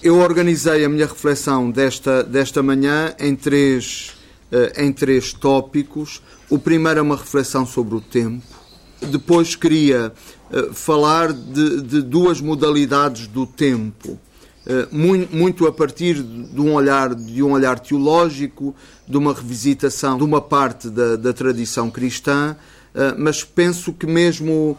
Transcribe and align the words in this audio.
Eu 0.00 0.18
organizei 0.18 0.84
a 0.84 0.88
minha 0.88 1.06
reflexão 1.06 1.72
desta, 1.72 2.22
desta 2.22 2.62
manhã 2.62 3.12
em 3.18 3.34
três, 3.34 4.12
uh, 4.52 4.80
em 4.80 4.92
três 4.92 5.32
tópicos. 5.32 6.22
O 6.48 6.56
primeiro 6.56 7.00
é 7.00 7.02
uma 7.02 7.16
reflexão 7.16 7.66
sobre 7.66 7.96
o 7.96 8.00
tempo. 8.00 8.46
Depois 9.10 9.56
queria 9.56 10.12
uh, 10.52 10.72
falar 10.72 11.32
de, 11.32 11.82
de, 11.82 12.00
duas 12.00 12.40
modalidades 12.40 13.26
do 13.26 13.44
tempo, 13.44 14.10
uh, 14.12 15.28
muito, 15.32 15.66
a 15.66 15.72
partir 15.72 16.22
de 16.22 16.60
um, 16.60 16.74
olhar, 16.74 17.12
de 17.12 17.42
um 17.42 17.50
olhar 17.50 17.80
teológico, 17.80 18.76
de 19.06 19.16
uma 19.16 19.34
revisitação 19.34 20.16
de 20.16 20.22
uma 20.22 20.40
parte 20.40 20.88
da, 20.90 21.16
da 21.16 21.32
tradição 21.32 21.90
cristã, 21.90 22.56
mas 23.16 23.44
penso 23.44 23.92
que 23.92 24.06
mesmo 24.06 24.76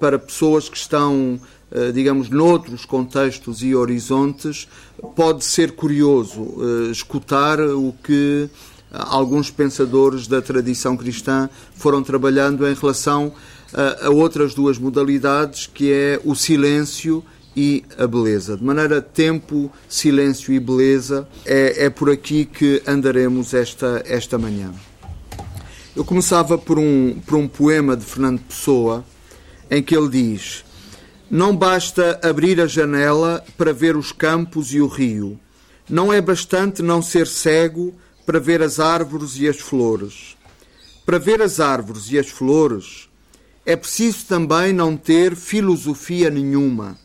para 0.00 0.18
pessoas 0.18 0.68
que 0.68 0.76
estão 0.78 1.38
eh, 1.38 1.59
digamos, 1.92 2.28
noutros 2.28 2.84
contextos 2.84 3.62
e 3.62 3.74
horizontes, 3.74 4.68
pode 5.14 5.44
ser 5.44 5.72
curioso 5.72 6.56
eh, 6.58 6.90
escutar 6.90 7.60
o 7.60 7.94
que 8.02 8.50
alguns 8.92 9.50
pensadores 9.50 10.26
da 10.26 10.42
tradição 10.42 10.96
cristã 10.96 11.48
foram 11.74 12.02
trabalhando 12.02 12.66
em 12.66 12.74
relação 12.74 13.32
a, 13.72 14.06
a 14.06 14.10
outras 14.10 14.54
duas 14.54 14.78
modalidades, 14.78 15.66
que 15.66 15.92
é 15.92 16.20
o 16.24 16.34
silêncio 16.34 17.24
e 17.56 17.84
a 17.98 18.06
beleza. 18.06 18.56
De 18.56 18.64
maneira 18.64 19.00
tempo, 19.00 19.70
silêncio 19.88 20.52
e 20.52 20.60
beleza, 20.60 21.26
é, 21.44 21.86
é 21.86 21.90
por 21.90 22.10
aqui 22.10 22.44
que 22.44 22.82
andaremos 22.86 23.54
esta, 23.54 24.02
esta 24.06 24.38
manhã. 24.38 24.72
Eu 25.94 26.04
começava 26.04 26.56
por 26.56 26.78
um, 26.78 27.20
por 27.26 27.36
um 27.36 27.48
poema 27.48 27.96
de 27.96 28.04
Fernando 28.04 28.40
Pessoa, 28.40 29.04
em 29.70 29.82
que 29.82 29.96
ele 29.96 30.08
diz 30.08 30.64
não 31.30 31.56
basta 31.56 32.18
abrir 32.24 32.60
a 32.60 32.66
janela 32.66 33.44
para 33.56 33.72
ver 33.72 33.96
os 33.96 34.10
campos 34.10 34.74
e 34.74 34.80
o 34.80 34.88
rio. 34.88 35.38
Não 35.88 36.12
é 36.12 36.20
bastante 36.20 36.82
não 36.82 37.00
ser 37.00 37.28
cego 37.28 37.94
para 38.26 38.40
ver 38.40 38.60
as 38.60 38.80
árvores 38.80 39.38
e 39.38 39.48
as 39.48 39.60
flores. 39.60 40.36
Para 41.06 41.20
ver 41.20 41.40
as 41.40 41.60
árvores 41.60 42.10
e 42.10 42.18
as 42.18 42.28
flores, 42.28 43.08
é 43.64 43.76
preciso 43.76 44.26
também 44.26 44.72
não 44.72 44.96
ter 44.96 45.36
filosofia 45.36 46.30
nenhuma. 46.30 46.98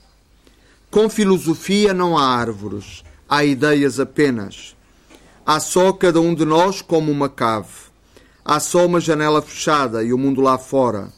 Com 0.89 1.08
filosofia 1.08 1.94
não 1.94 2.17
há 2.17 2.25
árvores, 2.25 3.03
há 3.30 3.45
ideias 3.45 3.99
apenas. 3.99 4.75
Há 5.45 5.59
só 5.59 5.94
cada 5.94 6.19
um 6.19 6.33
de 6.33 6.45
nós 6.45 6.81
como 6.81 7.11
uma 7.11 7.30
cave. 7.30 7.69
Há 8.44 8.59
só 8.59 8.88
uma 8.88 8.99
janela 8.99 9.39
fechada 9.39 10.03
e 10.03 10.11
o 10.11 10.17
mundo 10.17 10.42
lá 10.42 10.58
fora 10.58 11.14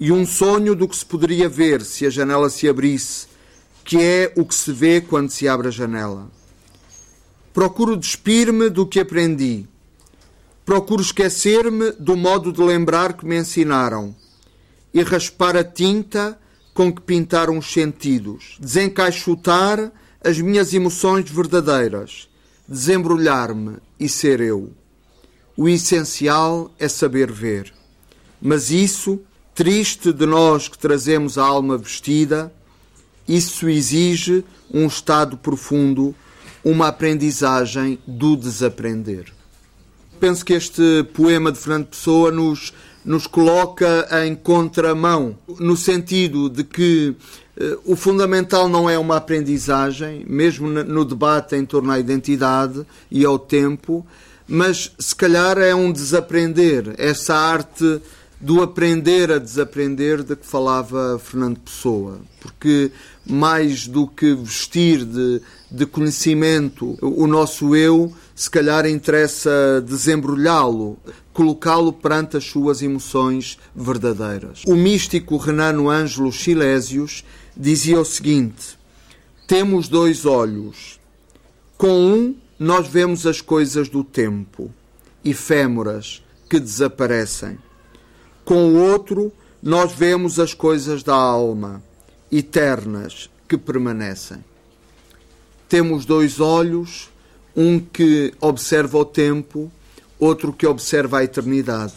e 0.00 0.10
um 0.10 0.26
sonho 0.26 0.74
do 0.74 0.88
que 0.88 0.96
se 0.96 1.04
poderia 1.04 1.46
ver 1.46 1.82
se 1.82 2.06
a 2.06 2.10
janela 2.10 2.48
se 2.48 2.66
abrisse, 2.66 3.26
que 3.84 3.98
é 3.98 4.32
o 4.34 4.46
que 4.46 4.54
se 4.54 4.72
vê 4.72 5.02
quando 5.02 5.28
se 5.28 5.46
abre 5.46 5.68
a 5.68 5.70
janela. 5.70 6.30
Procuro 7.52 7.98
despir-me 7.98 8.70
do 8.70 8.86
que 8.86 8.98
aprendi. 8.98 9.66
Procuro 10.64 11.02
esquecer-me 11.02 11.92
do 11.92 12.16
modo 12.16 12.50
de 12.50 12.62
lembrar 12.62 13.12
que 13.12 13.26
me 13.26 13.36
ensinaram 13.38 14.16
e 14.94 15.02
raspar 15.02 15.54
a 15.54 15.62
tinta 15.64 16.38
com 16.72 16.90
que 16.90 17.02
pintaram 17.02 17.58
os 17.58 17.70
sentidos, 17.70 18.56
desencaixotar 18.58 19.92
as 20.24 20.38
minhas 20.40 20.72
emoções 20.72 21.28
verdadeiras, 21.28 22.28
desembrulhar-me 22.66 23.76
e 23.98 24.08
ser 24.08 24.40
eu. 24.40 24.72
O 25.56 25.68
essencial 25.68 26.72
é 26.78 26.88
saber 26.88 27.30
ver. 27.30 27.74
Mas 28.40 28.70
isso 28.70 29.20
Triste 29.60 30.10
de 30.10 30.24
nós 30.24 30.68
que 30.68 30.78
trazemos 30.78 31.36
a 31.36 31.44
alma 31.44 31.76
vestida, 31.76 32.50
isso 33.28 33.68
exige 33.68 34.42
um 34.72 34.86
estado 34.86 35.36
profundo, 35.36 36.14
uma 36.64 36.88
aprendizagem 36.88 37.98
do 38.06 38.36
desaprender. 38.36 39.26
Penso 40.18 40.46
que 40.46 40.54
este 40.54 41.04
poema 41.12 41.52
de 41.52 41.58
Fernando 41.58 41.88
Pessoa 41.88 42.32
nos, 42.32 42.72
nos 43.04 43.26
coloca 43.26 44.08
em 44.24 44.34
contramão, 44.34 45.36
no 45.58 45.76
sentido 45.76 46.48
de 46.48 46.64
que 46.64 47.14
eh, 47.58 47.76
o 47.84 47.94
fundamental 47.94 48.66
não 48.66 48.88
é 48.88 48.98
uma 48.98 49.18
aprendizagem, 49.18 50.24
mesmo 50.26 50.70
no 50.70 51.04
debate 51.04 51.54
em 51.54 51.66
torno 51.66 51.92
à 51.92 51.98
identidade 51.98 52.86
e 53.10 53.26
ao 53.26 53.38
tempo, 53.38 54.06
mas 54.48 54.90
se 54.98 55.14
calhar 55.14 55.58
é 55.58 55.74
um 55.74 55.92
desaprender, 55.92 56.94
essa 56.96 57.34
arte 57.36 58.00
do 58.40 58.62
aprender 58.62 59.30
a 59.30 59.38
desaprender 59.38 60.22
de 60.22 60.34
que 60.34 60.46
falava 60.46 61.20
Fernando 61.22 61.60
Pessoa, 61.60 62.20
porque 62.40 62.90
mais 63.26 63.86
do 63.86 64.06
que 64.06 64.34
vestir 64.34 65.04
de, 65.04 65.42
de 65.70 65.84
conhecimento 65.84 66.96
o 67.02 67.26
nosso 67.26 67.76
eu, 67.76 68.10
se 68.34 68.50
calhar 68.50 68.86
interessa 68.86 69.84
desembrulhá-lo, 69.86 70.96
colocá-lo 71.34 71.92
perante 71.92 72.38
as 72.38 72.44
suas 72.44 72.80
emoções 72.80 73.58
verdadeiras. 73.76 74.62
O 74.66 74.74
místico 74.74 75.36
Renano 75.36 75.90
Ângelo 75.90 76.32
Silésios 76.32 77.22
dizia 77.54 78.00
o 78.00 78.04
seguinte: 78.06 78.78
Temos 79.46 79.86
dois 79.86 80.24
olhos. 80.24 80.98
Com 81.76 82.12
um, 82.12 82.34
nós 82.58 82.88
vemos 82.88 83.26
as 83.26 83.40
coisas 83.40 83.88
do 83.88 84.04
tempo, 84.04 84.70
efêmeras, 85.24 86.22
que 86.48 86.60
desaparecem 86.60 87.58
com 88.44 88.70
o 88.70 88.76
outro, 88.76 89.32
nós 89.62 89.92
vemos 89.92 90.38
as 90.38 90.54
coisas 90.54 91.02
da 91.02 91.14
alma, 91.14 91.82
eternas, 92.30 93.28
que 93.48 93.58
permanecem. 93.58 94.44
Temos 95.68 96.04
dois 96.04 96.40
olhos, 96.40 97.10
um 97.56 97.78
que 97.78 98.32
observa 98.40 98.98
o 98.98 99.04
tempo, 99.04 99.70
outro 100.18 100.52
que 100.52 100.66
observa 100.66 101.18
a 101.18 101.24
eternidade. 101.24 101.94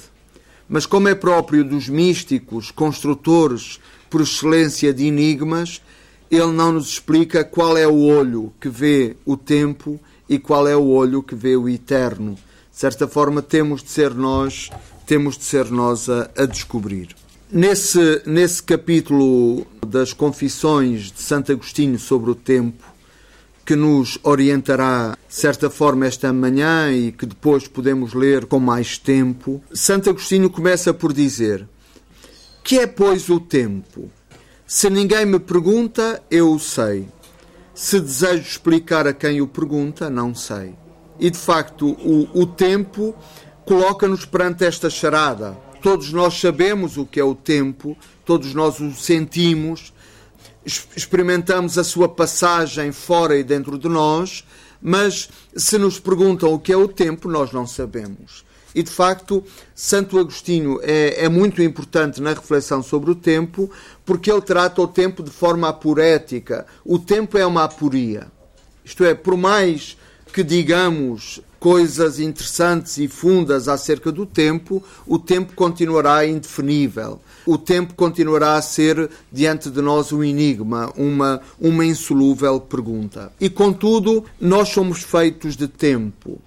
Mas, 0.67 0.85
como 0.85 1.07
é 1.07 1.15
próprio 1.15 1.63
dos 1.63 1.87
místicos, 1.87 2.71
construtores 2.71 3.79
por 4.09 4.21
excelência 4.21 4.93
de 4.93 5.05
enigmas, 5.05 5.81
ele 6.29 6.51
não 6.51 6.71
nos 6.71 6.89
explica 6.89 7.43
qual 7.43 7.77
é 7.77 7.87
o 7.87 8.01
olho 8.05 8.51
que 8.59 8.69
vê 8.69 9.15
o 9.25 9.37
tempo 9.37 9.99
e 10.27 10.39
qual 10.39 10.67
é 10.67 10.75
o 10.75 10.85
olho 10.85 11.21
que 11.21 11.35
vê 11.35 11.55
o 11.55 11.69
eterno. 11.69 12.33
De 12.33 12.79
certa 12.79 13.07
forma, 13.07 13.41
temos 13.41 13.83
de 13.83 13.91
ser 13.91 14.13
nós 14.13 14.69
temos 15.13 15.37
de 15.37 15.43
ser 15.43 15.69
nós 15.69 16.09
a, 16.09 16.27
a 16.35 16.47
descobrir. 16.47 17.15
Nesse, 17.47 18.23
nesse 18.25 18.63
capítulo 18.63 19.63
das 19.85 20.11
Confissões 20.11 21.11
de 21.11 21.21
Santo 21.21 21.51
Agostinho 21.51 21.99
sobre 21.99 22.31
o 22.31 22.35
tempo, 22.35 22.83
que 23.63 23.75
nos 23.75 24.17
orientará, 24.23 25.15
de 25.29 25.35
certa 25.35 25.69
forma, 25.69 26.07
esta 26.07 26.33
manhã 26.33 26.91
e 26.91 27.11
que 27.11 27.27
depois 27.27 27.67
podemos 27.67 28.15
ler 28.15 28.47
com 28.47 28.59
mais 28.59 28.97
tempo, 28.97 29.63
Santo 29.71 30.09
Agostinho 30.09 30.49
começa 30.49 30.91
por 30.91 31.13
dizer: 31.13 31.67
Que 32.63 32.79
é, 32.79 32.87
pois, 32.87 33.29
o 33.29 33.39
tempo? 33.39 34.09
Se 34.65 34.89
ninguém 34.89 35.27
me 35.27 35.37
pergunta, 35.37 36.23
eu 36.31 36.51
o 36.53 36.59
sei. 36.59 37.07
Se 37.75 37.99
desejo 37.99 38.41
explicar 38.41 39.05
a 39.05 39.13
quem 39.13 39.41
o 39.41 39.47
pergunta, 39.47 40.09
não 40.09 40.33
sei. 40.33 40.73
E 41.19 41.29
de 41.29 41.37
facto, 41.37 41.91
o, 41.91 42.27
o 42.33 42.47
tempo 42.47 43.15
coloca-nos 43.65 44.25
perante 44.25 44.65
esta 44.65 44.89
charada. 44.89 45.57
Todos 45.81 46.11
nós 46.11 46.39
sabemos 46.39 46.97
o 46.97 47.05
que 47.05 47.19
é 47.19 47.23
o 47.23 47.35
tempo, 47.35 47.97
todos 48.25 48.53
nós 48.53 48.79
o 48.79 48.93
sentimos, 48.93 49.93
experimentamos 50.95 51.77
a 51.77 51.83
sua 51.83 52.07
passagem 52.07 52.91
fora 52.91 53.37
e 53.37 53.43
dentro 53.43 53.77
de 53.77 53.89
nós, 53.89 54.45
mas 54.81 55.29
se 55.55 55.77
nos 55.77 55.99
perguntam 55.99 56.53
o 56.53 56.59
que 56.59 56.71
é 56.71 56.77
o 56.77 56.87
tempo, 56.87 57.27
nós 57.27 57.51
não 57.51 57.67
sabemos. 57.67 58.45
E 58.75 58.81
de 58.81 58.89
facto, 58.89 59.43
Santo 59.75 60.17
Agostinho 60.17 60.79
é, 60.81 61.25
é, 61.25 61.29
muito 61.29 61.61
importante 61.61 62.21
na 62.21 62.31
reflexão 62.31 62.81
sobre 62.81 63.11
o 63.11 63.15
tempo, 63.15 63.69
porque 64.03 64.31
ele 64.31 64.41
trata 64.41 64.81
o 64.81 64.87
tempo 64.87 65.21
de 65.21 65.29
forma 65.29 65.69
aporética. 65.69 66.65
O 66.83 66.97
tempo 66.97 67.37
é 67.37 67.45
uma 67.45 67.65
aporia. 67.65 68.31
Isto 68.83 69.05
é, 69.05 69.13
por 69.13 69.37
mais 69.37 69.95
que 70.33 70.43
digamos 70.43 71.39
coisas 71.63 72.19
interessantes 72.19 72.97
e 72.97 73.07
fundas 73.07 73.69
acerca 73.69 74.11
do 74.11 74.25
tempo, 74.25 74.83
o 75.07 75.17
tempo 75.17 75.53
continuará 75.55 76.27
indefinível. 76.27 77.21
O 77.45 77.57
tempo 77.57 77.93
continuará 77.93 78.55
a 78.57 78.61
ser 78.61 79.09
diante 79.31 79.69
de 79.69 79.81
nós 79.81 80.11
um 80.11 80.21
enigma, 80.21 80.91
uma, 80.97 81.39
uma 81.57 81.85
insolúvel 81.85 82.59
pergunta. 82.59 83.31
E 83.39 83.49
contudo, 83.49 84.25
nós 84.41 84.67
somos 84.73 85.03
feitos 85.03 85.55
de 85.55 85.69
tempo, 85.69 86.41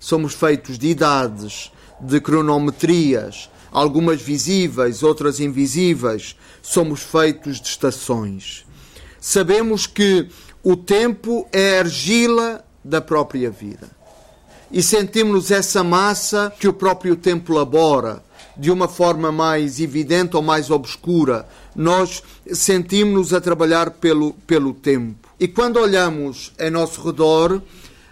somos 0.00 0.32
feitos 0.32 0.78
de 0.78 0.88
idades, 0.88 1.70
de 2.00 2.18
cronometrias, 2.18 3.50
algumas 3.70 4.22
visíveis, 4.22 5.02
outras 5.02 5.38
invisíveis, 5.38 6.34
somos 6.62 7.02
feitos 7.02 7.60
de 7.60 7.68
estações. 7.68 8.64
Sabemos 9.20 9.86
que 9.86 10.30
o 10.64 10.76
tempo 10.76 11.46
é 11.52 11.76
a 11.76 11.80
argila 11.80 12.64
da 12.82 13.02
própria 13.02 13.50
vida 13.50 14.00
e 14.72 14.82
sentimos 14.82 15.50
essa 15.50 15.84
massa 15.84 16.52
que 16.58 16.66
o 16.66 16.72
próprio 16.72 17.14
tempo 17.14 17.52
labora 17.52 18.22
de 18.56 18.70
uma 18.70 18.88
forma 18.88 19.30
mais 19.30 19.80
evidente 19.80 20.36
ou 20.36 20.42
mais 20.42 20.70
obscura. 20.70 21.46
Nós 21.74 22.22
sentimos-nos 22.52 23.32
a 23.32 23.40
trabalhar 23.40 23.90
pelo, 23.90 24.34
pelo 24.46 24.72
tempo. 24.72 25.28
E 25.38 25.48
quando 25.48 25.78
olhamos 25.78 26.52
em 26.58 26.70
nosso 26.70 27.02
redor, 27.02 27.62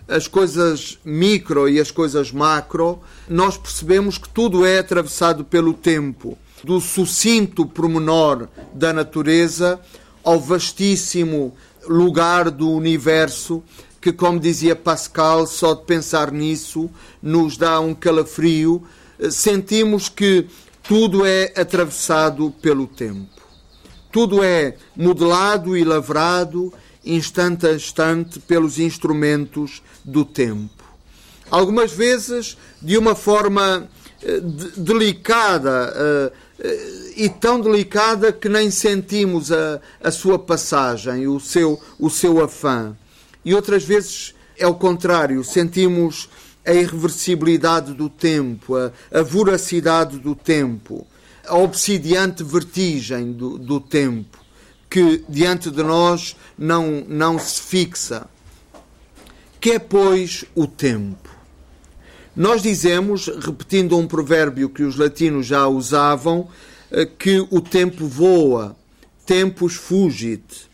as 0.09 0.27
coisas 0.27 0.99
micro 1.05 1.69
e 1.69 1.79
as 1.79 1.91
coisas 1.91 2.33
macro, 2.33 3.01
nós 3.29 3.57
percebemos 3.57 4.19
que 4.19 4.29
tudo 4.29 4.67
é 4.67 4.79
atravessado 4.79 5.45
pelo 5.45 5.73
tempo. 5.73 6.37
Do 6.65 6.81
sucinto 6.81 7.65
promenor 7.65 8.49
da 8.75 8.93
natureza 8.93 9.81
ao 10.23 10.39
vastíssimo 10.39 11.55
lugar 11.87 12.51
do 12.51 12.71
universo, 12.71 13.63
que, 14.01 14.13
como 14.13 14.41
dizia 14.41 14.75
Pascal, 14.75 15.47
só 15.47 15.75
de 15.75 15.85
pensar 15.85 16.33
nisso 16.33 16.91
nos 17.23 17.57
dá 17.57 17.79
um 17.81 17.95
calafrio. 17.95 18.83
Sentimos 19.31 20.09
que 20.09 20.47
tudo 20.83 21.27
é 21.27 21.53
atravessado 21.57 22.53
pelo 22.63 22.87
tempo. 22.87 23.29
Tudo 24.11 24.43
é 24.43 24.77
modelado 24.97 25.77
e 25.77 25.85
lavrado 25.85 26.73
instante 27.05 27.67
a 27.67 27.75
instante 27.75 28.41
pelos 28.41 28.79
instrumentos 28.79 29.83
do 30.05 30.25
tempo. 30.25 30.85
Algumas 31.51 31.93
vezes 31.93 32.57
de 32.81 32.97
uma 32.97 33.15
forma 33.15 33.89
eh, 34.23 34.41
delicada 34.77 35.93
eh, 35.97 36.33
eh, 36.61 37.13
e 37.17 37.29
tão 37.29 37.61
delicada 37.61 38.33
que 38.33 38.49
nem 38.49 38.71
sentimos 38.71 39.51
a, 39.51 39.81
a 40.03 40.11
sua 40.11 40.39
passagem, 40.39 41.27
o 41.27 41.41
seu, 41.41 41.81
o 41.99 42.09
seu 42.11 42.43
afã. 42.43 42.95
E 43.45 43.55
outras 43.55 43.85
vezes 43.85 44.35
é 44.59 44.67
o 44.67 44.75
contrário, 44.75 45.43
sentimos 45.43 46.29
a 46.67 46.73
irreversibilidade 46.73 47.95
do 47.95 48.09
tempo, 48.09 48.77
a, 48.77 48.93
a 49.11 49.23
voracidade 49.23 50.19
do 50.19 50.35
tempo, 50.35 51.07
a 51.47 51.57
obsidiante 51.57 52.45
vertigem 52.45 53.33
do, 53.33 53.59
do 53.59 53.81
tempo, 53.81 54.39
que 54.89 55.25
diante 55.29 55.71
de 55.71 55.83
nós 55.83 56.37
não, 56.59 57.05
não 57.09 57.39
se 57.39 57.61
fixa. 57.63 58.27
Que 59.61 59.73
é, 59.73 59.79
pois, 59.79 60.45
o 60.55 60.67
tempo? 60.67 61.29
Nós 62.35 62.63
dizemos, 62.63 63.27
repetindo 63.27 63.99
um 63.99 64.07
provérbio 64.07 64.69
que 64.69 64.83
os 64.83 64.97
latinos 64.97 65.47
já 65.47 65.67
usavam, 65.67 66.49
eh, 66.91 67.05
que 67.05 67.47
o 67.51 67.61
tempo 67.61 68.07
voa, 68.07 68.77
tempus 69.27 69.75
fugit. 69.75 70.70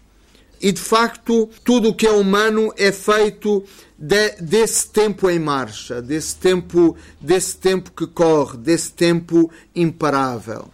E 0.67 0.73
de 0.73 0.81
facto, 0.81 1.49
tudo 1.63 1.91
o 1.91 1.95
que 1.95 2.09
é 2.09 2.11
humano 2.11 2.75
é 2.77 2.91
feito 2.91 3.63
de, 3.97 4.31
desse 4.41 4.89
tempo 4.89 5.31
em 5.31 5.39
marcha, 5.39 6.03
desse 6.03 6.35
tempo, 6.35 6.97
desse 7.21 7.57
tempo 7.57 7.93
que 7.93 8.05
corre, 8.05 8.57
desse 8.57 8.91
tempo 8.91 9.49
imparável. 9.77 10.69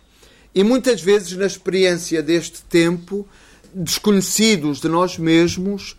E 0.55 0.65
muitas 0.65 1.03
vezes, 1.03 1.37
na 1.37 1.45
experiência 1.45 2.23
deste 2.23 2.63
tempo, 2.63 3.29
desconhecidos 3.75 4.81
de 4.81 4.89
nós 4.89 5.19
mesmos, 5.19 5.95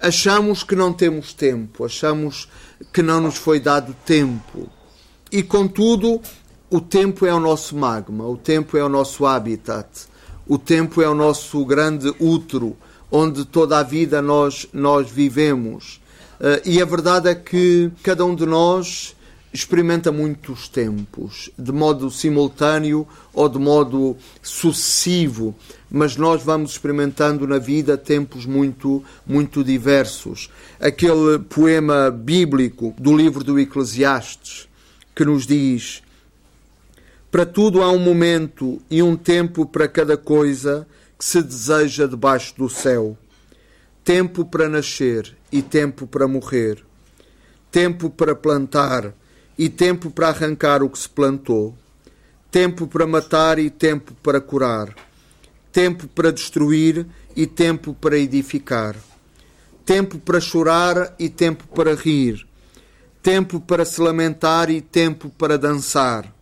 achamos 0.00 0.64
que 0.64 0.74
não 0.74 0.92
temos 0.92 1.32
tempo, 1.32 1.84
achamos 1.84 2.48
que 2.92 3.02
não 3.02 3.20
nos 3.20 3.36
foi 3.36 3.60
dado 3.60 3.94
tempo. 4.04 4.68
E 5.30 5.44
contudo, 5.44 6.20
o 6.68 6.80
tempo 6.80 7.24
é 7.24 7.32
o 7.32 7.38
nosso 7.38 7.76
magma, 7.76 8.26
o 8.26 8.36
tempo 8.36 8.76
é 8.76 8.82
o 8.82 8.88
nosso 8.88 9.24
habitat, 9.24 9.86
o 10.44 10.58
tempo 10.58 11.00
é 11.00 11.08
o 11.08 11.14
nosso 11.14 11.64
grande 11.64 12.12
útero, 12.18 12.76
onde 13.10 13.44
toda 13.44 13.78
a 13.78 13.82
vida 13.82 14.20
nós, 14.20 14.66
nós 14.72 15.10
vivemos. 15.10 16.00
Uh, 16.40 16.60
e 16.64 16.80
a 16.80 16.84
verdade 16.84 17.28
é 17.28 17.34
que 17.34 17.90
cada 18.02 18.24
um 18.24 18.34
de 18.34 18.46
nós 18.46 19.16
experimenta 19.52 20.12
muitos 20.12 20.68
tempos, 20.68 21.50
de 21.58 21.72
modo 21.72 22.10
simultâneo 22.10 23.06
ou 23.32 23.48
de 23.48 23.58
modo 23.58 24.16
sucessivo, 24.42 25.54
mas 25.90 26.16
nós 26.16 26.42
vamos 26.42 26.72
experimentando 26.72 27.46
na 27.46 27.58
vida 27.58 27.96
tempos 27.96 28.44
muito, 28.44 29.02
muito 29.26 29.64
diversos. 29.64 30.50
Aquele 30.78 31.38
poema 31.38 32.10
bíblico 32.10 32.94
do 32.98 33.16
livro 33.16 33.42
do 33.42 33.58
Eclesiastes 33.58 34.68
que 35.14 35.24
nos 35.24 35.46
diz: 35.46 36.02
Para 37.30 37.46
tudo 37.46 37.82
há 37.82 37.90
um 37.90 37.98
momento 37.98 38.80
e 38.90 39.02
um 39.02 39.16
tempo 39.16 39.64
para 39.64 39.88
cada 39.88 40.16
coisa 40.16 40.86
que 41.18 41.24
se 41.24 41.42
deseja 41.42 42.06
debaixo 42.06 42.54
do 42.56 42.68
céu. 42.68 43.18
Tempo 44.04 44.44
para 44.44 44.68
nascer 44.68 45.36
e 45.50 45.60
tempo 45.60 46.06
para 46.06 46.28
morrer. 46.28 46.84
Tempo 47.70 48.08
para 48.08 48.34
plantar 48.34 49.12
e 49.58 49.68
tempo 49.68 50.08
para 50.10 50.28
arrancar 50.28 50.84
o 50.84 50.88
que 50.88 50.98
se 50.98 51.08
plantou, 51.08 51.76
tempo 52.48 52.86
para 52.86 53.06
matar 53.06 53.58
e 53.58 53.68
tempo 53.68 54.14
para 54.22 54.40
curar, 54.40 54.94
tempo 55.72 56.06
para 56.06 56.30
destruir 56.30 57.04
e 57.34 57.44
tempo 57.44 57.92
para 57.92 58.16
edificar, 58.16 58.94
tempo 59.84 60.18
para 60.20 60.40
chorar 60.40 61.12
e 61.18 61.28
tempo 61.28 61.66
para 61.74 61.94
rir, 61.94 62.46
tempo 63.20 63.60
para 63.60 63.84
se 63.84 64.00
lamentar 64.00 64.70
e 64.70 64.80
tempo 64.80 65.28
para 65.30 65.58
dançar, 65.58 66.32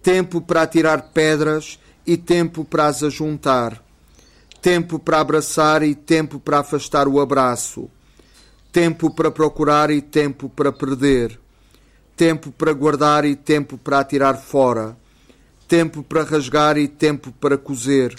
tempo 0.00 0.40
para 0.40 0.62
atirar 0.62 1.10
pedras 1.12 1.80
e 2.06 2.16
tempo 2.16 2.64
para 2.64 2.86
as 2.86 3.02
ajuntar, 3.02 3.82
tempo 4.60 4.98
para 4.98 5.20
abraçar 5.20 5.82
e 5.82 5.94
tempo 5.94 6.38
para 6.38 6.60
afastar 6.60 7.08
o 7.08 7.20
abraço, 7.20 7.88
tempo 8.72 9.10
para 9.14 9.30
procurar 9.30 9.90
e 9.90 10.00
tempo 10.00 10.48
para 10.48 10.72
perder 10.72 11.38
tempo 12.18 12.50
para 12.50 12.72
guardar 12.72 13.24
e 13.24 13.36
tempo 13.36 13.78
para 13.78 14.00
atirar 14.00 14.36
fora, 14.36 14.96
tempo 15.68 16.02
para 16.02 16.24
rasgar 16.24 16.76
e 16.76 16.88
tempo 16.88 17.30
para 17.30 17.56
coser, 17.56 18.12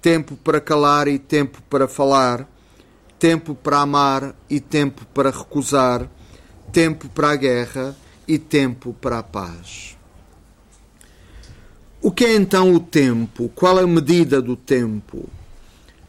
tempo 0.00 0.36
para 0.36 0.60
calar 0.60 1.08
e 1.08 1.18
tempo 1.18 1.60
para 1.68 1.88
falar, 1.88 2.48
tempo 3.18 3.52
para 3.52 3.80
amar 3.80 4.32
e 4.48 4.60
tempo 4.60 5.04
para 5.12 5.30
recusar, 5.30 6.08
tempo 6.72 7.08
para 7.08 7.30
a 7.30 7.36
guerra 7.36 7.96
e 8.28 8.38
tempo 8.38 8.94
para 8.94 9.18
a 9.18 9.22
paz. 9.24 9.98
O 12.00 12.12
que 12.12 12.26
é 12.26 12.36
então 12.36 12.72
o 12.72 12.78
tempo? 12.78 13.50
Qual 13.56 13.76
a 13.76 13.86
medida 13.88 14.40
do 14.40 14.54
tempo? 14.54 15.28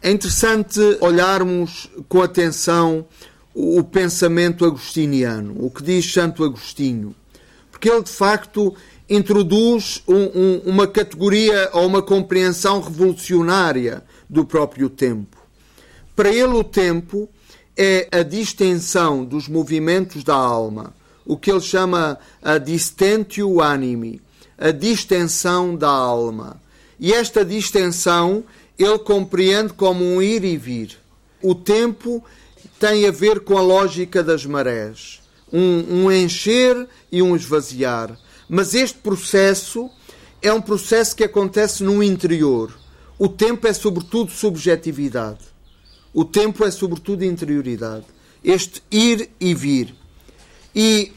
É 0.08 0.10
interessante 0.10 0.80
olharmos 1.02 1.90
com 2.08 2.22
atenção 2.22 3.06
o 3.54 3.84
pensamento 3.84 4.64
agostiniano, 4.64 5.54
o 5.60 5.70
que 5.70 5.84
diz 5.84 6.14
Santo 6.14 6.46
Agostinho, 6.46 7.14
porque 7.70 7.90
ele 7.90 8.04
de 8.04 8.12
facto 8.14 8.74
introduz 9.10 10.02
um, 10.08 10.16
um, 10.16 10.62
uma 10.66 10.88
categoria 10.88 11.70
ou 11.74 11.86
uma 11.86 12.02
compreensão 12.02 12.80
revolucionária 12.80 14.02
do 14.30 14.46
próprio 14.46 14.90
tempo. 14.90 15.36
Para 16.16 16.30
ele, 16.30 16.54
o 16.54 16.64
tempo 16.64 17.28
é 17.76 18.08
a 18.10 18.24
distensão 18.24 19.26
dos 19.26 19.50
movimentos 19.50 20.24
da 20.24 20.36
alma, 20.36 20.94
o 21.26 21.36
que 21.36 21.52
ele 21.52 21.60
chama 21.60 22.18
a 22.42 22.58
distentio 22.58 23.60
animi, 23.60 24.22
a 24.58 24.72
distensão 24.72 25.76
da 25.76 25.90
alma. 25.90 26.62
E 26.98 27.12
esta 27.12 27.44
distensão 27.44 28.46
ele 28.78 29.00
compreende 29.00 29.74
como 29.74 30.04
um 30.04 30.22
ir 30.22 30.44
e 30.44 30.58
vir. 30.58 30.98
O 31.42 31.56
tempo 31.56 32.24
tem 32.80 33.08
a 33.08 33.12
ver 33.12 33.40
com 33.42 33.58
a 33.58 33.62
lógica 33.62 34.24
das 34.24 34.46
marés. 34.46 35.22
Um, 35.52 36.04
um 36.04 36.12
encher 36.12 36.88
e 37.12 37.22
um 37.22 37.36
esvaziar. 37.36 38.18
Mas 38.50 38.76
este 38.76 38.98
processo 39.00 39.90
é 40.42 40.52
um 40.54 40.62
processo 40.62 41.16
que 41.16 41.24
acontece 41.24 41.84
no 41.84 42.04
interior. 42.04 42.78
O 43.18 43.28
tempo 43.28 43.68
é 43.68 43.74
sobretudo 43.74 44.32
subjetividade. 44.32 45.40
O 46.14 46.24
tempo 46.24 46.64
é 46.64 46.72
sobretudo 46.72 47.24
interioridade. 47.24 48.06
Este 48.44 48.84
ir 48.92 49.30
e 49.40 49.54
vir. 49.54 49.96
E 50.76 51.12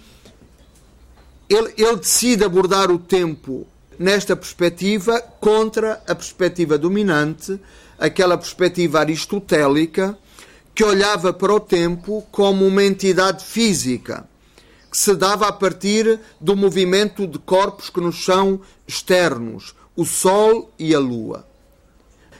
ele, 1.48 1.74
ele 1.76 1.96
decide 1.96 2.44
abordar 2.44 2.90
o 2.90 2.98
tempo 2.98 3.66
nesta 4.00 4.34
perspectiva 4.34 5.20
contra 5.20 6.02
a 6.08 6.14
perspectiva 6.14 6.78
dominante, 6.78 7.60
aquela 7.98 8.38
perspectiva 8.38 8.98
aristotélica 8.98 10.16
que 10.74 10.82
olhava 10.82 11.34
para 11.34 11.52
o 11.52 11.60
tempo 11.60 12.26
como 12.30 12.66
uma 12.66 12.82
entidade 12.82 13.44
física, 13.44 14.26
que 14.90 14.96
se 14.96 15.14
dava 15.14 15.48
a 15.48 15.52
partir 15.52 16.18
do 16.40 16.56
movimento 16.56 17.26
de 17.26 17.38
corpos 17.40 17.90
que 17.90 18.00
nos 18.00 18.24
são 18.24 18.62
externos, 18.88 19.74
o 19.94 20.06
Sol 20.06 20.72
e 20.78 20.94
a 20.94 20.98
Lua. 20.98 21.46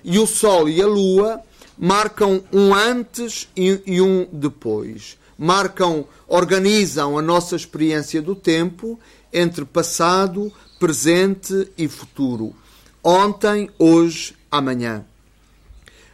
E 0.03 0.19
o 0.19 0.27
Sol 0.27 0.67
e 0.67 0.81
a 0.81 0.87
Lua 0.87 1.43
marcam 1.77 2.43
um 2.51 2.73
antes 2.73 3.51
e 3.55 4.01
um 4.01 4.27
depois. 4.33 5.19
Marcam, 5.37 6.07
organizam 6.27 7.19
a 7.19 7.23
nossa 7.23 7.55
experiência 7.55 8.23
do 8.23 8.35
tempo 8.35 8.99
entre 9.31 9.67
passado, 9.67 10.51
presente 10.81 11.71
e 11.77 11.87
futuro. 11.87 12.55
Ontem, 13.05 13.69
hoje, 13.79 14.35
amanhã. 14.51 15.05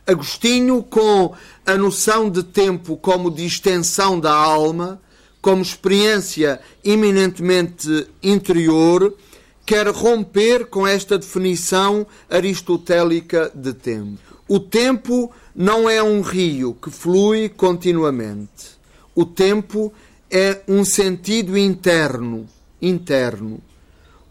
Agostinho, 0.05 0.83
com 0.83 1.35
a 1.65 1.77
noção 1.77 2.29
de 2.29 2.43
tempo 2.43 2.97
como 2.97 3.31
de 3.31 3.47
extensão 3.47 4.19
da 4.19 4.33
alma, 4.33 5.01
como 5.41 5.63
experiência 5.63 6.61
eminentemente 6.85 8.09
interior, 8.21 9.17
quer 9.65 9.89
romper 9.89 10.67
com 10.67 10.85
esta 10.87 11.17
definição 11.17 12.05
aristotélica 12.29 13.51
de 13.55 13.73
tempo. 13.73 14.19
O 14.49 14.59
tempo 14.59 15.31
não 15.55 15.89
é 15.89 16.03
um 16.03 16.21
rio 16.21 16.77
que 16.81 16.91
flui 16.91 17.49
continuamente. 17.49 18.77
O 19.15 19.25
tempo 19.25 19.93
é 20.31 20.61
um 20.67 20.85
sentido 20.85 21.57
interno, 21.57 22.47
interno. 22.83 23.61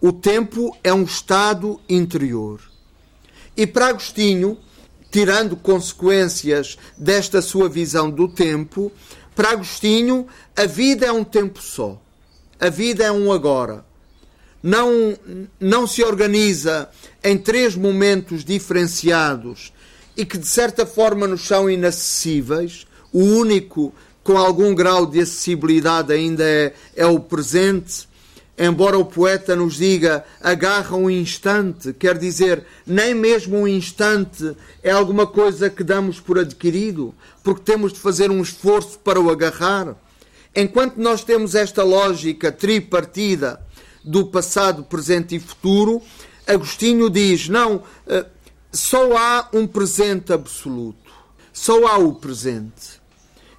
O 0.02 0.12
tempo 0.12 0.76
é 0.84 0.94
um 0.94 1.04
estado 1.04 1.80
interior. 1.88 2.62
E 3.56 3.66
para 3.66 3.88
Agostinho, 3.88 4.58
tirando 5.12 5.56
consequências 5.56 6.78
desta 6.98 7.42
sua 7.42 7.70
visão 7.70 8.12
do 8.12 8.28
tempo, 8.28 8.92
para 9.36 9.52
Agostinho, 9.52 10.28
a 10.56 10.66
vida 10.66 11.06
é 11.06 11.12
um 11.12 11.24
tempo 11.24 11.62
só. 11.62 12.02
A 12.60 12.70
vida 12.70 13.04
é 13.04 13.12
um 13.12 13.32
agora. 13.32 13.86
Não, 14.62 15.16
não 15.60 15.86
se 15.86 16.04
organiza 16.04 16.90
em 17.24 17.38
três 17.38 17.76
momentos 17.76 18.44
diferenciados 18.44 19.72
e 20.18 20.26
que 20.26 20.38
de 20.38 20.48
certa 20.48 20.86
forma 20.86 21.28
nos 21.28 21.46
são 21.48 21.70
inacessíveis. 21.70 22.88
O 23.12 23.22
único 23.22 23.94
com 24.24 24.38
algum 24.38 24.74
grau 24.74 25.06
de 25.06 25.22
acessibilidade 25.22 26.12
ainda 26.12 26.44
é, 26.44 26.74
é 26.96 27.06
o 27.06 27.20
presente. 27.20 28.08
Embora 28.58 28.98
o 28.98 29.04
poeta 29.04 29.56
nos 29.56 29.76
diga 29.76 30.24
agarra 30.42 30.96
um 30.96 31.10
instante, 31.10 31.92
quer 31.92 32.18
dizer, 32.18 32.66
nem 32.88 33.14
mesmo 33.14 33.58
um 33.58 33.68
instante 33.68 34.56
é 34.82 34.92
alguma 34.92 35.28
coisa 35.28 35.70
que 35.70 35.84
damos 35.84 36.22
por 36.22 36.40
adquirido, 36.40 37.14
porque 37.44 37.62
temos 37.62 37.92
de 37.92 38.00
fazer 38.00 38.32
um 38.32 38.42
esforço 38.42 38.98
para 39.00 39.20
o 39.20 39.30
agarrar. 39.30 39.96
Enquanto 40.56 40.96
nós 40.96 41.22
temos 41.22 41.54
esta 41.54 41.84
lógica 41.84 42.50
tripartida 42.50 43.60
do 44.02 44.26
passado, 44.28 44.84
presente 44.84 45.36
e 45.36 45.40
futuro, 45.40 46.02
Agostinho 46.48 47.10
diz: 47.10 47.50
não, 47.50 47.84
eh, 48.08 48.26
só 48.72 49.18
há 49.18 49.50
um 49.52 49.66
presente 49.66 50.32
absoluto. 50.32 51.12
Só 51.52 51.88
há 51.88 51.98
o 51.98 52.14
presente. 52.14 53.02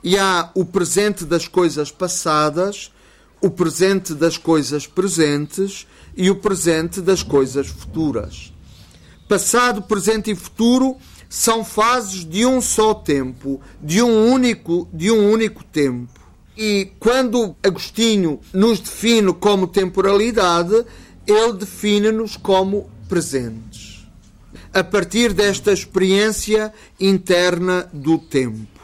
E 0.03 0.17
há 0.17 0.51
o 0.55 0.65
presente 0.65 1.25
das 1.25 1.49
coisas 1.49 1.91
passadas, 1.91 2.93
o 3.41 3.51
presente 3.51 4.15
das 4.15 4.37
coisas 4.37 4.87
presentes 4.87 5.87
e 6.17 6.31
o 6.31 6.37
presente 6.37 7.01
das 7.01 7.23
coisas 7.23 7.67
futuras. 7.67 8.53
Passado, 9.29 9.83
presente 9.83 10.31
e 10.31 10.35
futuro 10.35 10.97
são 11.29 11.65
fases 11.65 12.25
de 12.25 12.47
um 12.47 12.61
só 12.61 12.95
tempo, 12.95 13.61
de 13.83 14.03
um 14.03 14.33
único, 14.33 14.89
de 14.93 15.11
um 15.11 15.31
único 15.31 15.65
tempo. 15.65 16.21
E 16.57 16.93
quando 16.99 17.55
Agostinho 17.63 18.41
nos 18.53 18.81
define 18.81 19.33
como 19.35 19.67
temporalidade, 19.67 20.85
ele 21.27 21.53
define-nos 21.55 22.37
como 22.37 22.91
presentes 23.09 23.97
a 24.77 24.85
partir 24.85 25.33
desta 25.33 25.73
experiência 25.73 26.71
interna 27.01 27.89
do 27.95 28.19
tempo. 28.19 28.76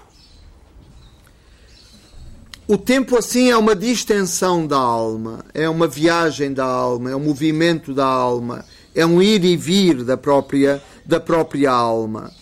O 2.73 2.79
tempo, 2.79 3.19
assim, 3.19 3.51
é 3.51 3.57
uma 3.59 3.77
distensão 3.77 4.67
da 4.67 4.79
alma, 4.79 5.45
é 5.53 5.69
uma 5.69 5.87
viagem 5.87 6.55
da 6.55 6.65
alma, 6.65 7.11
é 7.11 7.15
um 7.15 7.21
movimento 7.21 7.93
da 7.93 8.07
alma, 8.07 8.65
é 8.95 9.05
um 9.05 9.21
ir 9.21 9.45
e 9.45 9.59
vir 9.59 10.03
da 10.03 10.17
própria, 10.17 10.83
da 11.05 11.21
própria 11.21 11.71
alma. 11.71 12.33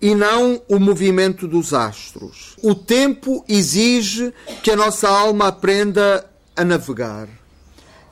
E 0.00 0.14
não 0.14 0.62
o 0.68 0.78
movimento 0.78 1.48
dos 1.48 1.74
astros. 1.74 2.54
O 2.62 2.76
tempo 2.76 3.44
exige 3.48 4.32
que 4.62 4.70
a 4.70 4.76
nossa 4.76 5.08
alma 5.08 5.48
aprenda 5.48 6.24
a 6.54 6.64
navegar. 6.64 7.28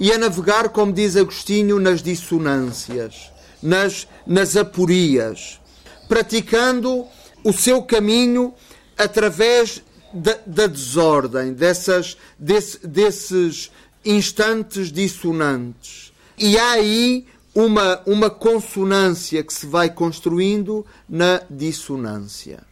E 0.01 0.11
a 0.11 0.19
navegar, 0.19 0.71
como 0.71 0.93
diz 0.93 1.17
Agostinho, 1.17 1.79
nas 1.79 2.03
dissonâncias 2.03 3.31
nas, 3.63 4.09
nas 4.27 4.57
aporias, 4.57 5.61
praticando 6.09 7.07
o 7.45 7.53
seu 7.53 7.81
caminho 7.81 8.53
através 8.99 9.81
da, 10.15 10.39
da 10.47 10.67
desordem, 10.67 11.53
dessas, 11.53 12.17
desse, 12.39 12.87
desses 12.87 13.71
instantes 14.05 14.93
dissonantes. 14.93 16.13
E 16.39 16.59
há 16.59 16.73
aí 16.73 17.27
uma, 17.55 18.01
uma 18.07 18.31
consonância 18.31 19.43
que 19.43 19.53
se 19.53 19.67
vai 19.67 19.91
construindo 19.91 20.85
na 21.09 21.43
dissonância. 21.49 22.63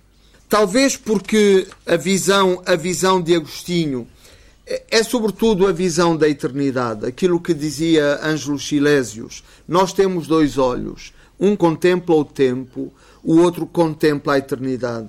Talvez 0.48 0.96
porque 0.96 1.66
a 1.86 1.96
visão, 1.96 2.62
a 2.66 2.76
visão 2.76 3.22
de 3.22 3.34
Agostinho 3.34 4.06
é, 4.66 4.82
é 4.90 5.02
sobretudo 5.02 5.66
a 5.66 5.72
visão 5.72 6.16
da 6.16 6.28
eternidade, 6.28 7.06
aquilo 7.06 7.40
que 7.40 7.54
dizia 7.54 8.20
Ângelo 8.22 8.58
Silésios. 8.58 9.42
Nós 9.66 9.92
temos 9.92 10.26
dois 10.26 10.58
olhos, 10.58 11.12
um 11.38 11.56
contempla 11.56 12.14
o 12.14 12.24
tempo, 12.24 12.92
o 13.22 13.38
outro 13.38 13.66
contempla 13.66 14.34
a 14.34 14.38
eternidade. 14.38 15.08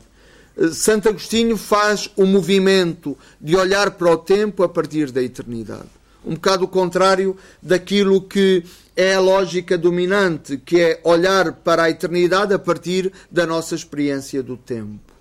Eh, 0.58 0.70
Santo 0.70 1.10
Agostinho 1.10 1.58
faz 1.58 2.10
o 2.16 2.26
movimento 2.26 3.18
de 3.40 3.56
olhar 3.56 3.92
para 3.92 4.12
o 4.12 4.18
tempo 4.18 4.64
a 4.64 4.70
partir 4.70 5.12
da 5.12 5.22
eternidade. 5.22 5.90
Um 6.26 6.36
bocado 6.36 6.66
o 6.66 6.70
contrário 6.70 7.36
daquilo 7.62 8.22
que 8.22 8.64
é 8.96 9.16
a 9.16 9.20
lógica 9.20 9.78
dominante, 9.78 10.58
que 10.58 10.80
é 10.80 11.02
olhar 11.04 11.52
para 11.52 11.84
a 11.84 11.90
eternidade 11.90 12.54
a 12.54 12.60
partir 12.60 13.12
da 13.30 13.46
nossa 13.46 13.76
experiência 13.76 14.42
do 14.42 14.56
tempo. 14.56 15.14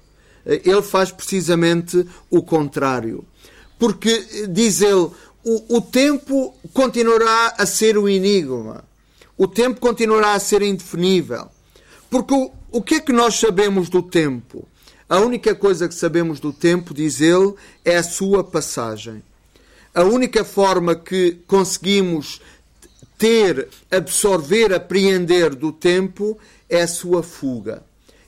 Eh, 0.47 0.63
ele 0.65 0.83
faz 0.83 1.11
precisamente 1.11 2.07
o 2.31 2.43
contrário 2.43 3.25
porque, 3.83 4.47
diz 4.49 4.81
ele, 4.81 5.11
o, 5.45 5.77
o 5.77 5.81
tempo 5.81 6.55
continuará 6.73 7.53
a 7.59 7.67
ser 7.67 7.99
o 7.99 8.09
enigma. 8.09 8.85
O 9.37 9.49
tempo 9.49 9.81
continuará 9.81 10.35
a 10.35 10.39
ser 10.39 10.63
indefinível. 10.63 11.49
Porque 12.09 12.33
o, 12.33 12.53
o 12.71 12.81
que 12.81 12.95
é 12.95 13.01
que 13.01 13.13
nós 13.13 13.41
sabemos 13.41 13.89
do 13.89 14.01
tempo? 14.01 14.69
A 15.13 15.21
única 15.21 15.55
coisa 15.55 15.87
que 15.87 15.95
sabemos 15.95 16.41
do 16.41 16.55
tempo, 16.55 16.95
diz 16.95 17.21
ele, 17.21 17.53
é 17.85 17.99
a 17.99 18.03
sua 18.03 18.43
passagem. 18.43 19.23
A 19.95 20.05
única 20.05 20.43
forma 20.43 20.95
que 20.95 21.37
conseguimos 21.47 22.41
ter, 23.19 23.69
absorver, 23.91 24.73
apreender 24.73 25.55
do 25.55 25.71
tempo 25.71 26.39
é 26.67 26.81
a 26.81 26.89
sua 26.89 27.23
fuga. 27.23 27.83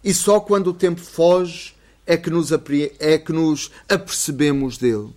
E 0.04 0.12
só 0.12 0.38
quando 0.38 0.66
o 0.66 0.74
tempo 0.74 1.00
foge 1.00 1.74
é 2.06 2.18
que 2.18 2.28
nos, 2.28 2.52
é 2.52 3.16
que 3.16 3.32
nos 3.32 3.70
apercebemos 3.88 4.76
dele 4.76 5.08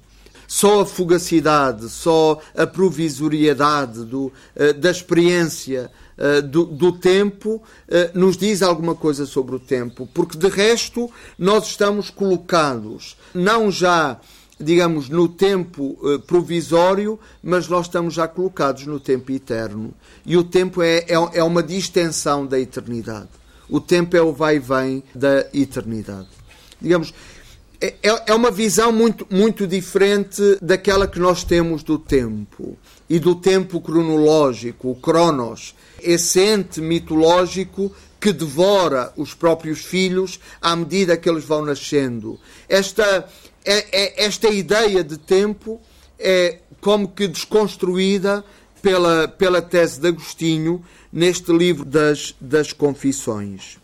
só 0.48 0.80
a 0.80 0.86
fugacidade, 0.86 1.90
só 1.90 2.40
a 2.56 2.66
provisoriedade 2.66 4.06
do, 4.06 4.32
eh, 4.56 4.72
da 4.72 4.90
experiência 4.90 5.92
eh, 6.18 6.42
do, 6.42 6.66
do, 6.66 6.92
tempo 6.92 7.62
eh, 7.88 8.12
nos 8.14 8.38
diz 8.38 8.62
alguma 8.62 8.96
coisa 8.96 9.26
sobre 9.26 9.56
o 9.56 9.60
tempo, 9.60 10.08
porque 10.14 10.38
de 10.38 10.48
resto 10.48 11.10
nós 11.38 11.68
estamos 11.68 12.10
colocados 12.10 13.18
não 13.34 13.72
já 13.72 14.20
digamos, 14.60 15.08
no 15.08 15.28
tempo 15.28 16.00
provisório, 16.26 17.20
mas 17.44 17.68
nós 17.68 17.86
estamos 17.86 18.16
já 18.16 18.28
colocados 18.28 18.88
no 18.88 19.00
tempo 19.00 19.32
eterno. 19.32 19.94
E 20.26 20.36
o 20.36 20.44
tempo 20.44 20.82
é, 20.82 21.06
é, 21.08 21.14
é 21.34 21.44
uma 21.44 21.62
distensão 21.62 22.44
da 22.44 22.60
eternidade. 22.60 23.30
O 23.70 23.80
tempo 23.80 24.18
é 24.18 24.22
o 24.22 24.34
vai 24.34 24.56
e 24.56 24.60
vem 24.60 25.04
da 25.14 25.46
eternidade. 25.54 26.28
Digamos, 26.82 27.14
é, 27.80 27.94
é, 28.02 28.24
é 28.28 28.34
uma 28.34 28.50
visão 28.50 28.92
muito, 28.92 29.28
muito 29.30 29.68
diferente 29.68 30.42
daquela 30.62 31.08
que 31.08 31.20
nós 31.20 31.44
temos 31.44 31.84
do 31.84 32.00
tempo 32.00 32.78
e 33.10 33.20
do 33.20 33.36
tempo 33.36 33.80
cronológico, 33.80 34.92
o 34.92 34.96
Cronos, 34.96 35.76
esse 36.02 36.40
ente 36.40 36.82
mitológico 36.82 37.92
que 38.20 38.34
devora 38.34 39.14
os 39.16 39.34
próprios 39.34 39.80
filhos 39.80 40.40
à 40.62 40.76
medida 40.76 41.18
que 41.18 41.30
eles 41.30 41.44
vão 41.44 41.64
nascendo. 41.64 42.40
Esta, 42.68 43.28
é, 43.64 44.24
é, 44.24 44.26
esta 44.26 44.50
ideia 44.50 45.04
de 45.04 45.18
tempo 45.18 45.80
é 46.20 46.60
como 46.82 47.08
que 47.08 47.28
desconstruída 47.28 48.44
pela, 48.82 49.28
pela 49.28 49.62
tese 49.62 50.00
de 50.00 50.08
Agostinho 50.08 50.84
neste 51.12 51.52
livro 51.52 51.86
das, 51.86 52.36
das 52.40 52.74
Confissões. 52.74 53.78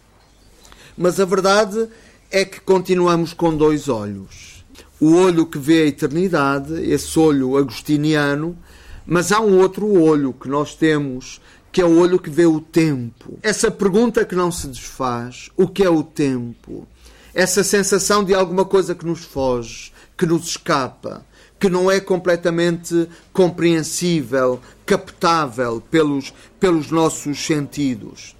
Mas 0.98 1.20
a 1.20 1.26
verdade 1.26 1.88
é 2.32 2.46
que 2.46 2.60
continuamos 2.62 3.34
com 3.34 3.56
dois 3.56 3.90
olhos. 3.90 4.66
O 5.00 5.16
olho 5.16 5.46
que 5.46 5.58
vê 5.58 5.84
a 5.84 5.88
eternidade, 5.88 6.74
esse 6.90 7.18
olho 7.20 7.58
agostiniano, 7.58 8.58
mas 9.06 9.32
há 9.32 9.40
um 9.40 9.60
outro 9.60 9.88
olho 10.02 10.34
que 10.34 10.48
nós 10.48 10.76
temos, 10.76 11.42
que 11.74 11.82
é 11.82 11.86
o 11.86 11.98
olho 11.98 12.20
que 12.20 12.30
vê 12.30 12.46
o 12.46 12.62
tempo. 12.62 13.40
Essa 13.42 13.72
pergunta 13.72 14.24
que 14.24 14.36
não 14.36 14.52
se 14.52 14.68
desfaz: 14.68 15.50
o 15.58 15.68
que 15.68 15.84
é 15.84 15.90
o 15.90 16.04
tempo? 16.04 16.88
Essa 17.34 17.64
sensação 17.64 18.24
de 18.24 18.36
alguma 18.36 18.64
coisa 18.64 18.94
que 18.94 19.06
nos 19.06 19.26
foge, 19.26 19.92
que 20.16 20.28
nos 20.28 20.50
escapa, 20.50 21.26
que 21.60 21.68
não 21.68 21.90
é 21.90 22.00
completamente 22.00 23.10
compreensível, 23.34 24.62
captável 24.86 25.82
pelos, 25.90 26.32
pelos 26.60 26.92
nossos 26.92 27.44
sentidos. 27.44 28.36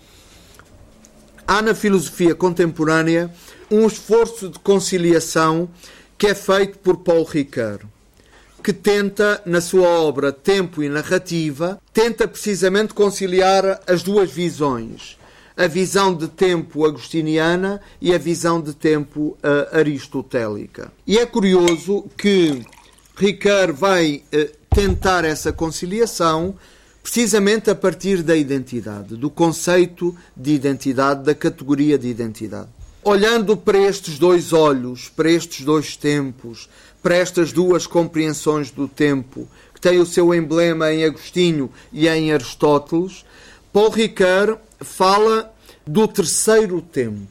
Há 1.48 1.60
na 1.62 1.74
filosofia 1.74 2.36
contemporânea 2.36 3.34
um 3.72 3.88
esforço 3.88 4.48
de 4.48 4.60
conciliação 4.60 5.68
que 6.20 6.28
é 6.28 6.36
feito 6.36 6.78
por 6.78 6.98
Paulo 6.98 7.24
Ricard, 7.24 7.84
que 8.64 8.72
tenta, 8.72 9.42
na 9.46 9.60
sua 9.60 9.88
obra 9.88 10.32
Tempo 10.32 10.82
e 10.82 10.88
Narrativa, 10.88 11.82
tenta 11.94 12.28
precisamente 12.28 12.94
conciliar 12.94 13.82
as 13.86 14.02
duas 14.02 14.32
visões. 14.32 15.18
a 15.56 15.68
visão 15.68 16.16
de 16.16 16.28
tempo 16.28 16.86
agostiniana 16.86 17.80
e 18.02 18.14
a 18.14 18.18
visão 18.18 18.62
de 18.62 18.74
tempo 18.74 19.38
uh, 19.38 19.78
aristotélica. 19.78 20.92
E 21.06 21.18
é 21.18 21.26
curioso 21.26 22.06
que 22.18 22.66
Ricard 23.16 23.74
vai 23.74 24.24
uh, 24.34 24.52
tentar 24.74 25.24
essa 25.24 25.54
conciliação 25.54 26.56
precisamente 27.04 27.70
a 27.70 27.76
partir 27.76 28.24
da 28.24 28.36
identidade, 28.36 29.16
do 29.16 29.30
conceito 29.30 30.16
de 30.36 30.54
identidade, 30.54 31.24
da 31.24 31.36
categoria 31.36 31.98
de 31.98 32.08
identidade. 32.08 32.70
Olhando 33.04 33.58
para 33.58 33.78
estes 33.78 34.18
dois 34.18 34.54
olhos, 34.54 35.10
para 35.10 35.30
estes 35.30 35.66
dois 35.66 35.98
tempos, 35.98 36.70
para 37.04 37.16
estas 37.18 37.52
duas 37.52 37.86
compreensões 37.86 38.72
do 38.72 38.88
tempo, 38.88 39.48
que 39.74 39.82
têm 39.82 40.00
o 40.00 40.06
seu 40.06 40.34
emblema 40.34 40.92
em 40.94 41.04
Agostinho 41.04 41.70
e 41.92 42.08
em 42.08 42.32
Aristóteles, 42.32 43.26
Paul 43.74 43.90
Ricard 43.90 44.58
fala 44.80 45.54
do 45.86 46.08
terceiro 46.08 46.82
tempo. 46.82 47.28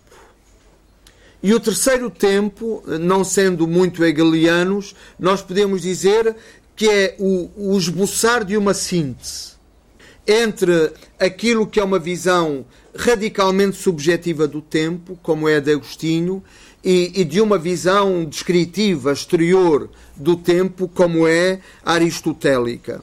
E 1.43 1.55
o 1.55 1.59
terceiro 1.59 2.11
tempo, 2.11 2.85
não 3.01 3.25
sendo 3.25 3.67
muito 3.67 4.05
hegelianos, 4.05 4.95
nós 5.19 5.41
podemos 5.41 5.83
dizer 5.83 6.37
que 6.77 6.89
é 6.89 7.17
o, 7.19 7.51
o 7.57 7.77
esboçar 7.77 8.45
de 8.45 8.57
uma 8.57 8.75
síntese 8.75 9.53
entre 10.27 10.93
aquilo 11.19 11.67
que 11.67 11.81
é 11.81 11.85
uma 11.85 11.99
visão 11.99 12.65
radicalmente 12.97 13.77
subjetiva 13.77 14.47
do 14.47 14.61
tempo, 14.61 15.19
como 15.23 15.49
é 15.49 15.61
de 15.61 15.73
Agostinho, 15.73 16.45
e, 16.85 17.21
e, 17.21 17.25
de 17.25 17.41
uma 17.41 17.59
visão 17.59 18.25
descritiva 18.25 19.13
exterior 19.13 19.89
do 20.17 20.37
tempo, 20.37 20.89
como 20.89 21.27
é 21.27 21.61
aristotélica. 21.85 23.03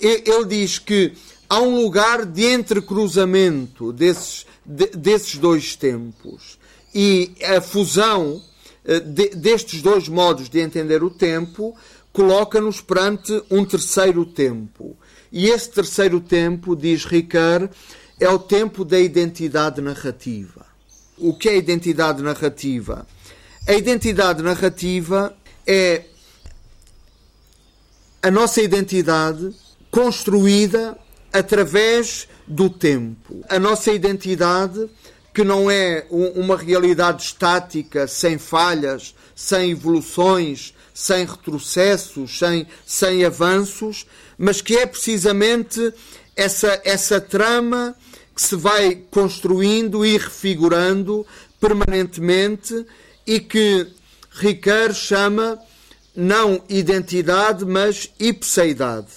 Ele 0.00 0.44
diz 0.46 0.78
que 0.78 1.12
há 1.48 1.60
um 1.60 1.82
lugar 1.82 2.24
de 2.24 2.46
entrecruzamento 2.46 3.92
desses, 3.92 4.46
de, 4.64 4.86
desses 4.86 5.36
dois 5.36 5.76
tempos 5.76 6.58
e 6.94 7.32
a 7.44 7.60
fusão 7.60 8.42
eh, 8.84 9.00
de, 9.00 9.30
destes 9.30 9.82
dois 9.82 10.08
modos 10.08 10.48
de 10.48 10.60
entender 10.60 11.02
o 11.02 11.10
tempo 11.10 11.76
coloca-nos 12.12 12.80
perante 12.80 13.42
um 13.50 13.64
terceiro 13.64 14.24
tempo. 14.24 14.96
E 15.30 15.48
esse 15.48 15.70
terceiro 15.70 16.20
tempo, 16.20 16.74
diz 16.74 17.04
Ricard, 17.04 17.70
é 18.18 18.28
o 18.28 18.38
tempo 18.38 18.84
da 18.84 18.98
identidade 18.98 19.80
narrativa. 19.80 20.66
O 21.16 21.34
que 21.34 21.48
é 21.48 21.56
identidade 21.56 22.22
narrativa? 22.22 23.06
A 23.68 23.74
identidade 23.74 24.42
narrativa 24.42 25.36
é 25.66 26.04
a 28.22 28.30
nossa 28.30 28.62
identidade 28.62 29.54
construída 29.90 30.96
através 31.30 32.26
do 32.46 32.70
tempo. 32.70 33.44
A 33.46 33.58
nossa 33.58 33.92
identidade, 33.92 34.88
que 35.34 35.44
não 35.44 35.70
é 35.70 36.06
uma 36.10 36.56
realidade 36.56 37.22
estática, 37.22 38.08
sem 38.08 38.38
falhas, 38.38 39.14
sem 39.36 39.72
evoluções, 39.72 40.72
sem 40.94 41.26
retrocessos, 41.26 42.38
sem, 42.38 42.66
sem 42.86 43.22
avanços, 43.22 44.06
mas 44.38 44.62
que 44.62 44.78
é 44.78 44.86
precisamente 44.86 45.92
essa, 46.34 46.80
essa 46.86 47.20
trama 47.20 47.94
que 48.34 48.40
se 48.40 48.56
vai 48.56 48.94
construindo 49.10 50.06
e 50.06 50.16
refigurando 50.16 51.26
permanentemente 51.60 52.86
e 53.28 53.38
que 53.38 53.86
Ricard 54.30 54.94
chama 54.94 55.58
não 56.16 56.62
identidade, 56.66 57.62
mas 57.66 58.10
ipseidade, 58.18 59.12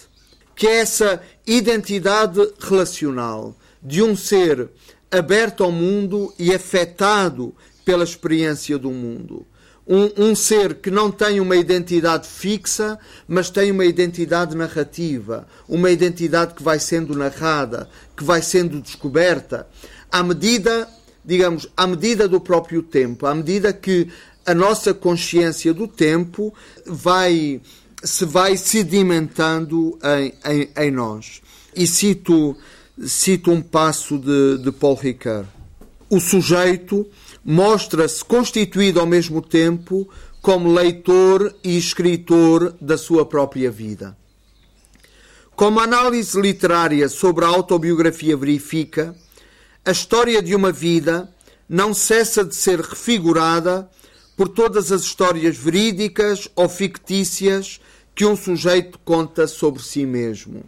que 0.54 0.68
é 0.68 0.82
essa 0.82 1.22
identidade 1.48 2.40
relacional 2.60 3.56
de 3.82 4.04
um 4.04 4.14
ser 4.14 4.70
aberto 5.10 5.64
ao 5.64 5.72
mundo 5.72 6.34
e 6.38 6.54
afetado 6.54 7.56
pela 7.86 8.04
experiência 8.04 8.78
do 8.78 8.92
mundo. 8.92 9.48
Um, 9.88 10.30
um, 10.30 10.36
ser 10.36 10.76
que 10.76 10.92
não 10.92 11.10
tem 11.10 11.40
uma 11.40 11.56
identidade 11.56 12.28
fixa, 12.28 13.00
mas 13.28 13.50
tem 13.50 13.72
uma 13.72 13.86
identidade 13.86 14.56
narrativa, 14.56 15.48
uma 15.68 15.90
identidade 15.90 16.54
que 16.54 16.62
vai 16.62 16.80
sendo 16.80 17.16
narrada, 17.16 17.90
que 18.16 18.24
vai 18.24 18.42
sendo 18.42 18.80
descoberta, 18.80 19.68
à 20.12 20.22
medida, 20.22 20.88
digamos, 21.24 21.68
à 21.76 21.86
medida 21.86 22.28
do 22.28 22.40
próprio 22.42 22.82
tempo, 22.82 23.26
à 23.26 23.36
medida 23.36 23.72
que 23.72 24.08
a 24.46 24.54
nossa 24.54 24.94
consciência 24.94 25.74
do 25.74 25.88
tempo 25.88 26.54
vai 26.86 27.62
se 28.04 28.26
vai 28.26 28.58
sedimentando 28.58 29.98
em, 30.04 30.34
em, 30.44 30.70
em 30.76 30.92
nós. 30.92 31.42
E 31.76 31.86
cito, 31.86 32.58
cito 33.06 33.52
um 33.52 33.62
passo 33.62 34.18
de, 34.18 34.58
de 34.58 34.72
Paul 34.72 34.96
Ricard. 34.96 35.48
O 36.10 36.20
sujeito 36.20 37.08
mostra-se 37.46 38.26
constituído 38.26 39.00
ao 39.00 39.06
mesmo 39.06 39.42
tempo 39.42 40.10
como 40.42 40.74
leitor 40.74 41.56
e 41.64 41.78
escritor 41.78 42.76
da 42.82 42.98
sua 42.98 43.26
própria 43.26 43.70
vida. 43.70 44.18
Como 45.56 45.80
a 45.80 45.84
análise 45.84 46.40
literária 46.42 47.08
sobre 47.08 47.46
a 47.46 47.48
autobiografia 47.48 48.36
verifica, 48.36 49.16
a 49.84 49.92
história 49.92 50.42
de 50.42 50.56
uma 50.56 50.72
vida 50.72 51.30
não 51.68 51.94
cessa 51.94 52.44
de 52.44 52.56
ser 52.56 52.80
refigurada 52.80 53.90
por 54.38 54.48
todas 54.48 54.92
as 54.92 55.02
histórias 55.02 55.58
verídicas 55.58 56.48
ou 56.56 56.70
fictícias 56.70 57.80
que 58.14 58.26
um 58.26 58.36
sujeito 58.36 59.00
conta 59.00 59.48
sobre 59.48 59.82
si 59.82 60.06
mesmo. 60.06 60.64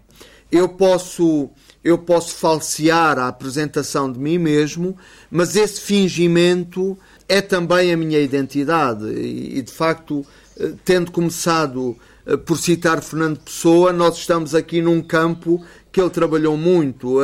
Eu 0.51 0.69
posso 0.69 1.49
eu 1.83 1.97
posso 1.97 2.35
falsear 2.35 3.19
a 3.19 3.27
apresentação 3.27 4.09
de 4.09 4.17
mim 4.17 4.37
mesmo, 4.37 4.97
mas 5.29 5.55
esse 5.57 5.81
fingimento 5.81 6.97
é 7.27 7.41
também 7.41 7.91
a 7.91 7.97
minha 7.97 8.19
identidade. 8.19 9.05
E, 9.05 9.61
de 9.61 9.71
facto, 9.71 10.25
eh, 10.57 10.71
tendo 10.85 11.11
começado 11.11 11.97
eh, 12.25 12.37
por 12.37 12.57
citar 12.57 13.01
Fernando 13.01 13.39
Pessoa, 13.39 13.91
nós 13.91 14.17
estamos 14.17 14.55
aqui 14.55 14.81
num 14.81 15.01
campo 15.01 15.61
que 15.91 15.99
ele 15.99 16.09
trabalhou 16.09 16.55
muito. 16.55 17.19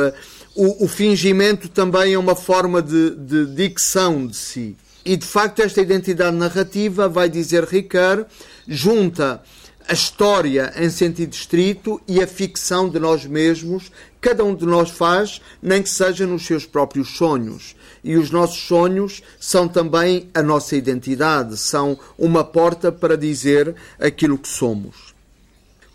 O, 0.54 0.84
o 0.84 0.88
fingimento 0.88 1.68
também 1.68 2.14
é 2.14 2.18
uma 2.18 2.34
forma 2.34 2.82
de, 2.82 3.10
de 3.16 3.46
dicção 3.46 4.26
de 4.26 4.36
si. 4.36 4.76
E, 5.04 5.16
de 5.16 5.26
facto, 5.26 5.62
esta 5.62 5.80
identidade 5.80 6.36
narrativa, 6.36 7.08
vai 7.08 7.28
dizer 7.28 7.64
Ricard, 7.64 8.26
junta 8.66 9.42
a 9.88 9.92
história 9.92 10.72
em 10.76 10.88
sentido 10.88 11.32
estrito 11.32 12.00
e 12.06 12.22
a 12.22 12.26
ficção 12.26 12.88
de 12.88 12.98
nós 13.00 13.26
mesmos, 13.26 13.90
cada 14.20 14.44
um 14.44 14.54
de 14.54 14.64
nós 14.64 14.90
faz, 14.90 15.40
nem 15.60 15.82
que 15.82 15.88
seja 15.88 16.26
nos 16.26 16.46
seus 16.46 16.64
próprios 16.64 17.16
sonhos. 17.16 17.74
E 18.04 18.16
os 18.16 18.30
nossos 18.30 18.60
sonhos 18.60 19.22
são 19.38 19.66
também 19.66 20.28
a 20.32 20.42
nossa 20.42 20.76
identidade, 20.76 21.56
são 21.56 21.98
uma 22.18 22.44
porta 22.44 22.92
para 22.92 23.16
dizer 23.16 23.74
aquilo 23.98 24.38
que 24.38 24.48
somos. 24.48 25.09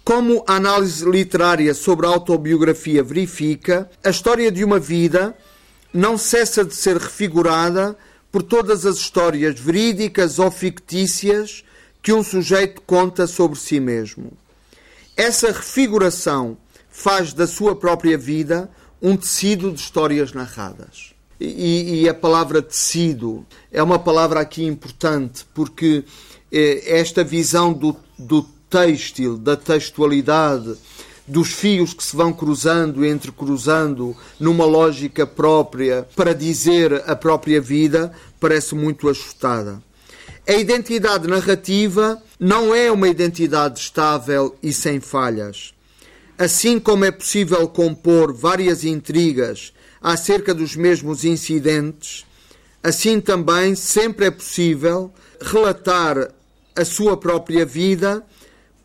Como 0.05 0.43
a 0.45 0.57
análise 0.57 1.03
literária 1.03 1.73
sobre 1.73 2.05
a 2.05 2.09
autobiografia 2.09 3.01
verifica, 3.01 3.89
a 4.03 4.11
história 4.11 4.51
de 4.51 4.63
uma 4.63 4.79
vida 4.79 5.35
não 5.91 6.15
cessa 6.15 6.63
de 6.63 6.75
ser 6.75 6.97
refigurada 6.97 7.97
por 8.31 8.43
todas 8.43 8.85
as 8.85 8.97
histórias 8.97 9.59
verídicas 9.59 10.37
ou 10.37 10.51
fictícias 10.51 11.63
que 12.03 12.13
um 12.13 12.23
sujeito 12.23 12.83
conta 12.83 13.25
sobre 13.25 13.57
si 13.57 13.79
mesmo. 13.79 14.31
Essa 15.17 15.47
refiguração 15.47 16.55
faz 16.87 17.33
da 17.33 17.47
sua 17.47 17.75
própria 17.75 18.15
vida 18.15 18.69
um 19.01 19.17
tecido 19.17 19.71
de 19.71 19.79
histórias 19.79 20.33
narradas. 20.33 21.15
E, 21.39 22.03
e, 22.03 22.09
a 22.09 22.13
palavra 22.13 22.61
tecido 22.61 23.43
é 23.71 23.81
uma 23.81 23.97
palavra 23.97 24.39
aqui 24.39 24.63
importante 24.63 25.45
porque 25.53 26.05
eh, 26.51 26.83
esta 26.85 27.23
visão 27.23 27.73
do, 27.73 27.95
do 28.17 28.54
têxtil, 28.75 29.37
da 29.37 29.55
textualidade, 29.55 30.75
dos 31.25 31.53
fios 31.53 31.93
que 31.93 32.03
se 32.03 32.13
vão 32.13 32.33
cruzando 32.33 33.05
e 33.05 33.09
entrecruzando 33.09 34.15
numa 34.37 34.65
lógica 34.65 35.25
própria 35.25 36.05
para 36.13 36.33
dizer 36.33 37.01
a 37.09 37.15
própria 37.15 37.61
vida, 37.61 38.11
parece 38.37 38.75
muito 38.75 39.07
ajustada. 39.07 39.81
A 40.45 40.51
identidade 40.51 41.25
narrativa 41.25 42.21
não 42.37 42.75
é 42.75 42.91
uma 42.91 43.07
identidade 43.07 43.79
estável 43.79 44.57
e 44.61 44.73
sem 44.73 44.99
falhas. 44.99 45.73
Assim 46.37 46.77
como 46.77 47.05
é 47.05 47.11
possível 47.11 47.65
compor 47.69 48.33
várias 48.33 48.83
intrigas 48.83 49.71
acerca 50.01 50.53
dos 50.53 50.75
mesmos 50.75 51.23
incidentes, 51.23 52.25
assim 52.83 53.21
também 53.21 53.73
sempre 53.73 54.25
é 54.25 54.31
possível 54.31 55.13
relatar 55.41 56.29
a 56.75 56.83
sua 56.83 57.15
própria 57.15 57.65
vida 57.65 58.21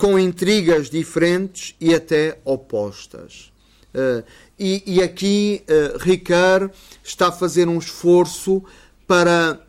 com 0.00 0.18
intrigas 0.18 0.88
diferentes 0.88 1.74
e 1.78 1.94
até 1.94 2.38
opostas. 2.42 3.52
Uh, 3.94 4.24
e, 4.58 4.82
e, 4.86 5.02
aqui 5.02 5.62
uh, 5.68 5.98
Ricard 5.98 6.72
está 7.04 7.28
a 7.28 7.32
fazer 7.32 7.68
um 7.68 7.78
esforço 7.78 8.64
para 9.06 9.60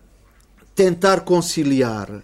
tentar 0.74 1.22
conciliar 1.22 2.10
uh, 2.10 2.24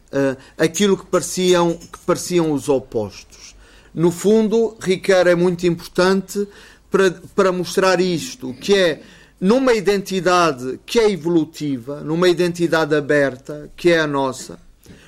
aquilo 0.58 0.96
que 0.96 1.06
pareciam, 1.06 1.74
que 1.74 2.00
pareciam 2.06 2.54
os 2.54 2.70
opostos. 2.70 3.54
No 3.94 4.10
fundo, 4.10 4.78
Ricard 4.80 5.30
é 5.30 5.36
muito 5.36 5.68
importante 5.68 6.48
para, 6.90 7.12
para 7.36 7.52
mostrar 7.52 8.00
isto, 8.00 8.54
que 8.54 8.74
é 8.74 9.02
numa 9.42 9.74
identidade 9.74 10.80
que 10.86 10.98
é 10.98 11.12
evolutiva, 11.12 12.00
numa 12.00 12.30
identidade 12.30 12.96
aberta, 12.96 13.70
que 13.76 13.90
é 13.90 14.00
a 14.00 14.08
nossa, 14.08 14.58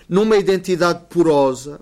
numa 0.09 0.35
identidade 0.35 1.05
porosa, 1.09 1.79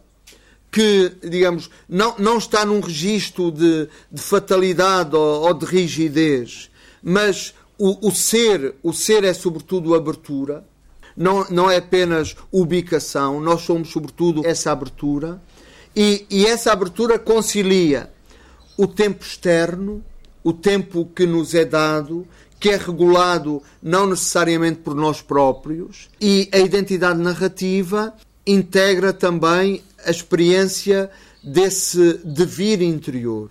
que, 0.71 1.11
digamos, 1.23 1.69
não, 1.87 2.15
não 2.17 2.37
está 2.37 2.65
num 2.65 2.79
registro 2.79 3.51
de, 3.51 3.87
de 4.11 4.21
fatalidade 4.21 5.15
ou, 5.15 5.47
ou, 5.47 5.53
de 5.53 5.65
rigidez, 5.65 6.69
mas 7.01 7.53
o, 7.77 8.07
o, 8.07 8.11
ser, 8.11 8.75
o 8.83 8.91
ser 8.91 9.23
é 9.23 9.33
sobretudo 9.33 9.95
abertura, 9.95 10.65
não, 11.15 11.45
não 11.49 11.69
é 11.69 11.77
apenas 11.77 12.35
ubicação, 12.51 13.39
nós 13.39 13.61
somos 13.61 13.89
sobretudo 13.89 14.45
essa 14.45 14.71
abertura, 14.71 15.41
e, 15.95 16.25
e 16.29 16.45
essa 16.45 16.71
abertura 16.71 17.17
concilia 17.17 18.11
o 18.77 18.85
tempo 18.85 19.23
externo, 19.23 20.03
o 20.43 20.53
tempo 20.53 21.09
que 21.15 21.25
nos 21.25 21.55
é 21.55 21.65
dado, 21.65 22.27
que 22.59 22.69
é 22.69 22.75
regulado 22.75 23.61
não 23.81 24.05
necessariamente 24.05 24.79
por 24.79 24.93
nós 24.93 25.21
próprios, 25.21 26.09
e 26.21 26.47
a 26.51 26.59
identidade 26.59 27.19
narrativa 27.19 28.13
integra 28.45 29.11
também 29.11 29.83
a 30.05 30.11
experiência 30.11 31.09
desse 31.43 32.19
devir 32.23 32.81
interior, 32.81 33.49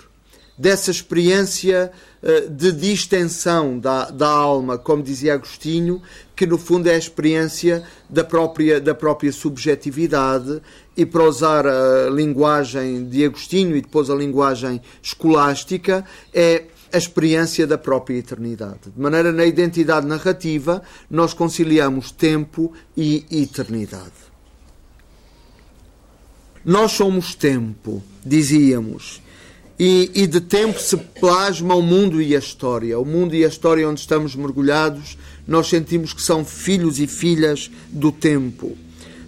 dessa 0.56 0.90
experiência 0.90 1.90
uh, 2.22 2.50
de 2.50 2.72
distensão 2.72 3.78
da, 3.78 4.10
da 4.10 4.28
alma, 4.28 4.78
como 4.78 5.02
dizia 5.02 5.34
Agostinho, 5.34 6.02
que 6.34 6.46
no 6.46 6.58
fundo 6.58 6.88
é 6.88 6.94
a 6.94 6.98
experiência 6.98 7.82
da 8.08 8.24
própria, 8.24 8.80
da 8.80 8.94
própria 8.94 9.32
subjetividade 9.32 10.60
e 10.96 11.04
para 11.04 11.24
usar 11.24 11.66
a 11.66 12.08
linguagem 12.10 13.08
de 13.08 13.24
Agostinho 13.24 13.76
e 13.76 13.82
depois 13.82 14.08
a 14.08 14.14
linguagem 14.14 14.80
escolástica, 15.02 16.04
é 16.32 16.64
a 16.92 16.98
experiência 16.98 17.66
da 17.66 17.76
própria 17.76 18.16
eternidade. 18.16 18.90
De 18.94 19.00
maneira, 19.00 19.32
na 19.32 19.44
identidade 19.44 20.06
narrativa, 20.06 20.82
nós 21.10 21.34
conciliamos 21.34 22.10
tempo 22.10 22.72
e 22.96 23.26
eternidade. 23.30 24.25
Nós 26.66 26.90
somos 26.90 27.32
tempo, 27.36 28.02
dizíamos. 28.24 29.22
E, 29.78 30.10
e, 30.12 30.26
de 30.26 30.40
tempo 30.40 30.80
se 30.80 30.96
plasma 30.96 31.76
o 31.76 31.82
mundo 31.82 32.20
e 32.20 32.34
a 32.34 32.40
história. 32.40 32.98
O 32.98 33.04
mundo 33.04 33.36
e 33.36 33.44
a 33.44 33.48
história 33.48 33.88
onde 33.88 34.00
estamos 34.00 34.34
mergulhados, 34.34 35.16
nós 35.46 35.68
sentimos 35.68 36.12
que 36.12 36.20
são 36.20 36.44
filhos 36.44 36.98
e 36.98 37.06
filhas 37.06 37.70
do 37.88 38.10
tempo. 38.10 38.76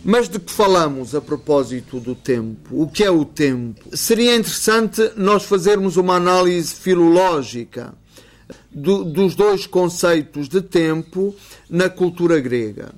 Mas 0.04 0.28
de 0.28 0.40
que 0.40 0.50
falamos 0.50 1.14
a 1.14 1.20
propósito 1.20 2.00
do 2.00 2.16
tempo? 2.16 2.82
O 2.82 2.88
que 2.88 3.04
é 3.04 3.10
o 3.10 3.24
tempo? 3.24 3.96
Seria 3.96 4.34
interessante 4.34 5.12
nós 5.16 5.44
fazermos 5.44 5.96
uma 5.96 6.16
análise 6.16 6.74
filológica 6.74 7.94
do, 8.68 9.04
dos 9.04 9.36
dois 9.36 9.64
conceitos 9.64 10.48
de 10.48 10.60
tempo 10.60 11.36
na 11.70 11.88
cultura 11.88 12.40
grega. 12.40 12.92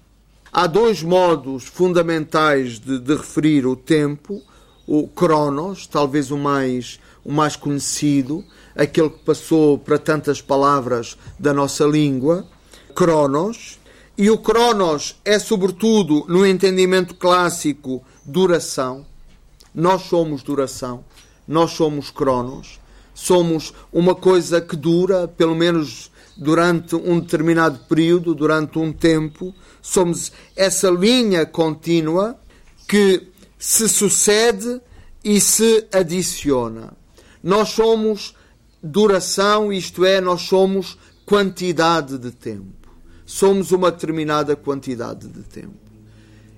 Há 0.53 0.67
dois 0.67 1.01
modos 1.03 1.65
fundamentais 1.65 2.81
de, 2.81 2.99
de 2.99 3.15
referir 3.15 3.67
o 3.67 3.77
tempo: 3.77 4.43
o 4.87 5.07
Cronos, 5.07 5.87
talvez 5.87 6.33
o 6.33 6.37
mais, 6.37 6.99
o 7.25 7.31
mais 7.31 7.55
conhecido, 7.55 8.45
aquele 8.75 9.11
que 9.11 9.21
passou 9.21 9.79
para 9.79 9.97
tantas 9.97 10.41
palavras 10.41 11.17
da 11.39 11.55
nossa 11.55 11.85
língua, 11.85 12.45
Cronos, 12.97 13.79
e 14.19 14.29
o 14.29 14.39
Cronos 14.39 15.17
é, 15.25 15.39
sobretudo, 15.39 16.25
no 16.29 16.45
entendimento 16.45 17.15
clássico, 17.15 18.03
duração. 18.25 19.07
Nós 19.73 20.03
somos 20.03 20.43
duração, 20.43 21.05
nós 21.47 21.71
somos 21.71 22.11
Cronos, 22.11 22.81
somos 23.15 23.73
uma 23.93 24.17
coisa 24.17 24.61
que 24.61 24.75
dura, 24.75 25.29
pelo 25.29 25.55
menos 25.55 26.10
durante 26.41 26.97
um 26.97 27.21
determinado 27.21 27.79
período, 27.89 28.35
durante 28.35 28.79
um 28.79 28.93
tempo. 28.93 29.55
Somos 29.81 30.33
essa 30.57 30.91
linha 30.91 31.47
contínua 31.47 32.37
que 32.89 33.29
se 33.59 33.89
sucede 33.89 34.81
e 35.23 35.41
se 35.41 35.87
adiciona. 35.93 36.93
Nós 37.43 37.69
somos 37.69 38.35
duração, 38.83 39.73
isto 39.73 40.05
é, 40.05 40.21
nós 40.21 40.43
somos 40.43 40.99
quantidade 41.25 42.19
de 42.19 42.33
tempo 42.33 42.81
somos 43.31 43.71
uma 43.71 43.93
determinada 43.93 44.57
quantidade 44.57 45.29
de 45.29 45.43
tempo. 45.43 45.79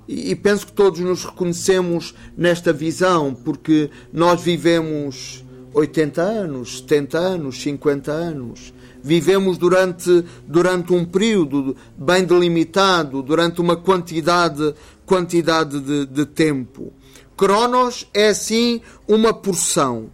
E, 0.08 0.34
penso 0.34 0.66
que 0.66 0.72
todos 0.72 1.00
nos 1.00 1.24
reconhecemos 1.24 2.14
nesta 2.36 2.72
visão, 2.72 3.34
porque 3.34 3.90
nós 4.10 4.42
vivemos 4.42 5.44
80 5.74 6.22
anos, 6.22 6.78
70 6.80 7.18
anos, 7.18 7.62
50 7.62 8.10
anos. 8.10 8.72
Vivemos 9.02 9.58
durante, 9.58 10.24
durante 10.46 10.92
um 10.92 11.04
período 11.04 11.76
bem 11.96 12.24
delimitado, 12.24 13.22
durante 13.22 13.60
uma 13.60 13.76
quantidade, 13.76 14.74
quantidade 15.04 15.80
de, 15.80 16.06
de 16.06 16.26
tempo. 16.26 16.92
Cronos 17.36 18.08
é, 18.14 18.28
assim, 18.28 18.80
uma 19.08 19.32
porção, 19.34 20.10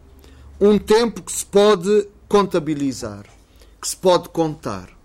um 0.61 0.79
tempo 0.79 1.23
que 1.23 1.33
se 1.33 1.45
pode 1.45 2.09
contabilizar, 2.29 3.25
que 3.81 3.89
se 3.89 3.97
pode 3.97 4.29
contar 4.31 4.99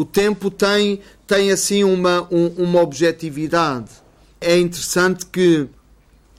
o 0.00 0.04
tempo 0.06 0.50
tem, 0.50 1.00
tem 1.26 1.50
assim 1.50 1.84
uma, 1.84 2.26
um, 2.30 2.46
uma 2.56 2.80
objetividade. 2.80 3.90
É 4.40 4.58
interessante 4.58 5.26
que 5.26 5.68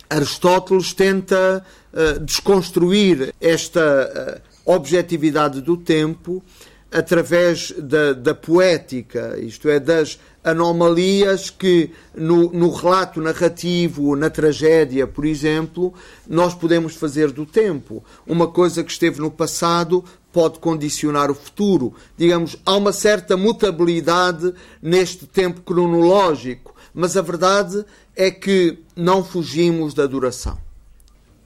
Aristóteles 0.10 0.94
tenta 0.94 1.64
uh, 1.94 2.20
desconstruir 2.22 3.36
esta 3.40 4.42
uh, 4.66 4.74
objetividade 4.74 5.62
do 5.62 5.78
tempo 5.78 6.44
através 6.92 7.72
da, 7.78 8.12
da, 8.12 8.36
poética, 8.36 9.40
isto 9.40 9.70
é, 9.70 9.80
das 9.80 10.20
anomalias 10.44 11.50
que 11.50 11.92
no, 12.14 12.52
no, 12.52 12.70
relato 12.70 13.22
narrativo, 13.22 14.16
na 14.16 14.30
tragédia, 14.30 15.08
por 15.08 15.24
exemplo, 15.24 15.94
nós 16.28 16.54
podemos 16.54 16.96
fazer 16.96 17.32
do 17.32 17.46
tempo. 17.46 18.04
Uma 18.28 18.48
coisa 18.48 18.84
que 18.84 18.92
esteve 18.92 19.22
no 19.22 19.32
passado 19.32 20.04
pode 20.34 20.60
condicionar 20.60 21.32
o 21.32 21.36
futuro. 21.36 21.94
Digamos, 22.18 22.58
há 22.66 22.76
uma 22.76 22.92
certa 22.92 23.38
mutabilidade 23.38 24.54
neste 24.82 25.26
tempo 25.26 25.62
cronológico, 25.62 26.76
mas 26.94 27.16
a 27.16 27.22
verdade 27.22 27.86
é 28.16 28.30
que 28.30 28.80
não 28.96 29.24
fugimos 29.24 29.94
da 29.94 30.06
duração. 30.06 30.71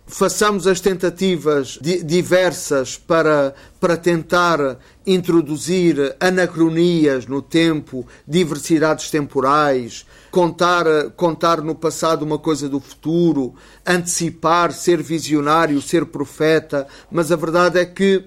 Façamos 0.07 0.67
as 0.67 0.79
tentativas 0.79 1.79
diversas 1.81 2.95
para, 2.95 3.55
para 3.79 3.97
tentar 3.97 4.77
introduzir 5.05 6.15
anacronias 6.19 7.25
no 7.25 7.41
tempo, 7.41 8.05
diversidades 8.27 9.09
temporais, 9.09 10.05
contar, 10.29 10.85
contar 11.15 11.61
no 11.61 11.73
passado 11.73 12.23
uma 12.23 12.37
coisa 12.37 12.69
do 12.69 12.79
futuro, 12.79 13.55
antecipar, 13.85 14.71
ser 14.73 15.01
visionário, 15.01 15.81
ser 15.81 16.05
profeta, 16.05 16.87
mas 17.09 17.31
a 17.31 17.35
verdade 17.35 17.79
é 17.79 17.85
que 17.85 18.25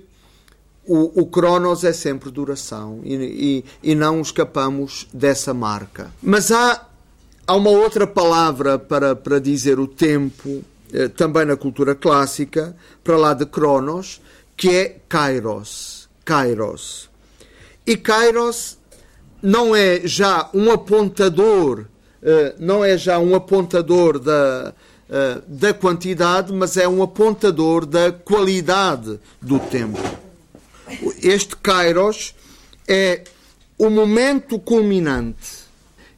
o, 0.85 1.21
o 1.21 1.27
Cronos 1.27 1.85
é 1.85 1.93
sempre 1.93 2.31
duração 2.31 3.01
e, 3.05 3.14
e, 3.14 3.91
e 3.91 3.95
não 3.95 4.21
escapamos 4.21 5.07
dessa 5.12 5.53
marca. 5.53 6.11
Mas 6.21 6.51
há, 6.51 6.87
há 7.47 7.55
uma 7.55 7.71
outra 7.71 8.07
palavra 8.07 8.79
para, 8.79 9.14
para 9.14 9.38
dizer 9.38 9.79
o 9.79 9.87
tempo, 9.87 10.64
também 11.16 11.44
na 11.44 11.57
cultura 11.57 11.94
clássica, 11.94 12.77
para 13.03 13.16
lá 13.16 13.35
de 13.35 13.46
Cronos, 13.46 14.20
que 14.57 14.70
é 14.70 14.96
Kairos. 15.09 16.09
Kairos. 16.24 17.09
E 17.87 17.96
Kairos 17.96 18.79
não 19.42 19.74
é 19.74 20.01
já 20.05 20.51
um 20.53 20.70
apontador, 20.70 21.87
eh, 22.22 22.55
não 22.59 22.85
é 22.85 22.98
já 22.98 23.18
um 23.18 23.35
apontador 23.35 24.18
da, 24.18 24.74
eh, 25.09 25.40
da 25.46 25.72
quantidade, 25.72 26.53
mas 26.53 26.77
é 26.77 26.88
um 26.88 27.03
apontador 27.03 27.87
da 27.87 28.12
qualidade 28.12 29.18
do 29.40 29.59
tempo 29.59 30.01
este 31.22 31.57
Kairos 31.57 32.35
é 32.87 33.24
o 33.77 33.90
momento 33.90 34.59
culminante, 34.59 35.64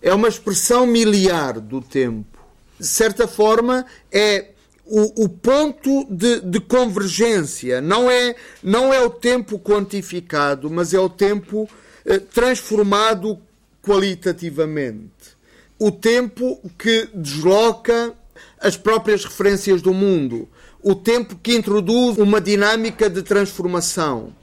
é 0.00 0.14
uma 0.14 0.28
expressão 0.28 0.86
miliar 0.86 1.60
do 1.60 1.80
tempo. 1.80 2.38
De 2.78 2.86
certa 2.86 3.28
forma, 3.28 3.84
é 4.10 4.50
o, 4.90 5.24
o 5.24 5.28
ponto 5.28 6.06
de, 6.10 6.40
de, 6.40 6.60
convergência. 6.60 7.80
Não 7.80 8.10
é, 8.10 8.34
não 8.62 8.92
é 8.92 9.00
o 9.00 9.10
tempo 9.10 9.58
quantificado, 9.58 10.68
mas 10.68 10.92
é 10.92 10.98
o 10.98 11.08
tempo 11.08 11.68
eh, 12.04 12.18
transformado 12.18 13.38
qualitativamente. 13.82 15.38
O 15.78 15.90
tempo 15.90 16.60
que 16.76 17.08
desloca 17.14 18.12
as 18.58 18.76
próprias 18.76 19.24
referências 19.24 19.80
do 19.80 19.94
mundo. 19.94 20.48
O 20.82 20.94
tempo 20.94 21.36
que 21.42 21.54
introduz 21.54 22.18
uma 22.18 22.40
dinâmica 22.40 23.08
de 23.08 23.22
transformação 23.22 24.34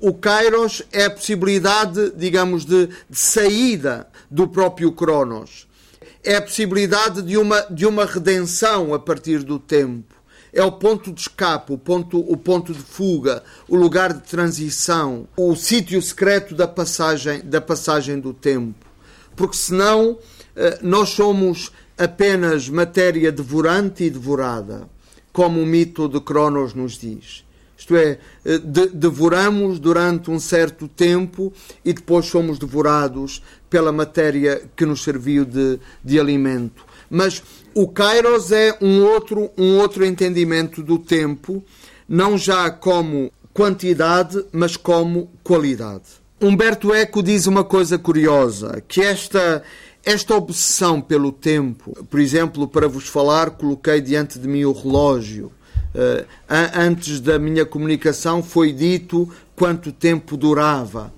o 0.00 0.12
Kairos 0.12 0.82
é 0.92 1.06
a 1.06 1.10
possibilidade, 1.10 2.12
digamos, 2.14 2.66
de, 2.66 2.88
de 3.08 3.18
saída 3.18 4.06
do 4.30 4.46
próprio 4.46 4.92
Cronos. 4.92 5.66
É 6.24 6.36
a 6.36 6.42
possibilidade 6.42 7.20
de 7.20 7.36
uma, 7.36 7.60
de 7.70 7.84
uma 7.84 8.06
redenção 8.06 8.94
a 8.94 8.98
partir 8.98 9.42
do 9.42 9.58
tempo. 9.58 10.14
é 10.54 10.62
o 10.62 10.72
ponto 10.72 11.12
de 11.12 11.20
escape, 11.20 11.72
o 11.72 11.78
ponto, 11.78 12.18
o 12.18 12.36
ponto 12.36 12.72
de 12.72 12.78
fuga, 12.78 13.42
o 13.68 13.76
lugar 13.76 14.14
de 14.14 14.22
transição, 14.22 15.28
o 15.36 15.54
sítio 15.56 16.00
secreto 16.00 16.54
da 16.54 16.66
passagem, 16.66 17.40
da 17.40 17.60
passagem 17.60 18.20
do 18.20 18.32
tempo. 18.32 18.86
Porque 19.36 19.56
senão 19.56 20.16
eh, 20.56 20.78
nós 20.80 21.10
somos 21.10 21.72
apenas 21.98 22.68
matéria 22.68 23.30
devorante 23.30 24.04
e 24.04 24.10
devorada, 24.10 24.88
como 25.32 25.60
o 25.60 25.66
mito 25.66 26.08
de 26.08 26.20
Cronos 26.20 26.72
nos 26.72 26.92
diz. 26.96 27.43
Isto 27.84 27.96
é, 27.96 28.18
eh, 28.46 28.56
de, 28.56 28.86
devoramos 28.86 29.78
durante 29.78 30.30
um 30.30 30.40
certo 30.40 30.88
tempo 30.88 31.52
e 31.84 31.92
depois 31.92 32.24
somos 32.24 32.58
devorados 32.58 33.42
pela 33.68 33.92
matéria 33.92 34.62
que 34.74 34.86
nos 34.86 35.02
serviu 35.02 35.44
de, 35.44 35.78
de 36.02 36.18
alimento. 36.18 36.86
Mas 37.10 37.42
o 37.74 37.86
Kairos 37.86 38.50
é 38.52 38.74
um 38.80 39.04
outro, 39.04 39.50
um 39.58 39.76
outro 39.76 40.02
entendimento 40.02 40.82
do 40.82 40.98
tempo, 40.98 41.62
não 42.08 42.38
já 42.38 42.70
como 42.70 43.30
quantidade, 43.52 44.42
mas 44.50 44.78
como 44.78 45.30
qualidade. 45.42 46.04
Humberto 46.40 46.94
Eco 46.94 47.22
diz 47.22 47.46
uma 47.46 47.64
coisa 47.64 47.98
curiosa, 47.98 48.82
que 48.88 49.02
esta, 49.02 49.62
esta 50.02 50.34
obsessão 50.34 51.02
pelo 51.02 51.30
tempo, 51.30 51.92
por 52.08 52.18
exemplo, 52.18 52.66
para 52.66 52.88
vos 52.88 53.08
falar, 53.08 53.50
coloquei 53.50 54.00
diante 54.00 54.38
de 54.38 54.48
mim 54.48 54.64
o 54.64 54.72
relógio. 54.72 55.52
Uh, 55.94 56.26
antes 56.74 57.20
da 57.20 57.38
minha 57.38 57.64
comunicação 57.64 58.42
foi 58.42 58.72
dito 58.72 59.28
quanto 59.54 59.92
tempo 59.92 60.36
durava. 60.36 61.12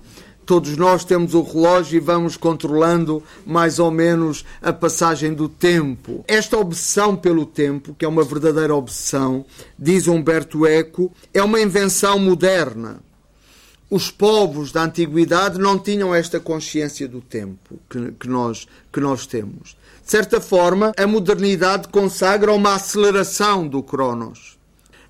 Todos 0.45 0.77
nós 0.77 1.03
temos 1.03 1.33
o 1.33 1.41
relógio 1.41 1.97
e 1.97 1.99
vamos 1.99 2.37
controlando 2.37 3.21
mais 3.45 3.79
ou 3.79 3.91
menos 3.91 4.45
a 4.61 4.71
passagem 4.71 5.33
do 5.33 5.49
tempo. 5.49 6.23
Esta 6.25 6.57
obsessão 6.57 7.17
pelo 7.17 7.45
tempo, 7.45 7.93
que 7.93 8.05
é 8.05 8.07
uma 8.07 8.23
verdadeira 8.23 8.73
obsessão, 8.73 9.45
diz 9.77 10.07
Humberto 10.07 10.65
Eco, 10.65 11.11
é 11.33 11.43
uma 11.43 11.59
invenção 11.59 12.17
moderna. 12.17 13.01
Os 13.89 14.09
povos 14.09 14.71
da 14.71 14.83
antiguidade 14.83 15.59
não 15.59 15.77
tinham 15.77 16.15
esta 16.15 16.39
consciência 16.39 17.07
do 17.09 17.19
tempo 17.19 17.79
que, 17.89 18.13
que, 18.13 18.29
nós, 18.29 18.67
que 18.91 19.01
nós 19.01 19.25
temos. 19.25 19.75
De 20.01 20.11
certa 20.11 20.39
forma, 20.39 20.93
a 20.97 21.05
modernidade 21.05 21.89
consagra 21.89 22.53
uma 22.53 22.75
aceleração 22.75 23.67
do 23.67 23.83
Cronos. 23.83 24.56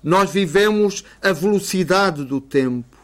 Nós 0.02 0.30
vivemos 0.30 1.04
a 1.22 1.32
velocidade 1.32 2.24
do 2.24 2.40
tempo 2.40 2.98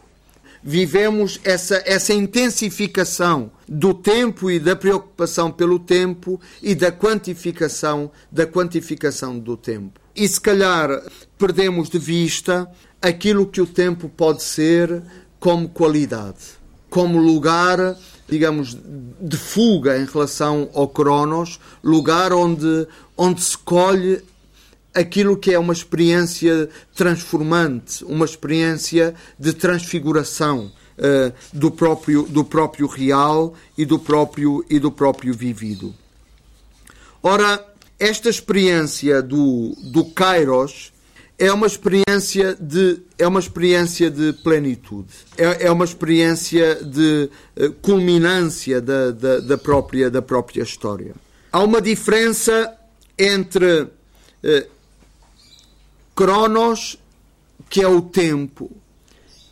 vivemos 0.65 1.39
essa, 1.45 1.83
essa 1.85 2.15
intensificação 2.15 3.51
do 3.69 3.93
tempo 3.93 4.51
e 4.51 4.59
da 4.59 4.75
preocupação 4.75 5.51
pelo 5.51 5.79
tempo 5.79 6.41
e 6.63 6.75
da 6.75 6.91
quantificação 6.91 8.11
da 8.33 8.47
quantificação 8.47 9.39
do 9.39 9.59
tempo. 9.59 10.01
E 10.17 10.27
se 10.27 10.41
calhar 10.41 10.89
perdemos 11.37 11.91
de 11.91 11.99
vista 11.99 12.67
aquilo 13.03 13.47
que 13.47 13.61
o 13.61 13.67
tempo 13.67 14.09
pode 14.09 14.43
ser 14.43 15.03
como 15.39 15.69
qualidade, 15.69 16.39
como 16.89 17.19
lugar, 17.19 17.97
digamos, 18.27 18.75
de 19.21 19.37
fuga 19.37 19.99
em 19.99 20.07
relação 20.07 20.71
ao 20.73 20.89
Cronos, 20.89 21.61
lugar 21.83 22.33
onde, 22.33 22.87
onde 23.19 23.43
se 23.43 23.59
colhe 23.59 24.23
aquilo 24.95 25.37
que 25.37 25.53
é 25.53 25.59
uma 25.59 25.73
experiência 25.73 26.69
transformante, 26.95 28.05
uma 28.05 28.25
experiência 28.25 29.15
de 29.39 29.53
transfiguração 29.53 30.71
uh, 30.99 31.33
do, 31.53 31.71
próprio, 31.71 32.23
do 32.23 32.45
próprio 32.45 32.87
real 32.87 33.55
e 33.77 33.85
do 33.85 33.99
próprio, 33.99 34.65
e 34.71 34.79
do 34.79 34.93
próprio 34.93 35.35
vivido. 35.35 35.95
Ora, 37.23 37.65
esta 37.99 38.29
experiência 38.29 39.21
do, 39.21 39.75
do 39.83 40.05
Kairos 40.05 40.93
é 41.39 41.53
uma 41.53 41.67
experiência 41.67 42.57
de, 42.61 43.01
é 43.19 43.27
uma 43.27 43.41
experiência 43.41 44.09
de 44.09 44.33
plenitude, 44.33 45.09
é, 45.37 45.67
é 45.67 45.71
uma 45.71 45.85
experiência 45.85 46.77
de 46.77 47.29
uh, 47.57 47.73
culminância 47.83 48.81
da, 48.81 49.11
da, 49.11 49.41
da, 49.41 49.59
própria, 49.59 50.09
da 50.11 50.23
própria 50.23 50.63
história. 50.63 51.15
Há 51.51 51.61
uma 51.63 51.81
diferença 51.81 52.73
entre 53.19 53.83
uh, 53.83 53.91
Cronos, 56.15 56.99
que 57.69 57.83
é 57.83 57.89
o 57.89 58.01
tempo, 58.01 58.71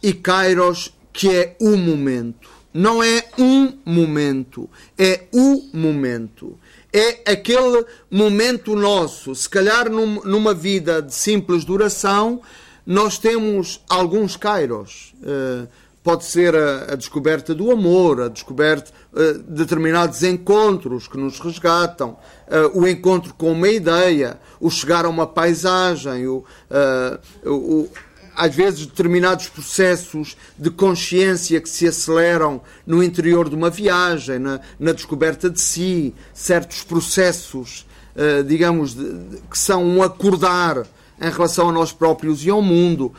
e 0.03 0.12
Kairos, 0.12 0.92
que 1.12 1.29
é 1.31 1.57
o 1.61 1.77
momento. 1.77 2.51
Não 2.72 3.03
é 3.03 3.25
um 3.38 3.79
momento, 3.85 4.68
é 4.96 5.25
o 5.33 5.68
momento. 5.75 6.59
É 6.92 7.33
aquele 7.33 7.85
momento 8.11 8.75
nosso. 8.75 9.35
Se 9.35 9.48
calhar 9.48 9.90
num, 9.90 10.22
numa 10.25 10.55
vida 10.55 11.03
de 11.03 11.14
simples 11.14 11.64
duração, 11.64 12.40
nós 12.87 13.18
temos 13.18 13.81
alguns 13.88 14.37
Kairos. 14.37 15.14
Uh, 15.22 15.68
pode 16.03 16.25
ser 16.25 16.55
a, 16.55 16.93
a, 16.93 16.97
descoberta 16.97 17.55
do 17.55 17.71
amor, 17.71 18.23
a 18.23 18.29
descoberta 18.29 18.91
uh, 19.12 19.38
determinados 19.45 20.23
encontros 20.23 21.07
que 21.07 21.17
nos 21.17 21.38
resgatam, 21.38 22.17
uh, 22.49 22.81
o 22.81 22.88
encontro 22.88 23.33
com 23.35 23.53
uma 23.53 23.69
ideia, 23.69 24.38
o 24.61 24.69
chegar 24.69 25.05
a 25.05 25.09
uma 25.09 25.27
paisagem, 25.27 26.27
o, 26.27 26.45
uh, 26.71 27.51
o, 27.51 27.88
às 28.35 28.55
vezes 28.55 28.87
determinados 28.87 29.49
processos 29.49 30.37
de 30.59 30.71
consciência 30.71 31.61
que 31.61 31.69
se 31.69 31.87
aceleram 31.87 32.62
no 32.85 33.03
interior 33.03 33.49
de 33.49 33.55
uma 33.55 33.71
viagem, 33.71 34.38
na, 34.38 34.61
na 34.81 34.93
descoberta 34.93 35.49
de 35.49 35.61
si, 35.61 36.15
certos 36.33 36.83
processos, 36.83 37.87
digamos, 38.47 38.95
de, 38.95 39.12
de, 39.12 39.37
que 39.51 39.59
são 39.59 39.85
um 39.85 40.03
acordar 40.03 40.87
em 41.21 41.31
relação 41.31 41.69
a 41.69 41.73
nós 41.73 41.93
próprios 41.93 42.43
e 42.45 42.49
ao 42.49 42.62
mundo. 42.62 43.12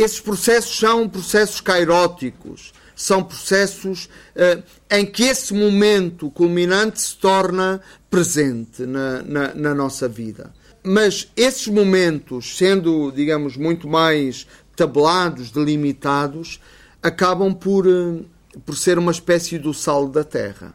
Esses 0.00 0.18
processos 0.18 0.78
são 0.78 1.06
processos 1.06 1.60
cairóticos, 1.60 2.72
são 2.96 3.22
processos 3.22 4.06
uh, 4.34 4.62
em 4.90 5.04
que 5.04 5.24
esse 5.24 5.52
momento 5.52 6.30
culminante 6.30 7.02
se 7.02 7.16
torna 7.16 7.82
presente 8.08 8.86
na, 8.86 9.22
na, 9.22 9.54
na, 9.54 9.74
nossa 9.74 10.08
vida. 10.08 10.54
Mas 10.82 11.28
esses 11.36 11.66
momentos, 11.66 12.56
sendo, 12.56 13.12
digamos, 13.12 13.58
muito 13.58 13.86
mais 13.86 14.46
tabelados, 14.74 15.50
delimitados, 15.50 16.58
acabam 17.02 17.52
por, 17.52 17.86
uh, 17.86 18.24
por 18.64 18.78
ser 18.78 18.98
uma 18.98 19.12
espécie 19.12 19.58
do 19.58 19.74
sal 19.74 20.08
da 20.08 20.24
terra. 20.24 20.72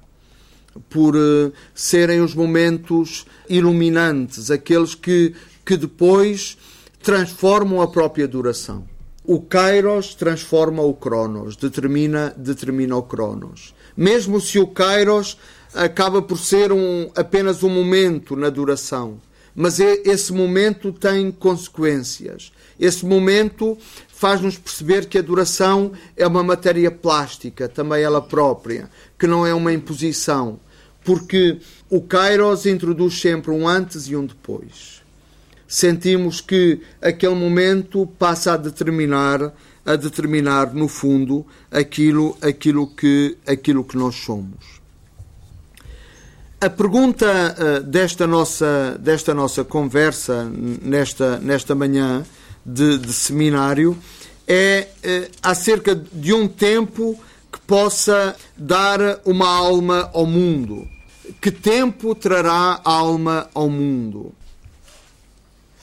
Por 0.88 1.16
uh, 1.16 1.52
serem 1.74 2.22
os 2.22 2.36
momentos 2.36 3.26
iluminantes, 3.50 4.52
aqueles 4.52 4.94
que, 4.94 5.34
que 5.66 5.76
depois 5.76 6.60
transformam 7.02 7.82
a 7.82 7.88
própria 7.88 8.28
duração. 8.28 8.94
O 9.28 9.42
Kairos 9.42 10.14
transforma 10.14 10.84
o 10.84 10.94
Cronos, 10.94 11.56
determina, 11.56 12.32
determina 12.38 12.96
o 12.96 13.02
Cronos. 13.02 13.74
Mesmo 13.98 14.40
se 14.40 14.60
o 14.60 14.68
Kairos 14.68 15.38
acaba 15.74 16.22
por 16.22 16.38
ser 16.38 16.72
um, 16.72 17.10
apenas 17.16 17.64
um 17.64 17.70
momento 17.70 18.36
na 18.36 18.52
duração, 18.52 19.20
mas 19.56 19.80
esse 19.80 20.32
momento 20.32 20.92
tem 20.92 21.32
consequências. 21.32 22.52
Esse 22.80 23.04
momento 23.04 23.76
faz-nos 24.08 24.60
perceber 24.60 25.08
que 25.08 25.18
a 25.18 25.24
duração 25.24 25.94
é 26.16 26.28
uma 26.28 26.44
matéria 26.44 26.92
plástica, 26.92 27.68
também 27.68 28.04
ela 28.04 28.22
própria, 28.22 28.92
que 29.18 29.26
não 29.26 29.44
é 29.44 29.56
uma 29.56 29.74
imposição, 29.74 30.60
porque 31.04 31.58
o 31.90 32.02
Kairos 32.02 32.68
introduz 32.68 33.20
sempre 33.20 33.50
um 33.50 33.68
antes 33.68 34.08
e 34.08 34.16
um 34.16 34.26
depois 34.26 35.05
sentimos 35.76 36.40
que 36.40 36.80
aquele 37.02 37.36
momento 37.36 38.08
passa 38.18 38.54
a 38.54 38.58
determinar 38.58 39.54
a 39.86 39.96
determinar 39.98 40.74
no 40.74 40.88
fundo 40.88 41.46
aquilo 41.70 42.38
aquilo 42.42 42.88
que 42.88 43.38
aquilo 43.46 43.84
que 43.84 43.98
nós 43.98 44.16
somos. 44.16 44.80
A 46.62 46.70
pergunta 46.70 47.26
uh, 47.28 47.84
desta 47.84 48.26
nossa 48.26 48.98
desta 49.02 49.34
nossa 49.34 49.66
conversa 49.66 50.50
nesta 50.82 51.40
nesta 51.40 51.76
manhã 51.76 52.26
de, 52.66 52.98
de 52.98 53.12
seminário 53.12 53.98
é 54.48 54.88
uh, 54.88 55.32
acerca 55.44 55.94
de 55.94 56.32
um 56.32 56.48
tempo 56.48 57.20
que 57.52 57.60
possa 57.60 58.34
dar 58.56 59.20
uma 59.26 59.50
alma 59.50 60.10
ao 60.14 60.26
mundo. 60.26 60.88
Que 61.42 61.52
tempo 61.52 62.16
trará 62.16 62.80
alma 62.86 63.50
ao 63.54 63.70
mundo? 63.70 64.34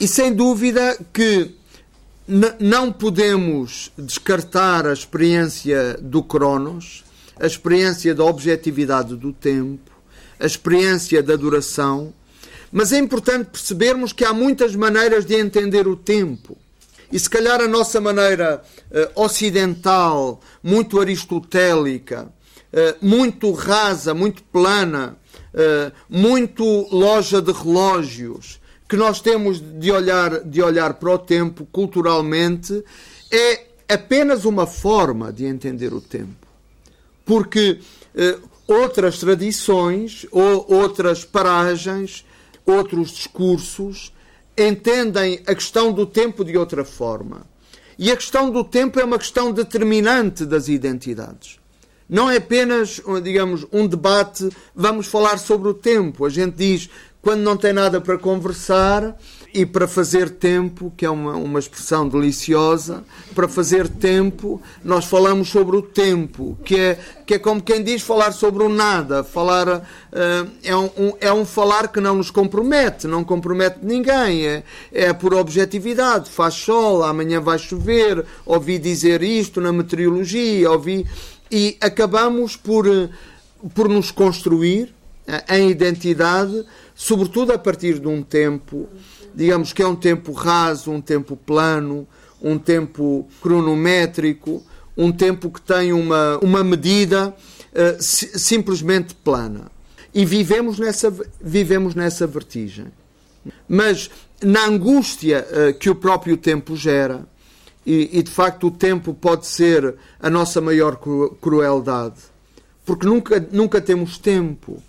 E 0.03 0.09
sem 0.09 0.35
dúvida 0.35 0.99
que 1.13 1.53
não 2.59 2.91
podemos 2.91 3.93
descartar 3.97 4.85
a 4.85 4.93
experiência 4.93 5.97
do 6.01 6.25
Cronos, 6.25 7.05
a 7.39 7.47
experiência 7.47 8.13
da 8.13 8.25
objetividade 8.25 9.15
do 9.15 9.33
tempo, 9.33 9.93
a 10.41 10.45
experiência 10.45 11.23
da 11.23 11.37
duração, 11.37 12.13
mas 12.73 12.93
é 12.93 12.99
importante 12.99 13.51
percebermos 13.53 14.13
que 14.13 14.25
há 14.25 14.33
muitas 14.33 14.75
maneiras 14.75 15.25
de 15.25 15.37
entender 15.37 15.87
o 15.87 15.95
tempo. 15.95 16.59
E 17.13 17.17
se 17.17 17.31
calhar 17.31 17.61
a 17.61 17.69
nossa 17.69 18.01
maneira 18.01 18.61
uh, 18.91 19.23
ocidental, 19.23 20.41
muito 20.65 20.99
aristotélica, 20.99 22.25
uh, 22.25 22.97
muito 23.01 23.53
rasa, 23.53 24.13
muito 24.13 24.43
plana, 24.43 25.17
uh, 25.55 25.93
muito 26.11 26.65
loja 26.91 27.41
de 27.41 27.53
relógios, 27.53 28.61
que 28.93 28.97
nós 28.99 29.23
temos 29.23 29.59
de 29.59 29.91
olhar, 29.91 30.41
de 30.41 30.61
olhar 30.61 30.93
para 30.93 31.15
o 31.15 31.19
tempo 31.19 31.67
culturalmente 31.73 32.85
é 33.31 33.65
apenas 33.89 34.45
uma 34.45 34.67
forma 34.67 35.33
de 35.33 35.47
entender 35.47 35.95
o 35.95 36.01
tempo. 36.03 36.47
Porque 37.25 37.79
eh, 38.15 38.39
outras 38.67 39.19
tradições 39.19 40.27
ou 40.31 40.67
outras 40.69 41.25
paragens, 41.25 42.23
outros 42.67 43.13
discursos 43.13 44.13
entendem 44.59 45.41
a 45.47 45.55
questão 45.55 45.91
do 45.91 46.05
tempo 46.05 46.45
de 46.45 46.59
outra 46.59 46.85
forma. 46.85 47.47
E 47.99 48.13
a 48.13 48.17
questão 48.17 48.51
do 48.51 48.63
tempo 48.63 49.01
é 49.01 49.05
uma 49.05 49.19
questão 49.19 49.53
determinante 49.53 50.45
das 50.45 50.69
identidades. 50.69 51.59
Não 52.07 52.31
é 52.31 52.37
apenas, 52.37 53.01
digamos, 53.23 53.65
um 53.73 53.87
debate, 53.87 54.51
vamos 54.75 55.07
falar 55.07 55.39
sobre 55.39 55.69
o 55.69 55.73
tempo. 55.73 56.27
A 56.27 56.29
gente 56.29 56.57
diz, 56.57 56.91
quando 57.23 57.41
não 57.41 57.57
tem 57.57 57.73
nada 57.73 58.01
para 58.01 58.19
conversar 58.19 59.17
e 59.55 59.65
para 59.65 59.87
fazer 59.87 60.29
tempo, 60.29 60.93
que 60.97 61.07
é 61.07 61.11
uma, 61.11 61.37
uma 61.37 61.59
expressão 61.61 62.09
deliciosa, 62.09 63.05
para 63.33 63.47
fazer 63.47 63.87
tempo, 63.87 64.61
nós 64.83 65.05
falamos 65.05 65.49
sobre 65.49 65.77
o 65.77 65.83
tempo, 65.83 66.59
que 66.65 66.75
é, 66.75 66.99
que 67.25 67.35
é 67.35 67.39
como 67.39 67.63
quem 67.63 67.83
diz 67.83 68.03
falar 68.03 68.33
sobre 68.33 68.65
o 68.65 68.69
nada. 68.69 69.23
Falar 69.23 69.69
uh, 69.69 70.51
é, 70.65 70.75
um, 70.75 70.91
um, 70.97 71.13
é 71.21 71.33
um 71.33 71.45
falar 71.45 71.89
que 71.89 72.01
não 72.01 72.17
nos 72.17 72.31
compromete, 72.31 73.07
não 73.07 73.23
compromete 73.23 73.79
ninguém, 73.83 74.47
é, 74.47 74.65
é 74.91 75.13
por 75.13 75.33
objetividade. 75.33 76.29
Faz 76.29 76.55
sol, 76.55 77.05
amanhã 77.05 77.41
vai 77.41 77.59
chover, 77.59 78.25
ouvi 78.45 78.79
dizer 78.79 79.23
isto 79.23 79.61
na 79.61 79.73
meteorologia, 79.73 80.71
ouvi. 80.71 81.07
E 81.51 81.77
acabamos 81.81 82.57
por, 82.57 82.89
eh, 82.89 83.11
por 83.75 83.87
nos 83.87 84.11
construir 84.11 84.95
uh, 85.29 85.55
em 85.55 85.69
identidade 85.71 86.65
sobretudo 86.95 87.53
a 87.53 87.59
partir 87.59 87.99
de 87.99 88.09
um 88.09 88.23
tempo, 88.23 88.89
digamos 89.35 89.73
que 89.73 89.83
é 89.83 89.87
um 89.87 89.97
tempo 89.97 90.33
raso, 90.33 90.91
um 90.91 91.01
tempo 91.01 91.37
plano, 91.37 92.07
um 92.41 92.59
tempo 92.59 93.29
cronométrico, 93.41 94.63
um 94.97 95.13
tempo 95.13 95.51
que 95.51 95.61
tem 95.61 95.93
uma, 95.93 96.39
uma 96.39 96.63
medida 96.63 97.29
uh, 97.29 98.03
simplesmente 98.03 99.15
plana. 99.15 99.71
E 100.15 100.25
vivemos 100.27 100.79
nessa, 100.79 101.15
vivemos 101.41 101.95
nessa 101.95 102.27
vertigem. 102.27 102.87
Mas 103.67 104.11
na 104.43 104.67
angústia 104.67 105.47
uh, 105.49 105.79
que 105.79 105.89
o 105.89 105.95
próprio 105.95 106.37
tempo 106.37 106.77
gera, 106.77 107.27
e, 107.85 108.19
e, 108.19 108.23
de 108.23 108.31
facto 108.31 108.69
o 108.69 108.71
tempo 108.71 109.13
pode 109.13 109.47
ser 109.47 109.97
a 110.21 110.31
nossa 110.31 110.61
maior 110.61 111.01
crueldade, 111.41 112.21
porque 112.87 113.05
nunca, 113.05 113.45
nunca 113.51 113.81
temos 113.81 114.19
tempo 114.19 114.81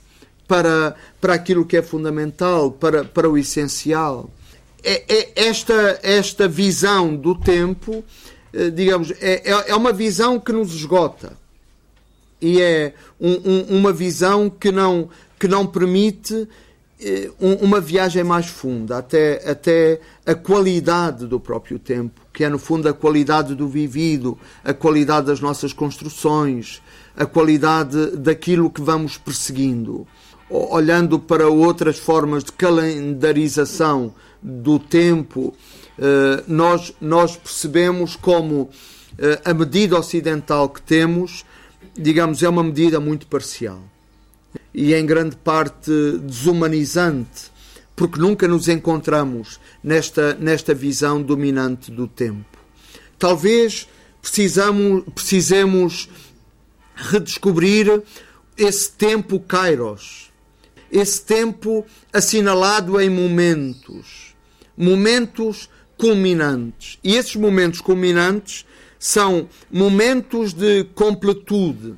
para, 0.53 0.95
para 1.19 1.33
aquilo 1.33 1.65
que 1.65 1.75
é 1.75 1.81
fundamental, 1.81 2.69
para, 2.69 3.03
para 3.03 3.27
o 3.27 3.35
essencial. 3.35 4.29
É, 4.83 5.03
é 5.11 5.47
esta, 5.47 5.99
esta 6.03 6.47
visão 6.47 7.15
do 7.15 7.33
tempo, 7.33 8.03
eh, 8.53 8.69
digamos, 8.69 9.09
é, 9.19 9.49
é, 9.49 9.71
é 9.71 9.75
uma 9.75 9.91
visão 9.91 10.39
que 10.39 10.51
nos 10.51 10.71
esgota. 10.75 11.35
E 12.39 12.61
é 12.61 12.93
um, 13.19 13.31
um, 13.31 13.77
uma 13.79 13.91
visão 13.91 14.47
que 14.47 14.71
não, 14.71 15.09
que 15.39 15.47
não 15.47 15.65
permite 15.65 16.47
eh, 17.01 17.31
uma 17.39 17.81
viagem 17.81 18.23
mais 18.23 18.45
funda, 18.45 18.99
até, 18.99 19.49
até 19.49 20.01
a 20.23 20.35
qualidade 20.35 21.25
do 21.25 21.39
próprio 21.39 21.79
tempo, 21.79 22.21
que 22.31 22.43
é 22.43 22.49
no 22.49 22.59
fundo 22.59 22.87
a 22.87 22.93
qualidade 22.93 23.55
do 23.55 23.67
vivido, 23.67 24.37
a 24.63 24.71
qualidade 24.71 25.25
das 25.25 25.39
nossas 25.39 25.73
construções, 25.73 26.79
a 27.17 27.25
qualidade 27.25 28.17
daquilo 28.17 28.69
que 28.69 28.83
vamos 28.83 29.17
perseguindo 29.17 30.05
olhando 30.49 31.19
para 31.19 31.47
outras 31.47 31.97
formas 31.97 32.43
de 32.43 32.51
calendarização 32.51 34.13
do 34.41 34.77
tempo, 34.77 35.53
eh, 35.97 36.43
nós, 36.47 36.93
nós 36.99 37.37
percebemos 37.37 38.15
como 38.15 38.69
eh, 39.17 39.41
a 39.45 39.53
medida 39.53 39.97
ocidental 39.97 40.69
que 40.69 40.81
temos, 40.81 41.45
digamos, 41.95 42.43
é 42.43 42.49
uma 42.49 42.63
medida 42.63 42.99
muito 42.99 43.27
parcial 43.27 43.81
e 44.73 44.93
em 44.93 45.05
grande 45.05 45.35
parte 45.35 45.91
desumanizante, 46.23 47.51
porque 47.95 48.19
nunca 48.19 48.47
nos 48.47 48.67
encontramos 48.67 49.59
nesta, 49.83 50.33
nesta 50.35 50.73
visão 50.73 51.21
dominante 51.21 51.91
do 51.91 52.07
tempo. 52.07 52.57
Talvez 53.19 53.87
precisamos, 54.21 55.03
precisemos 55.13 56.09
redescobrir 56.95 58.01
esse 58.57 58.91
tempo 58.91 59.39
kairos, 59.39 60.31
esse 60.93 61.25
tempo 61.25 61.83
assinalado 62.13 63.01
em 63.01 63.09
momentos, 63.09 64.35
momentos 64.77 65.67
culminantes. 65.97 66.99
E 67.03 67.15
esses 67.15 67.35
momentos 67.35 67.81
culminantes 67.81 68.63
são 68.99 69.49
momentos 69.71 70.53
de 70.53 70.83
completude, 70.93 71.95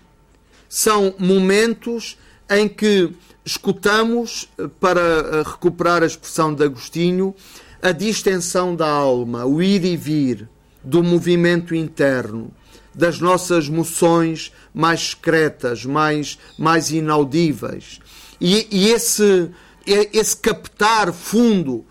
são 0.69 1.13
momentos 1.19 2.17
em 2.49 2.69
que 2.69 3.11
escutamos, 3.43 4.47
para 4.79 5.01
eh, 5.01 5.43
recuperar 5.45 6.01
a 6.01 6.07
expressão 6.07 6.53
de 6.53 6.63
Agostinho, 6.63 7.35
a 7.81 7.91
distensão 7.91 8.75
da 8.75 8.87
alma, 8.87 9.45
o 9.45 9.61
ir 9.61 9.83
e 9.83 9.97
vir 9.97 10.47
do 10.83 11.03
movimento 11.03 11.75
interno, 11.75 12.49
das 12.93 13.19
nossas 13.19 13.67
moções 13.67 14.51
mais 14.73 15.09
secretas, 15.09 15.85
mais, 15.85 16.39
mais 16.57 16.91
inaudíveis, 16.91 17.99
e, 18.39 18.67
e 18.71 18.89
esse, 18.89 19.49
esse 19.85 20.37
captar 20.37 21.13
fundo 21.13 21.85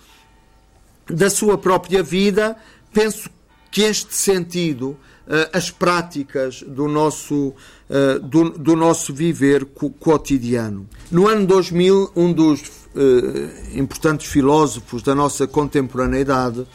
da 1.07 1.29
sua 1.29 1.59
própria 1.59 2.03
vida, 2.03 2.57
penso 2.93 3.31
que 3.71 3.83
este 3.83 4.15
sentido, 4.15 4.97
eh, 5.27 5.51
as 5.53 5.71
práticas 5.71 6.63
do 6.63 6.87
nosso, 6.87 7.53
eh, 7.91 8.19
do, 8.21 8.51
do 8.51 8.77
nosso 8.77 9.13
viver 9.13 9.67
cotidiano. 9.99 10.89
No 11.11 11.27
ano 11.27 11.47
2000, 11.47 12.13
um 12.15 12.33
dos 12.33 12.63
eh, 12.95 13.79
importantes 13.79 14.27
filósofos 14.31 15.03
da 15.03 15.15
nossa 15.15 15.47
contemporaneidade, 15.47 16.67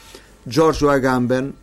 Giorgio 0.46 0.90
Agamben, 0.90 1.54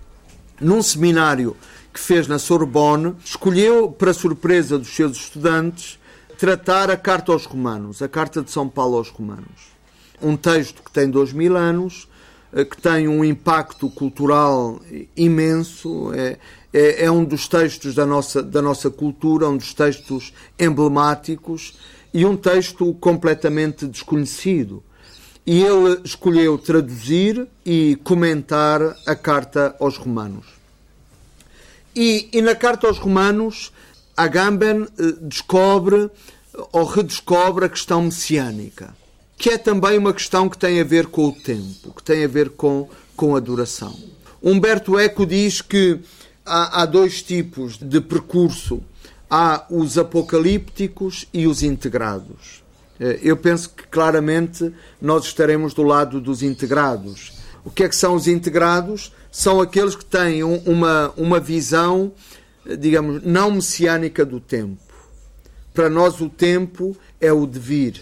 num 0.60 0.82
seminário 0.82 1.56
que 1.92 2.00
fez 2.00 2.26
na 2.26 2.38
Sorbonne, 2.38 3.14
escolheu, 3.24 3.90
para 3.90 4.12
surpresa 4.12 4.78
dos 4.78 4.94
seus 4.94 5.16
estudantes, 5.16 5.98
tratar 6.38 6.90
a 6.90 6.96
Carta 6.96 7.32
aos 7.32 7.44
Romanos, 7.44 8.02
a 8.02 8.08
Carta 8.08 8.42
de 8.42 8.50
São 8.50 8.68
Paulo 8.68 8.96
aos 8.96 9.08
Romanos. 9.08 9.74
Um 10.20 10.36
texto 10.36 10.82
que 10.82 10.90
tem 10.90 11.08
dois 11.10 11.32
mil 11.32 11.56
anos, 11.56 12.08
eh, 12.52 12.64
que 12.64 12.80
tem 12.80 13.08
um 13.08 13.24
impacto 13.24 13.88
cultural 13.90 14.80
imenso, 15.16 16.12
é, 16.14 16.38
é, 16.72 17.04
é, 17.04 17.10
um 17.10 17.24
dos 17.24 17.48
textos 17.48 17.94
da 17.94 18.04
nossa, 18.04 18.42
da 18.42 18.60
nossa 18.60 18.90
cultura, 18.90 19.48
um 19.48 19.56
dos 19.56 19.72
textos 19.72 20.32
emblemáticos 20.58 21.74
e 22.12 22.24
um 22.24 22.36
texto 22.36 22.92
completamente 22.94 23.86
desconhecido. 23.86 24.82
E 25.46 25.62
ele 25.62 26.00
escolheu 26.04 26.58
traduzir 26.58 27.46
e 27.64 27.96
comentar 28.02 28.80
a 29.06 29.14
Carta 29.14 29.76
aos 29.78 29.96
Romanos. 29.96 30.46
E, 31.94 32.28
e 32.32 32.42
na 32.42 32.54
Carta 32.54 32.88
aos 32.88 32.98
Romanos 32.98 33.72
Agamben 34.16 34.86
eh, 34.98 35.14
descobre 35.20 36.10
ou 36.72 36.84
redescobre 36.84 37.66
a 37.66 37.68
questão 37.68 38.02
messiânica, 38.02 38.96
que 39.36 39.50
é 39.50 39.58
também 39.58 39.98
uma 39.98 40.14
questão 40.14 40.48
que 40.48 40.56
tem 40.56 40.80
a 40.80 40.84
ver 40.84 41.06
com 41.06 41.26
o 41.26 41.32
tempo, 41.32 41.92
que 41.94 42.02
tem 42.02 42.24
a 42.24 42.28
ver 42.28 42.50
com, 42.50 42.88
com 43.14 43.36
a 43.36 43.40
duração. 43.40 43.94
Humberto 44.42 44.98
Eco 44.98 45.26
diz 45.26 45.60
que 45.60 46.00
há, 46.44 46.82
há 46.82 46.86
dois 46.86 47.22
tipos 47.22 47.76
de 47.76 48.00
percurso. 48.00 48.82
Há 49.28 49.66
os 49.68 49.98
apocalípticos 49.98 51.26
e 51.34 51.48
os 51.48 51.62
integrados. 51.64 52.62
Eh, 53.00 53.18
eu 53.22 53.36
penso 53.36 53.70
que 53.70 53.84
claramente 53.88 54.72
nós 55.02 55.24
estaremos 55.24 55.74
do 55.74 55.82
lado 55.82 56.20
dos 56.20 56.42
integrados. 56.42 57.32
O 57.64 57.70
que 57.70 57.82
é 57.82 57.88
que 57.88 57.96
são 57.96 58.14
os 58.14 58.28
integrados? 58.28 59.12
São 59.32 59.60
aqueles 59.60 59.96
que 59.96 60.04
têm 60.04 60.44
uma, 60.44 61.12
uma 61.16 61.40
visão 61.40 62.12
digamos, 62.78 63.22
não 63.22 63.50
messiânica 63.52 64.24
do 64.24 64.40
tempo. 64.40 64.82
Para 65.72 65.90
nós 65.90 66.20
o 66.20 66.28
tempo 66.28 66.96
é 67.20 67.32
o 67.32 67.46
devir. 67.46 68.00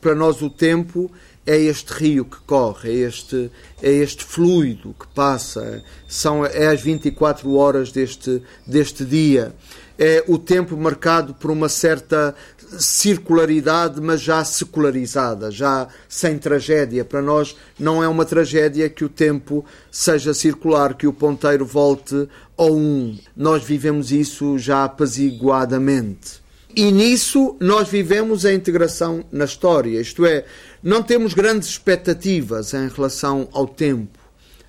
Para 0.00 0.14
nós 0.14 0.42
o 0.42 0.50
tempo 0.50 1.10
é 1.46 1.56
este 1.56 1.92
rio 1.92 2.24
que 2.24 2.38
corre, 2.46 2.90
é 2.90 3.06
este, 3.06 3.50
é 3.82 3.90
este 3.90 4.24
fluido 4.24 4.94
que 4.98 5.06
passa, 5.08 5.82
são, 6.08 6.44
é 6.44 6.68
as 6.68 6.80
24 6.80 7.54
horas 7.54 7.92
deste, 7.92 8.42
deste 8.66 9.04
dia. 9.04 9.54
É 9.98 10.24
o 10.26 10.38
tempo 10.38 10.76
marcado 10.76 11.34
por 11.34 11.50
uma 11.50 11.68
certa 11.68 12.34
circularidade, 12.78 14.00
mas 14.00 14.20
já 14.20 14.44
secularizada, 14.44 15.50
já 15.50 15.88
sem 16.08 16.38
tragédia. 16.38 17.04
Para 17.04 17.22
nós 17.22 17.56
não 17.78 18.02
é 18.02 18.08
uma 18.08 18.24
tragédia 18.24 18.88
que 18.88 19.04
o 19.04 19.08
tempo 19.08 19.64
seja 19.90 20.34
circular, 20.34 20.94
que 20.94 21.06
o 21.06 21.12
ponteiro 21.12 21.64
volte 21.64 22.28
ao 22.56 22.74
um. 22.74 23.18
Nós 23.36 23.62
vivemos 23.62 24.12
isso 24.12 24.58
já 24.58 24.84
apaziguadamente. 24.84 26.42
E 26.76 26.90
nisso 26.90 27.56
nós 27.60 27.88
vivemos 27.88 28.44
a 28.44 28.52
integração 28.52 29.24
na 29.30 29.44
história, 29.44 30.00
isto 30.00 30.26
é, 30.26 30.44
não 30.82 31.04
temos 31.04 31.32
grandes 31.32 31.68
expectativas 31.68 32.74
em 32.74 32.88
relação 32.88 33.48
ao 33.52 33.66
tempo. 33.68 34.18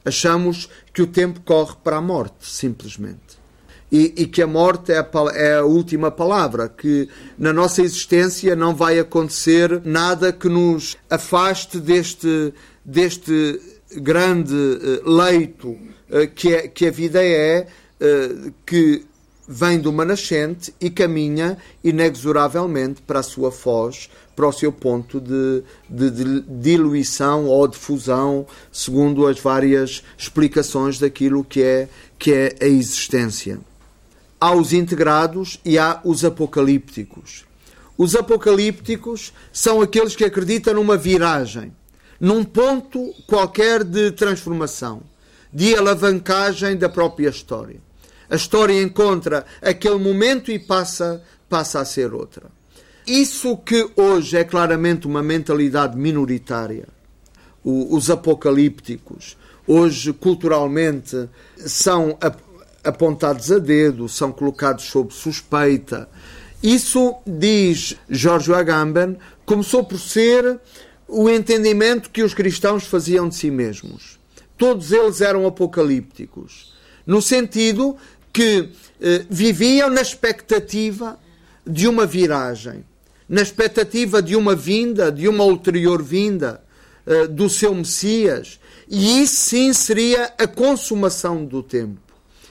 Achamos 0.06 0.70
que 0.94 1.02
o 1.02 1.08
tempo 1.08 1.42
corre 1.42 1.76
para 1.84 1.98
a 1.98 2.02
morte, 2.02 2.36
simplesmente. 2.42 3.25
E, 3.96 4.14
e 4.18 4.26
que 4.28 4.42
a 4.42 4.48
morte 4.48 4.92
é 4.92 4.98
a, 4.98 5.08
é 5.34 5.56
a, 5.56 5.64
última 5.64 6.12
palavra, 6.12 6.68
que 6.68 7.08
na 7.38 7.54
nossa 7.54 7.82
existência 7.82 8.54
não 8.54 8.76
vai 8.76 9.00
acontecer 9.00 9.82
nada 9.86 10.34
que 10.34 10.50
nos 10.50 10.98
afaste 11.10 11.80
deste, 11.80 12.54
deste 12.84 13.58
grande 13.96 14.54
uh, 14.54 15.10
leito 15.10 15.70
uh, 15.70 16.28
que, 16.36 16.54
é, 16.54 16.68
que 16.68 16.88
a 16.88 16.92
vida 16.92 17.24
é, 17.24 17.68
uh, 18.02 18.54
que 18.66 19.06
vem 19.48 19.80
de 19.80 19.88
uma 19.88 20.04
nascente 20.04 20.76
e 20.82 20.90
caminha 20.90 21.58
inexoravelmente 21.82 23.02
para 23.02 23.22
a 23.22 23.24
sua 23.24 23.50
foz, 23.50 24.10
para 24.36 24.46
o 24.46 24.52
seu 24.52 24.74
ponto 24.74 25.22
de, 25.22 25.64
de, 25.90 26.12
de 26.12 26.42
diluição 26.42 27.46
ou 27.46 27.66
de 27.66 27.78
fusão, 27.78 28.46
segundo 28.74 29.26
as 29.26 29.40
várias 29.40 30.04
explicações 30.18 31.00
daquilo 31.00 31.46
que 31.46 31.64
é, 31.64 31.88
que 32.20 32.34
é 32.34 32.56
a 32.60 32.66
existência. 32.66 33.58
Há 34.46 34.54
os 34.54 34.74
integrados 34.74 35.60
e 35.66 35.76
há 35.76 36.00
os 36.04 36.24
apocalípticos. 36.24 37.46
Os 37.98 38.16
apocalípticos 38.16 39.34
são 39.52 39.82
aqueles 39.82 40.16
que 40.16 40.24
acreditam 40.24 40.76
numa 40.76 40.96
viragem, 40.96 41.74
num 42.20 42.44
ponto 42.44 43.12
qualquer 43.26 43.84
de 43.84 44.12
transformação, 44.12 45.02
de 45.52 45.76
alavancagem 45.76 46.78
da 46.78 46.88
própria 46.88 47.30
história. 47.30 47.82
A 48.30 48.36
história 48.36 48.80
encontra 48.80 49.48
aquele 49.64 49.98
momento 49.98 50.52
e 50.52 50.60
passa, 50.60 51.24
passa 51.50 51.80
a 51.80 51.86
ser 51.86 52.14
outra. 52.14 52.44
Isso 53.08 53.58
que 53.58 53.90
hoje 53.96 54.38
é 54.38 54.44
claramente 54.44 55.08
uma 55.08 55.24
mentalidade 55.24 55.98
minoritária, 55.98 56.88
os 57.64 58.12
apocalípticos, 58.12 59.38
hoje 59.66 60.14
culturalmente 60.14 61.28
são 61.58 62.16
apontados 62.86 63.52
a 63.52 63.60
dedo, 63.60 64.08
são 64.08 64.32
colocados 64.32 64.86
sob 64.86 65.14
suspeita. 65.14 66.08
Isso, 66.62 67.16
diz 67.26 67.96
Jorge 68.10 68.54
Agamben, 68.54 69.18
começou 69.46 69.84
por 69.84 70.00
ser 70.00 70.60
o 71.08 71.30
entendimento 71.30 72.10
que 72.10 72.24
os 72.24 72.34
cristãos 72.34 72.86
faziam 72.86 73.30
de 73.30 73.36
si 73.36 73.52
mesmos. 73.52 74.20
Todos 74.58 74.92
eles 74.92 75.22
eram 75.22 75.46
apocalípticos, 75.46 76.74
no 77.06 77.22
sentido 77.22 77.98
que 78.32 78.70
eh, 79.02 79.26
viviam 79.30 79.90
na 79.90 80.02
expectativa 80.02 81.20
de 81.66 81.88
uma 81.88 82.06
viragem, 82.06 82.84
na 83.28 83.42
expectativa 83.42 84.22
de 84.22 84.36
uma 84.36 84.56
vinda, 84.56 85.12
de 85.12 85.28
uma 85.28 85.44
ulterior 85.44 86.02
vinda 86.02 86.64
eh, 87.06 87.28
do 87.28 87.50
seu 87.50 87.74
Messias. 87.74 88.60
E 88.88 89.22
isso 89.22 89.36
sim 89.36 89.74
seria 89.74 90.34
a 90.38 90.48
consumação 90.48 91.44
do 91.44 91.62
tempo. 91.62 92.05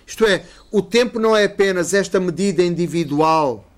Isto 0.07 0.27
é, 0.27 0.45
o 0.71 0.83
tempo 0.83 1.19
não 1.19 1.37
é 1.37 1.45
apenas 1.45 1.95
esta 1.95 2.21
medida 2.21 2.63
individual 2.63 3.69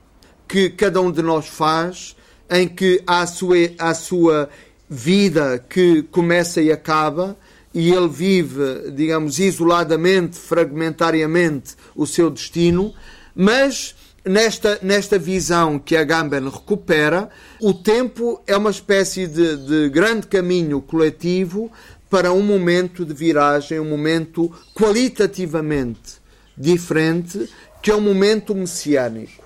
que 0.49 0.71
cada 0.71 1.01
um 1.01 1.11
de 1.11 1.23
nós 1.23 1.47
faz, 1.47 2.17
em 2.51 2.69
que 2.69 3.03
há 3.07 3.21
a 3.21 3.27
sua, 3.27 3.57
a 3.79 3.95
sua 3.95 4.49
vida 4.89 5.65
que 5.69 6.03
começa 6.05 6.61
e 6.61 6.71
acaba, 6.71 7.37
e 7.75 7.93
ele 7.93 8.09
vive, 8.09 8.91
digamos, 8.93 9.39
isoladamente, 9.39 10.39
fragmentariamente, 10.39 11.75
o 11.95 12.07
seu 12.07 12.31
destino, 12.31 12.95
mas 13.35 13.95
nesta, 14.25 14.79
nesta 14.83 15.19
visão 15.19 15.79
que 15.79 15.97
a 15.97 16.05
Gamben 16.05 16.49
recupera, 16.49 17.29
o 17.61 17.75
tempo 17.75 18.41
é 18.47 18.57
uma 18.57 18.71
espécie 18.71 19.27
de, 19.27 19.57
de 19.57 19.89
grande 19.91 20.27
caminho 20.27 20.81
coletivo 20.81 21.71
para 22.09 22.33
um 22.33 22.43
momento 22.43 23.05
de 23.05 23.13
viragem, 23.13 23.81
um 23.81 23.89
momento 23.89 24.51
qualitativamente 24.75 26.16
diferente, 26.57 27.49
que 27.83 27.91
é 27.91 27.95
um 27.95 28.01
momento 28.01 28.55
messiânico. 28.55 29.45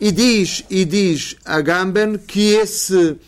E 0.00 0.10
diz, 0.10 0.64
e 0.68 0.84
diz 0.84 1.36
a 1.44 1.60
Gamben 1.60 2.18
que 2.18 2.54
esse 2.54 3.18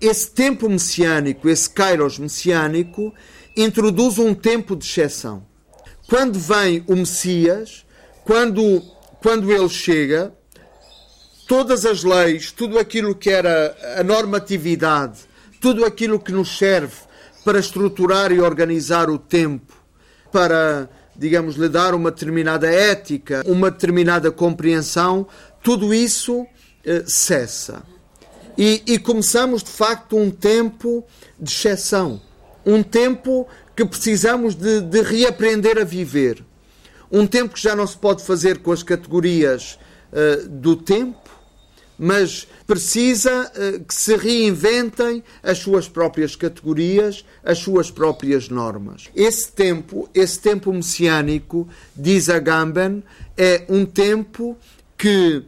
esse 0.00 0.30
tempo 0.30 0.68
messiânico, 0.68 1.48
esse 1.48 1.68
kairos 1.68 2.18
messiânico, 2.18 3.12
introduz 3.56 4.18
um 4.18 4.34
tempo 4.34 4.76
de 4.76 4.84
exceção. 4.84 5.44
Quando 6.08 6.38
vem 6.38 6.84
o 6.86 6.94
Messias, 6.94 7.84
quando, 8.24 8.82
quando 9.20 9.52
ele 9.52 9.68
chega, 9.68 10.32
todas 11.48 11.84
as 11.84 12.04
leis, 12.04 12.52
tudo 12.52 12.78
aquilo 12.78 13.14
que 13.14 13.30
era 13.30 13.76
a 13.98 14.04
normatividade, 14.04 15.20
tudo 15.60 15.84
aquilo 15.84 16.20
que 16.20 16.32
nos 16.32 16.56
serve 16.56 16.94
para 17.44 17.58
estruturar 17.58 18.32
e 18.32 18.40
organizar 18.40 19.10
o 19.10 19.18
tempo, 19.18 19.74
para, 20.30 20.88
digamos, 21.16 21.56
lhe 21.56 21.68
dar 21.68 21.94
uma 21.94 22.10
determinada 22.10 22.70
ética, 22.70 23.42
uma 23.46 23.70
determinada 23.70 24.30
compreensão, 24.30 25.26
tudo 25.62 25.94
isso 25.94 26.46
eh, 26.84 27.04
cessa. 27.06 27.82
E, 28.56 28.82
e 28.86 28.98
começamos, 28.98 29.62
de 29.62 29.70
facto, 29.70 30.16
um 30.16 30.30
tempo 30.30 31.04
de 31.40 31.50
exceção. 31.50 32.20
Um 32.64 32.82
tempo 32.82 33.46
que 33.74 33.84
precisamos 33.84 34.54
de, 34.54 34.80
de, 34.80 35.02
reaprender 35.02 35.78
a 35.78 35.84
viver. 35.84 36.44
Um 37.10 37.26
tempo 37.26 37.54
que 37.54 37.60
já 37.60 37.74
não 37.74 37.86
se 37.86 37.96
pode 37.96 38.22
fazer 38.22 38.58
com 38.58 38.72
as 38.72 38.82
categorias 38.82 39.78
uh, 40.12 40.48
do 40.48 40.76
tempo, 40.76 41.30
mas 41.98 42.46
precisa 42.66 43.50
uh, 43.54 43.84
que 43.84 43.94
se 43.94 44.16
reinventem 44.16 45.22
as 45.42 45.58
suas 45.58 45.88
próprias 45.88 46.34
categorias, 46.34 47.24
as 47.42 47.58
suas 47.58 47.90
próprias 47.90 48.48
normas. 48.48 49.08
Esse 49.14 49.50
tempo, 49.52 50.08
esse 50.14 50.40
tempo 50.40 50.72
messiânico, 50.72 51.68
diz 51.94 52.28
Agamben, 52.28 53.02
é 53.36 53.64
um 53.68 53.84
tempo 53.84 54.56
que 54.96 55.44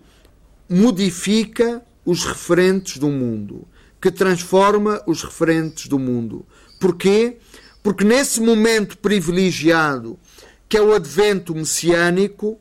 modifica 0.68 1.82
os 2.04 2.24
referentes 2.24 2.98
do 2.98 3.08
mundo, 3.08 3.66
que 4.00 4.10
transforma 4.10 5.02
os 5.06 5.22
referentes 5.22 5.88
do 5.88 5.98
mundo. 5.98 6.46
Porquê? 6.80 7.38
Porque 7.82 8.04
nesse 8.04 8.40
momento 8.40 8.98
privilegiado, 8.98 10.18
que 10.68 10.76
é 10.76 10.82
o 10.82 10.94
advento 10.94 11.54
messiânico, 11.54 12.58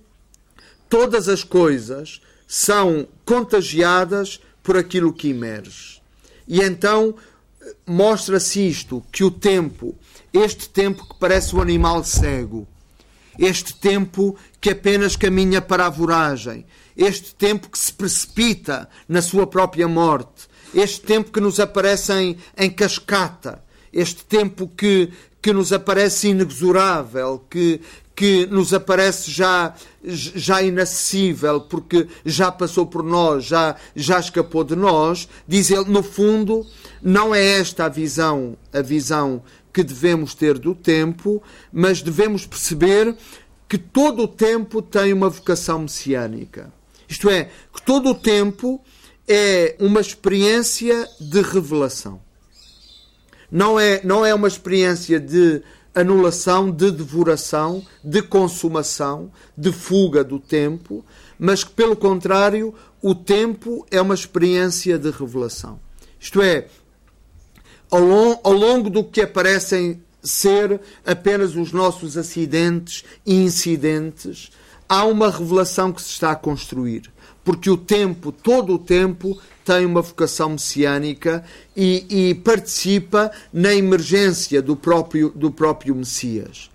todas 0.90 1.28
as 1.28 1.44
coisas 1.44 2.22
são 2.48 3.08
contagiadas 3.26 4.40
por 4.64 4.78
aquilo 4.78 5.12
que 5.12 5.30
emerge. 5.30 6.02
E 6.48 6.62
então 6.62 7.16
mostra-se 7.86 8.68
isto, 8.68 9.04
que 9.12 9.24
o 9.24 9.32
tempo, 9.32 9.96
este 10.32 10.70
tempo 10.70 11.08
que 11.08 11.20
parece 11.20 11.56
um 11.56 11.62
animal 11.62 12.04
cego, 12.04 12.68
este 13.38 13.76
tempo 13.76 14.38
que 14.62 14.70
apenas 14.70 15.16
caminha 15.16 15.62
para 15.62 15.86
a 15.86 15.90
voragem, 15.90 16.66
este 16.96 17.36
tempo 17.36 17.70
que 17.70 17.78
se 17.78 17.92
precipita 17.92 18.90
na 19.08 19.22
sua 19.22 19.46
própria 19.46 19.88
morte, 19.88 20.48
este 20.74 21.02
tempo 21.02 21.32
que 21.32 21.40
nos 21.40 21.60
aparece 21.60 22.14
em, 22.14 22.38
em 22.58 22.70
cascata, 22.70 23.64
este 23.92 24.24
tempo 24.26 24.68
que, 24.68 25.12
que 25.42 25.54
nos 25.54 25.72
aparece 25.74 26.30
inexorável, 26.30 27.46
que, 27.50 27.82
que 28.16 28.46
nos 28.46 28.74
aparece 28.74 29.30
já, 29.30 29.74
já 30.04 30.62
inacessível, 30.62 31.62
porque 31.62 32.08
já 32.24 32.52
passou 32.52 32.86
por 32.86 33.04
nós, 33.04 33.44
já, 33.44 33.76
já 33.96 34.20
escapou 34.20 34.64
de 34.64 34.76
nós, 34.76 35.28
diz 35.46 35.70
ele, 35.70 35.86
no 35.86 36.02
fundo, 36.02 36.66
não 37.02 37.36
é 37.36 37.60
esta 37.60 37.86
a 37.86 37.90
visão, 37.90 38.58
a 38.72 38.82
visão 38.82 39.44
que 39.74 39.84
devemos 39.84 40.34
ter 40.34 40.58
do 40.58 40.74
tempo, 40.74 41.44
mas 41.74 42.02
devemos 42.02 42.46
perceber 42.46 43.16
que 43.68 43.78
todo 43.78 44.24
o 44.24 44.28
tempo 44.28 44.82
tem 44.82 45.12
uma 45.12 45.30
vocação 45.30 45.80
messiânica. 45.80 46.72
Isto 47.10 47.30
é, 47.30 47.50
que 47.74 47.82
todo 47.82 48.12
o 48.12 48.16
tempo 48.16 48.82
é 49.28 49.76
uma 49.80 50.00
experiência 50.00 51.08
de 51.20 51.42
revelação. 51.42 52.22
Não 53.52 53.80
é, 53.80 54.02
não 54.04 54.26
é 54.26 54.34
uma 54.34 54.48
experiência 54.48 55.20
de 55.20 55.62
anulação, 55.96 56.70
de 56.70 56.92
devoração, 56.92 57.84
de 58.04 58.22
consumação, 58.22 59.32
de 59.58 59.72
fuga 59.72 60.24
do 60.24 60.40
tempo, 60.40 61.06
mas 61.40 61.64
que, 61.64 61.72
pelo 61.72 61.96
contrário, 61.96 62.74
o 63.02 63.16
tempo 63.16 63.86
é 63.90 64.02
uma 64.02 64.14
experiência 64.14 65.00
de 65.00 65.10
revelação. 65.10 65.80
Isto 66.20 66.42
é, 66.42 66.68
ao, 67.90 68.02
long, 68.02 68.40
ao 68.44 68.54
longo 68.54 68.90
do 68.90 69.04
que 69.04 69.22
aparecem 69.22 70.02
ser 70.22 70.82
apenas 71.06 71.56
os 71.56 71.72
nossos 71.72 72.18
acidentes 72.18 73.06
e 73.26 73.36
incidentes, 73.36 74.52
há 74.90 75.06
uma 75.06 75.30
revelação 75.30 75.92
que 75.92 76.02
se 76.02 76.10
está 76.10 76.32
a 76.32 76.36
construir. 76.36 77.12
Porque 77.44 77.70
o 77.70 77.78
tempo, 77.78 78.32
todo 78.32 78.74
o 78.74 78.80
tempo, 78.80 79.40
tem 79.66 79.86
uma 79.86 80.02
vocação 80.02 80.52
messiânica 80.52 81.44
e, 81.76 82.06
e 82.30 82.36
participa 82.36 83.32
na 83.52 83.74
emergência 83.74 84.62
do 84.62 84.76
próprio, 84.76 85.30
do 85.36 85.50
próprio 85.50 85.96
Messias. 85.96 86.70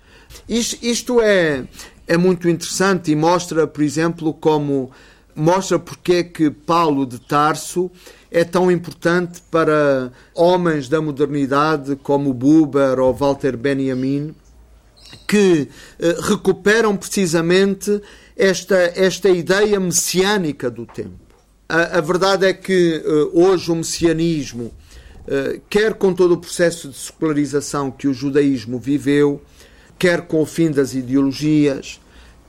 Isto, 0.49 0.85
isto 0.85 1.21
é, 1.21 1.65
é 2.07 2.17
muito 2.17 2.49
interessante 2.49 3.13
e 3.13 3.17
mostra, 3.17 3.67
por 3.67 3.83
exemplo, 3.83 4.35
como 4.35 4.91
mostra 5.35 5.79
porque 5.79 6.13
é 6.15 6.23
que 6.25 6.51
Paulo 6.51 7.07
de 7.07 7.21
Tarso 7.21 7.91
é 8.31 8.45
tão 8.45 8.71
importante 8.71 9.41
para 9.51 10.13
homens 10.35 10.89
da 10.89 11.01
modernidade 11.01 11.97
como 11.97 12.35
Buber 12.35 12.99
ou 12.99 13.15
Walter 13.15 13.57
Benjamin, 13.57 14.35
que 15.27 15.69
eh, 15.99 16.17
recuperam 16.23 16.97
precisamente 16.97 18.01
esta, 18.37 18.77
esta 18.97 19.29
ideia 19.29 19.79
messiânica 19.79 20.71
do 20.71 20.87
tempo. 20.87 21.30
A, 21.71 21.99
a 21.99 22.01
verdade 22.01 22.47
é 22.47 22.53
que 22.53 22.97
eh, 22.97 23.31
hoje 23.33 23.71
o 23.71 23.77
messianismo, 23.77 24.73
eh, 25.29 25.61
quer 25.71 25.95
com 25.95 26.13
todo 26.13 26.35
o 26.35 26.37
processo 26.37 26.89
de 26.89 26.97
secularização 26.97 27.93
que 27.93 28.09
o 28.09 28.13
judaísmo 28.13 28.77
viveu, 28.77 29.41
quer 29.97 30.23
com 30.23 30.43
o 30.43 30.47
fim 30.47 30.73
das 30.73 30.95
ideologias, 30.95 32.01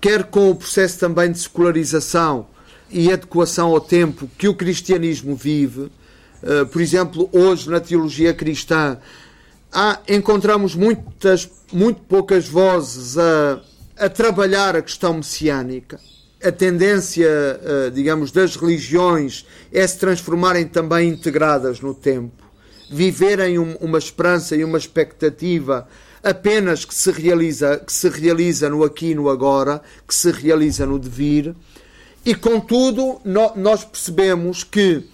quer 0.01 0.23
com 0.23 0.49
o 0.49 0.55
processo 0.55 0.97
também 0.97 1.31
de 1.31 1.37
secularização 1.37 2.47
e 2.89 3.11
adequação 3.11 3.69
ao 3.69 3.79
tempo 3.79 4.27
que 4.39 4.47
o 4.47 4.55
cristianismo 4.55 5.35
vive. 5.35 5.91
Eh, 6.41 6.65
por 6.65 6.81
exemplo, 6.81 7.29
hoje 7.31 7.69
na 7.69 7.79
teologia 7.79 8.33
cristã 8.33 8.97
há, 9.71 9.99
encontramos 10.09 10.73
muitas, 10.73 11.47
muito 11.71 12.01
poucas 12.01 12.47
vozes 12.47 13.19
a, 13.19 13.61
a 13.97 14.09
trabalhar 14.09 14.75
a 14.75 14.81
questão 14.81 15.13
messiânica. 15.13 15.99
A 16.43 16.51
tendência, 16.51 17.27
eh, 17.27 17.89
digamos, 17.93 18.31
das 18.31 18.55
religiões 18.55 19.45
é 19.71 19.85
se 19.85 19.99
transformarem 19.99 20.65
também 20.65 21.09
integradas 21.09 21.81
no 21.81 21.93
tempo, 21.93 22.43
viverem 22.89 23.59
uma 23.59 23.99
esperança 23.99 24.55
e 24.55 24.63
uma 24.63 24.77
expectativa 24.77 25.87
apenas 26.23 26.85
que 26.85 26.93
se 26.93 27.11
realiza, 27.11 27.77
que 27.77 27.93
se 27.93 28.09
realiza 28.09 28.69
no 28.69 28.83
aqui 28.83 29.11
e 29.11 29.15
no 29.15 29.29
agora, 29.29 29.81
que 30.07 30.15
se 30.15 30.31
realiza 30.31 30.85
no 30.85 30.99
devir. 30.99 31.55
E 32.25 32.35
contudo, 32.35 33.21
nós 33.55 33.83
percebemos 33.83 34.63
que 34.63 35.07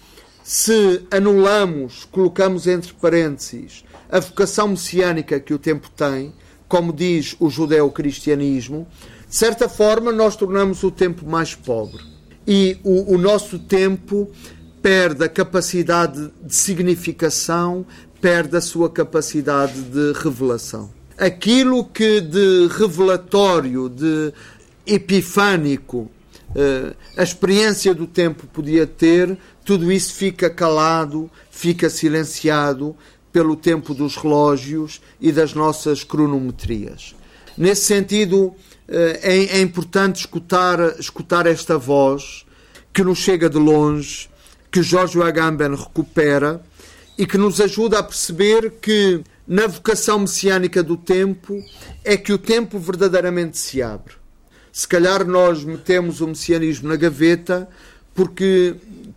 se 0.43 1.05
anulamos, 1.11 2.05
colocamos 2.11 2.67
entre 2.67 2.93
parênteses, 2.93 3.83
a 4.09 4.19
vocação 4.19 4.69
messiânica 4.69 5.39
que 5.39 5.53
o 5.53 5.59
tempo 5.59 5.89
tem, 5.89 6.33
como 6.67 6.91
diz 6.93 7.35
o 7.39 7.49
judeu-cristianismo, 7.49 8.87
de 9.29 9.35
certa 9.35 9.67
forma 9.67 10.11
nós 10.11 10.35
tornamos 10.35 10.83
o 10.83 10.91
tempo 10.91 11.25
mais 11.25 11.55
pobre. 11.55 12.01
E 12.47 12.77
o, 12.83 13.15
o 13.15 13.17
nosso 13.17 13.59
tempo 13.59 14.31
perde 14.81 15.23
a 15.23 15.29
capacidade 15.29 16.31
de 16.41 16.55
significação, 16.55 17.85
perde 18.21 18.55
a 18.55 18.61
sua 18.61 18.89
capacidade 18.89 19.81
de 19.81 20.13
revelação 20.13 20.97
aquilo 21.17 21.83
que 21.83 22.21
de 22.21 22.67
revelatório, 22.67 23.89
de 23.89 24.31
epifânico, 24.85 26.09
eh, 26.55 26.93
a 27.17 27.23
experiência 27.23 27.93
do 27.93 28.05
tempo 28.05 28.45
podia 28.47 28.85
ter, 28.85 29.35
tudo 29.65 29.91
isso 29.91 30.13
fica 30.13 30.49
calado, 30.49 31.29
fica 31.49 31.89
silenciado 31.89 32.95
pelo 33.33 33.55
tempo 33.55 33.93
dos 33.93 34.15
relógios 34.15 35.01
e 35.19 35.31
das 35.31 35.53
nossas 35.53 36.03
cronometrias. 36.03 37.15
Nesse 37.57 37.85
sentido, 37.85 38.55
é, 38.87 39.57
é 39.57 39.61
importante 39.61 40.21
escutar, 40.21 40.79
escutar 40.99 41.45
esta 41.45 41.77
voz 41.77 42.45
que 42.93 43.03
nos 43.03 43.19
chega 43.19 43.49
de 43.49 43.57
longe, 43.57 44.29
que 44.71 44.81
Jorge 44.81 45.21
Agamben 45.21 45.75
recupera 45.75 46.61
e 47.17 47.25
que 47.25 47.37
nos 47.37 47.59
ajuda 47.59 47.99
a 47.99 48.03
perceber 48.03 48.75
que 48.81 49.23
na 49.47 49.67
vocação 49.67 50.19
messiânica 50.19 50.83
do 50.83 50.95
tempo 50.95 51.63
é 52.03 52.15
que 52.15 52.31
o 52.31 52.37
tempo 52.37 52.79
verdadeiramente 52.79 53.57
se 53.57 53.81
abre. 53.81 54.13
Se 54.71 54.87
calhar 54.87 55.25
nós 55.25 55.63
metemos 55.63 56.21
o 56.21 56.27
messianismo 56.27 56.89
na 56.89 56.95
gaveta 56.95 57.67
porque 58.13 58.75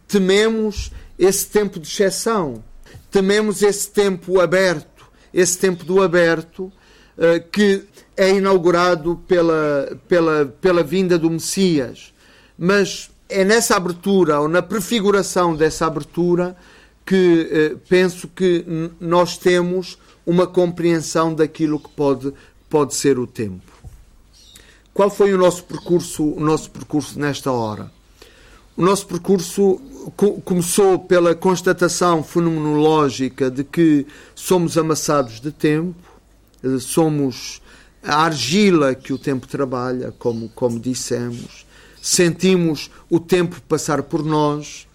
tememos 0.09 0.91
esse 1.19 1.47
tempo 1.47 1.79
de 1.79 1.89
exceção, 1.89 2.65
tememos 3.11 3.63
esse 3.63 3.91
tempo 3.91 4.41
aberto, 4.41 5.07
esse 5.33 5.59
tempo 5.59 5.85
do 5.85 6.03
aberto 6.03 6.73
eh, 7.19 7.41
que 7.53 7.85
é 8.21 8.35
inaugurado 8.35 9.19
pela, 9.27 9.99
pela, 10.07 10.45
pela 10.61 10.83
vinda 10.83 11.19
do 11.19 11.31
Messias. 11.31 12.13
Mas 12.59 13.11
é 13.31 13.47
nessa 13.47 13.77
abertura, 13.77 14.39
ou 14.39 14.47
na 14.47 14.61
prefiguração 14.61 15.57
dessa 15.57 15.87
abertura, 15.87 16.55
que 17.07 17.49
eh, 17.51 17.77
penso 17.89 18.29
que 18.29 18.63
nós 19.01 19.39
temos 19.39 19.97
uma 20.27 20.47
compreensão 20.47 21.35
daquilo 21.35 21.81
que 21.81 21.89
pode, 21.89 22.31
pode 22.69 22.95
ser 22.95 23.19
o 23.19 23.27
tempo. 23.27 23.73
Qual 24.93 25.09
foi 25.09 25.33
o 25.33 25.39
nosso 25.39 25.65
percurso, 25.65 26.23
o 26.23 26.41
nosso 26.41 26.71
percurso 26.71 27.19
nesta 27.19 27.51
hora? 27.51 27.91
O 28.77 28.83
nosso 28.83 29.07
percurso 29.07 29.81
co 30.15 30.43
começou 30.43 30.99
pela 30.99 31.35
constatação 31.35 32.23
fenomenológica 32.23 33.51
de 33.51 33.65
que 33.65 34.07
somos 34.35 34.77
amassados 34.77 35.41
de 35.41 35.51
tempo, 35.51 35.97
eh, 36.63 36.79
somos 36.79 37.63
a 38.03 38.25
argila 38.25 38.95
que 38.95 39.13
o 39.13 39.19
tempo 39.19 39.47
trabalha, 39.47 40.13
como, 40.19 40.49
como 40.51 40.81
dissemos, 40.81 41.67
sentimos 42.01 42.91
o 43.09 43.21
tempo 43.21 43.61
passar 43.63 44.03
por 44.03 44.25
nós, 44.25 44.87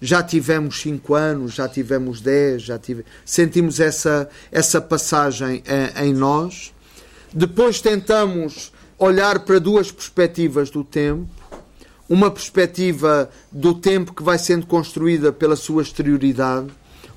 já 0.00 0.22
tivemos 0.22 0.80
cinco 0.80 1.14
anos, 1.14 1.54
já 1.54 1.68
tivemos 1.68 2.20
dez, 2.20 2.62
já 2.62 2.78
tive... 2.78 3.04
sentimos 3.24 3.80
essa, 3.80 4.28
essa 4.52 4.80
passagem 4.80 5.62
em, 5.66 6.08
em 6.08 6.12
nós. 6.12 6.72
Depois 7.32 7.80
tentamos 7.80 8.72
olhar 8.98 9.40
para 9.40 9.58
duas 9.58 9.90
perspectivas 9.90 10.70
do 10.70 10.84
tempo. 10.84 11.28
Uma 12.08 12.30
perspectiva 12.30 13.28
do 13.50 13.74
tempo 13.74 14.14
que 14.14 14.22
vai 14.22 14.38
sendo 14.38 14.66
construída 14.66 15.32
pela 15.32 15.56
sua 15.56 15.82
exterioridade, 15.82 16.68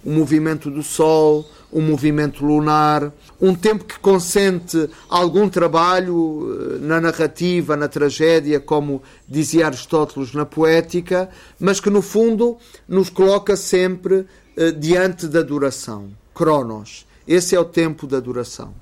o 0.03 0.09
movimento 0.11 0.71
do 0.71 0.81
Sol, 0.81 1.47
o 1.71 1.81
movimento 1.81 2.45
lunar, 2.45 3.11
um 3.39 3.53
tempo 3.53 3.85
que 3.85 3.99
consente 3.99 4.89
algum 5.07 5.47
trabalho 5.47 6.47
eh, 6.51 6.77
na 6.79 6.99
narrativa, 6.99 7.77
na 7.77 7.87
tragédia, 7.87 8.59
como 8.59 9.01
dizia 9.27 9.67
Aristóteles 9.67 10.33
na 10.33 10.45
poética, 10.45 11.29
mas 11.59 11.79
que 11.79 11.89
no 11.89 12.01
fundo 12.01 12.57
nos 12.87 13.09
coloca 13.09 13.55
sempre 13.55 14.25
eh, 14.57 14.71
diante 14.71 15.27
da 15.27 15.41
duração. 15.41 16.09
Cronos. 16.33 17.05
Esse 17.27 17.55
é 17.55 17.59
o 17.59 17.65
tempo 17.65 18.07
da 18.07 18.19
duração. 18.19 18.73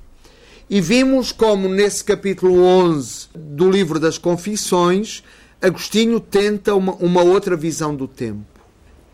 E 0.70 0.80
vimos 0.80 1.32
como 1.32 1.68
nesse 1.68 2.04
capítulo 2.04 2.62
11 2.62 3.28
do 3.36 3.70
livro 3.70 4.00
das 4.00 4.18
Confissões, 4.18 5.24
Agostinho 5.62 6.20
tenta 6.20 6.76
uma, 6.76 6.94
uma 6.96 7.24
outra 7.24 7.56
visão 7.56 7.96
do 7.96 8.08
tempo, 8.08 8.46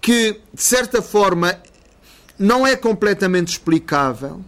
que 0.01 0.39
de 0.53 0.63
certa 0.63 1.01
forma 1.01 1.57
não 2.43 2.67
é 2.67 2.75
completamente 2.75 3.53
explicável. 3.53 4.41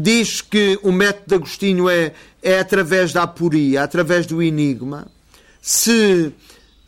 Diz 0.00 0.40
que 0.40 0.78
o 0.82 0.90
método 0.90 1.26
de 1.28 1.34
Agostinho 1.34 1.90
é, 1.90 2.14
é 2.42 2.58
através 2.58 3.12
da 3.12 3.24
aporia, 3.24 3.82
através 3.82 4.24
do 4.24 4.42
enigma. 4.42 5.06
Se, 5.60 6.32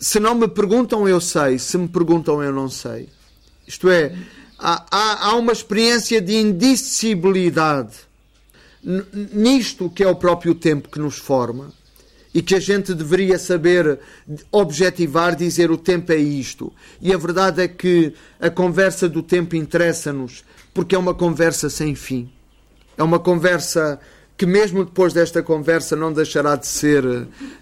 se 0.01 0.19
não 0.19 0.35
me 0.35 0.49
perguntam, 0.49 1.07
eu 1.07 1.21
sei. 1.21 1.59
Se 1.59 1.77
me 1.77 1.87
perguntam, 1.87 2.43
eu 2.43 2.51
não 2.51 2.71
sei. 2.71 3.11
Isto 3.69 3.91
é, 3.91 4.17
há, 4.59 5.29
há, 5.29 5.35
uma 5.35 5.53
experiência 5.53 6.19
de 6.19 6.35
indicibilidade 6.35 8.11
nisto 9.33 9.89
que 9.91 10.03
é 10.03 10.09
o 10.09 10.17
próprio 10.17 10.57
tempo 10.57 10.89
que 10.89 10.99
nos 10.99 11.17
forma 11.19 11.71
e 12.35 12.41
que 12.41 12.55
a 12.55 12.61
gente 12.61 12.95
deveria 12.95 13.39
saber 13.39 13.99
objetivar, 14.51 15.37
dizer 15.37 15.71
o 15.71 15.77
tempo 15.77 16.13
é 16.13 16.17
isto. 16.17 16.73
E 17.01 17.13
a 17.13 17.19
verdade 17.19 17.63
é 17.63 17.69
que 17.69 18.15
a 18.41 18.49
conversa 18.49 19.09
do 19.09 19.23
tempo 19.23 19.55
interessa-nos 19.55 20.45
porque 20.75 20.95
é 20.95 20.99
uma 20.99 21.15
conversa 21.15 21.69
sem 21.69 21.95
fim. 21.95 22.31
É 22.97 23.03
uma 23.03 23.19
conversa 23.19 24.01
que 24.37 24.47
mesmo 24.47 24.85
depois 24.85 25.13
desta 25.13 25.43
conversa 25.43 25.95
não 25.95 26.13
deixará 26.13 26.57
de 26.57 26.67
ser 26.67 27.05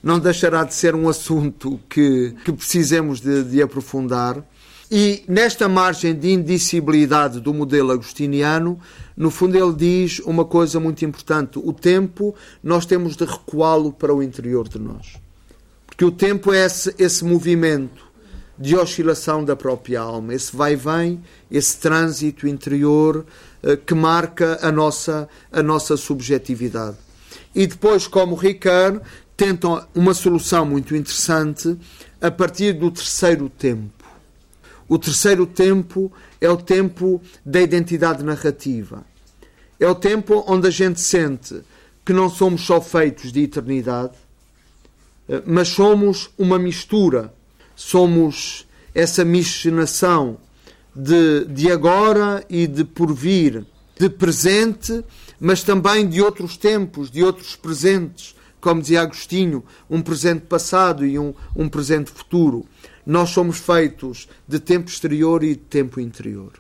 não 0.03 0.19
deixará 0.19 0.65
de 0.65 0.75
ser 0.75 0.95
um 0.95 1.09
assunto 1.09 1.81
que, 1.89 2.35
que 2.45 2.53
precisemos 2.53 3.21
de, 3.21 3.43
de 3.45 3.61
aprofundar. 3.61 4.43
E 4.91 5.23
nesta 5.29 5.69
margem 5.69 6.13
de 6.15 6.33
indicibilidade 6.33 7.39
do 7.39 7.55
modelo 7.55 7.93
agostiniano, 7.93 8.77
no 9.17 9.31
fundo 9.31 9.57
ele 9.57 9.73
diz 9.73 10.19
uma 10.21 10.45
coisa 10.45 10.81
muito 10.81 11.05
importante: 11.05 11.61
o 11.63 11.73
tempo 11.73 12.35
nós 12.61 12.85
temos 12.87 13.15
de 13.15 13.25
recuá-lo 13.25 13.93
para 13.93 14.13
o 14.13 14.21
interior 14.21 14.69
de 14.69 14.81
nós. 14.81 15.17
Porque 15.87 16.05
o 16.05 16.11
tempo 16.11 16.53
é 16.53 16.65
esse, 16.65 16.93
esse 16.99 17.25
movimento 17.25 18.11
de 18.59 18.77
oscilação 18.77 19.45
da 19.45 19.55
própria 19.55 20.01
alma, 20.01 20.35
esse 20.35 20.55
vai 20.55 20.73
e 20.73 20.77
vem, 20.77 21.23
esse 21.51 21.79
trânsito 21.79 22.49
interior 22.49 23.25
eh, 23.63 23.77
que 23.77 23.95
marca 23.95 24.59
a 24.61 24.73
nossa, 24.73 25.29
a 25.53 25.63
nossa 25.63 25.97
subjetividade. 25.97 26.97
E 27.55 27.67
depois, 27.67 28.07
como 28.07 28.35
Ricard, 28.35 29.01
tentam 29.37 29.83
uma 29.95 30.15
solução 30.15 30.67
muito 30.67 30.95
interessante 30.95 31.77
a 32.21 32.31
partir 32.31 32.75
do 32.75 32.91
terceiro 32.91 33.49
tempo. 33.49 34.00
O 34.91 34.99
terceiro 34.99 35.47
tempo 35.47 36.13
é 36.41 36.51
o 36.51 36.57
tempo 36.57 37.23
da 37.47 37.61
identidade 37.61 38.25
narrativa. 38.25 39.07
É 39.79 39.87
o 39.87 39.95
tempo 39.95 40.45
onde 40.49 40.67
a 40.67 40.71
gente 40.71 41.01
sente 41.01 41.63
que 42.05 42.13
não 42.13 42.29
somos 42.29 42.63
só 42.63 42.81
feitos 42.81 43.31
de 43.31 43.45
eternidade, 43.45 44.15
eh, 45.29 45.43
mas 45.47 45.69
somos 45.69 46.31
uma 46.37 46.59
mistura. 46.59 47.33
somos 47.77 48.67
essa 48.93 49.25
miscigenação 49.25 50.39
de, 50.95 51.45
de 51.45 51.71
agora 51.71 52.45
e 52.51 52.67
de 52.67 52.83
porvir, 52.85 53.65
de 53.97 54.11
presente, 54.11 55.05
mas 55.39 55.63
também 55.63 56.07
de 56.07 56.21
outros 56.21 56.57
tempos, 56.57 57.13
de 57.13 57.23
outros 57.23 57.55
presentes, 57.55 58.35
como 58.61 58.83
dizia 58.83 59.03
Agostinho, 59.03 59.65
um 59.89 60.03
presente 60.03 60.43
passado 60.43 61.07
e 61.07 61.17
um, 61.17 61.33
um 61.57 61.69
presente 61.69 62.11
futuro. 62.11 62.67
Nós 63.05 63.31
somos 63.31 63.59
feitos 63.59 64.29
de 64.47 64.59
tempo 64.59 64.89
exterior 64.89 65.43
e 65.43 65.55
de 65.55 65.63
tempo 65.63 66.01
interior. 66.01 66.53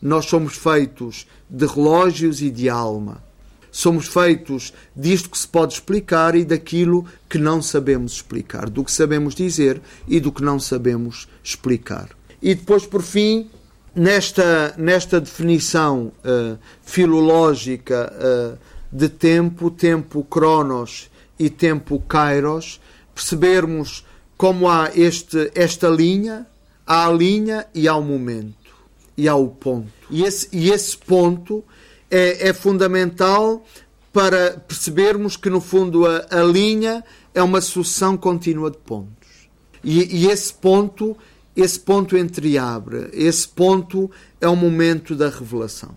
Nós 0.00 0.26
somos 0.26 0.56
feitos 0.56 1.26
de 1.48 1.66
relógios 1.66 2.42
e 2.42 2.50
de 2.50 2.68
alma. 2.68 3.22
Somos 3.70 4.06
feitos 4.06 4.74
disto 4.94 5.30
que 5.30 5.38
se 5.38 5.48
pode 5.48 5.74
explicar 5.74 6.34
e 6.34 6.44
daquilo 6.44 7.06
que 7.28 7.38
não 7.38 7.62
sabemos 7.62 8.12
explicar, 8.12 8.68
do 8.68 8.84
que 8.84 8.92
sabemos 8.92 9.34
dizer 9.34 9.80
e 10.06 10.20
do 10.20 10.30
que 10.30 10.42
não 10.42 10.60
sabemos 10.60 11.26
explicar. 11.42 12.10
E 12.42 12.54
depois, 12.54 12.84
por 12.84 13.00
fim, 13.00 13.48
nesta, 13.94 14.74
nesta 14.76 15.20
definição 15.20 16.12
uh, 16.24 16.58
filológica 16.82 18.12
uh, 18.12 18.58
de 18.90 19.08
tempo, 19.08 19.70
tempo 19.70 20.22
cronos 20.24 21.10
e 21.38 21.48
tempo 21.48 21.98
kairos, 22.00 22.80
percebermos 23.14 24.04
como 24.36 24.68
há 24.68 24.90
este, 24.94 25.50
esta 25.54 25.88
linha, 25.88 26.46
há 26.86 27.06
a 27.06 27.12
linha 27.12 27.66
e 27.74 27.86
há 27.88 27.94
o 27.94 28.02
momento, 28.02 28.74
e 29.16 29.28
há 29.28 29.34
o 29.34 29.48
ponto. 29.48 29.92
E 30.10 30.22
esse, 30.24 30.48
e 30.52 30.70
esse 30.70 30.96
ponto 30.96 31.64
é, 32.10 32.48
é 32.48 32.52
fundamental 32.52 33.64
para 34.12 34.52
percebermos 34.52 35.36
que, 35.36 35.48
no 35.48 35.60
fundo, 35.60 36.06
a, 36.06 36.26
a 36.30 36.42
linha 36.42 37.04
é 37.34 37.42
uma 37.42 37.60
sucessão 37.60 38.16
contínua 38.16 38.70
de 38.70 38.78
pontos. 38.78 39.48
E, 39.82 40.24
e 40.24 40.30
esse 40.30 40.52
ponto 40.52 41.16
esse 41.54 41.78
ponto 41.78 42.16
entreabre, 42.16 43.10
esse 43.12 43.46
ponto 43.46 44.10
é 44.40 44.48
o 44.48 44.56
momento 44.56 45.14
da 45.14 45.28
revelação. 45.28 45.90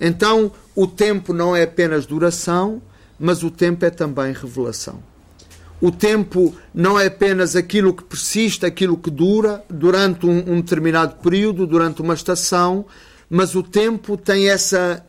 Então, 0.00 0.50
o 0.74 0.86
tempo 0.86 1.32
não 1.32 1.54
é 1.54 1.62
apenas 1.62 2.06
duração, 2.06 2.82
mas 3.18 3.42
o 3.42 3.50
tempo 3.50 3.84
é 3.84 3.90
também 3.90 4.32
revelação. 4.32 5.02
O 5.82 5.90
tempo 5.90 6.54
não 6.72 6.96
é 6.98 7.06
apenas 7.06 7.56
aquilo 7.56 7.92
que 7.92 8.04
persiste, 8.04 8.64
aquilo 8.64 8.96
que 8.96 9.10
dura 9.10 9.64
durante 9.68 10.24
um, 10.24 10.52
um 10.52 10.60
determinado 10.60 11.16
período, 11.16 11.66
durante 11.66 12.00
uma 12.00 12.14
estação, 12.14 12.86
mas 13.28 13.56
o 13.56 13.64
tempo 13.64 14.16
tem 14.16 14.48
essa, 14.48 15.04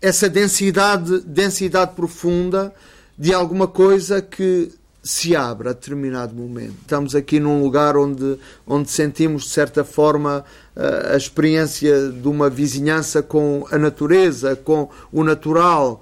essa 0.00 0.28
densidade, 0.28 1.22
densidade 1.22 1.96
profunda 1.96 2.72
de 3.18 3.34
alguma 3.34 3.66
coisa 3.66 4.22
que 4.22 4.70
se 5.02 5.34
abre 5.34 5.70
a 5.70 5.72
determinado 5.72 6.32
momento. 6.32 6.76
Estamos 6.82 7.16
aqui 7.16 7.40
num 7.40 7.60
lugar 7.60 7.96
onde, 7.96 8.38
onde 8.64 8.88
sentimos, 8.92 9.42
de 9.42 9.50
certa 9.50 9.82
forma, 9.82 10.44
a 11.12 11.16
experiência 11.16 12.10
de 12.10 12.28
uma 12.28 12.48
vizinhança 12.48 13.24
com 13.24 13.66
a 13.72 13.76
natureza, 13.76 14.54
com 14.54 14.88
o 15.12 15.24
natural. 15.24 16.00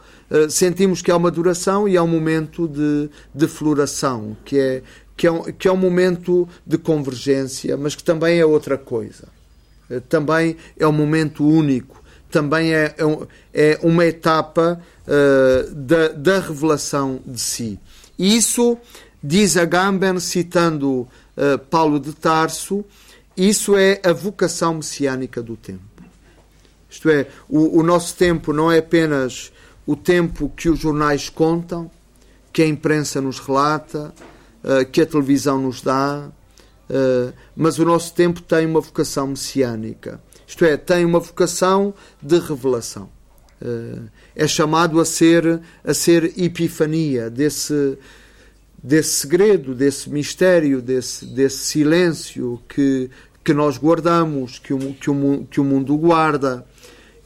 Sentimos 0.49 1.03
que 1.03 1.11
há 1.11 1.17
uma 1.17 1.31
duração 1.31 1.89
e 1.89 1.97
há 1.97 2.03
um 2.03 2.09
momento 2.09 2.69
de, 2.69 3.11
de 3.35 3.49
floração, 3.49 4.37
que 4.45 4.59
é, 4.59 4.83
que, 5.17 5.27
é 5.27 5.33
um, 5.33 5.43
que 5.43 5.67
é 5.67 5.73
um 5.73 5.77
momento 5.77 6.49
de 6.65 6.79
convergência, 6.79 7.77
mas 7.77 7.95
que 7.95 8.05
também 8.05 8.39
é 8.39 8.47
outra 8.47 8.79
coisa. 8.79 9.29
Também 10.09 10.57
é 10.79 10.87
um 10.87 10.93
momento 10.93 11.45
único, 11.45 12.01
também 12.31 12.73
é, 12.73 12.95
é, 13.53 13.73
é 13.73 13.79
uma 13.83 14.07
etapa 14.07 14.81
uh, 15.07 15.75
da, 15.75 16.09
da 16.09 16.39
revelação 16.39 17.21
de 17.27 17.41
si. 17.41 17.79
E 18.17 18.37
isso, 18.37 18.79
diz 19.23 19.57
Agamben, 19.57 20.21
citando 20.21 21.01
uh, 21.01 21.59
Paulo 21.69 21.99
de 21.99 22.13
Tarso, 22.13 22.85
isso 23.37 23.77
é 23.77 24.01
a 24.05 24.13
vocação 24.13 24.75
messiânica 24.75 25.43
do 25.43 25.57
tempo. 25.57 25.81
Isto 26.89 27.09
é, 27.09 27.27
o, 27.49 27.81
o 27.81 27.83
nosso 27.83 28.15
tempo 28.17 28.53
não 28.53 28.71
é 28.71 28.79
apenas 28.79 29.53
o 29.91 29.97
tempo 29.97 30.49
que 30.57 30.69
os 30.69 30.79
jornais 30.79 31.29
contam, 31.29 31.91
que 32.53 32.63
a 32.63 32.67
imprensa 32.67 33.21
nos 33.21 33.41
relata, 33.41 34.15
uh, 34.63 34.89
que 34.89 35.01
a 35.01 35.07
televisão 35.07 35.61
nos 35.61 35.83
dá, 35.83 36.31
uh, 36.89 37.33
mas 37.57 37.77
o 37.81 37.85
nosso 37.85 38.15
tempo 38.15 38.41
tem 38.41 38.67
uma 38.67 38.81
vocação 38.81 39.27
messiânica. 39.27 40.21
Isto 40.47 40.65
é, 40.65 40.77
tem 40.77 41.05
uma 41.05 41.19
vocação 41.19 41.93
de 42.23 42.39
revelação. 42.39 43.11
Uh, 43.61 44.09
é 44.37 44.47
chamado 44.47 45.01
a 45.01 45.05
ser, 45.05 45.61
a 45.85 45.93
ser 45.93 46.39
epifania 46.41 47.29
desse, 47.29 47.99
desse 48.81 49.15
segredo, 49.15 49.75
desse 49.75 50.09
mistério, 50.09 50.81
desse, 50.81 51.27
desse 51.27 51.65
silêncio 51.65 52.63
que, 52.69 53.11
que 53.43 53.53
nós 53.53 53.77
guardamos, 53.77 54.61
que 54.61 54.73
o, 54.73 54.95
que 54.95 55.11
o, 55.11 55.45
que 55.51 55.61
o 55.61 55.65
mundo 55.65 55.97
guarda. 55.97 56.65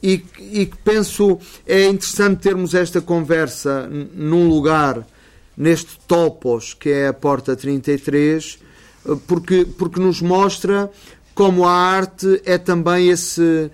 E, 0.01 0.23
e 0.39 0.65
penso 0.83 1.39
é 1.65 1.85
interessante 1.87 2.41
termos 2.41 2.73
esta 2.73 3.01
conversa 3.01 3.89
num 4.13 4.47
lugar, 4.47 5.05
neste 5.57 5.97
topos, 6.07 6.73
que 6.73 6.89
é 6.89 7.07
a 7.07 7.13
Porta 7.13 7.55
33, 7.55 8.59
porque, 9.27 9.65
porque 9.77 9.99
nos 9.99 10.21
mostra 10.21 10.91
como 11.33 11.65
a 11.65 11.71
arte 11.71 12.41
é 12.45 12.57
também 12.57 13.09
esse, 13.09 13.69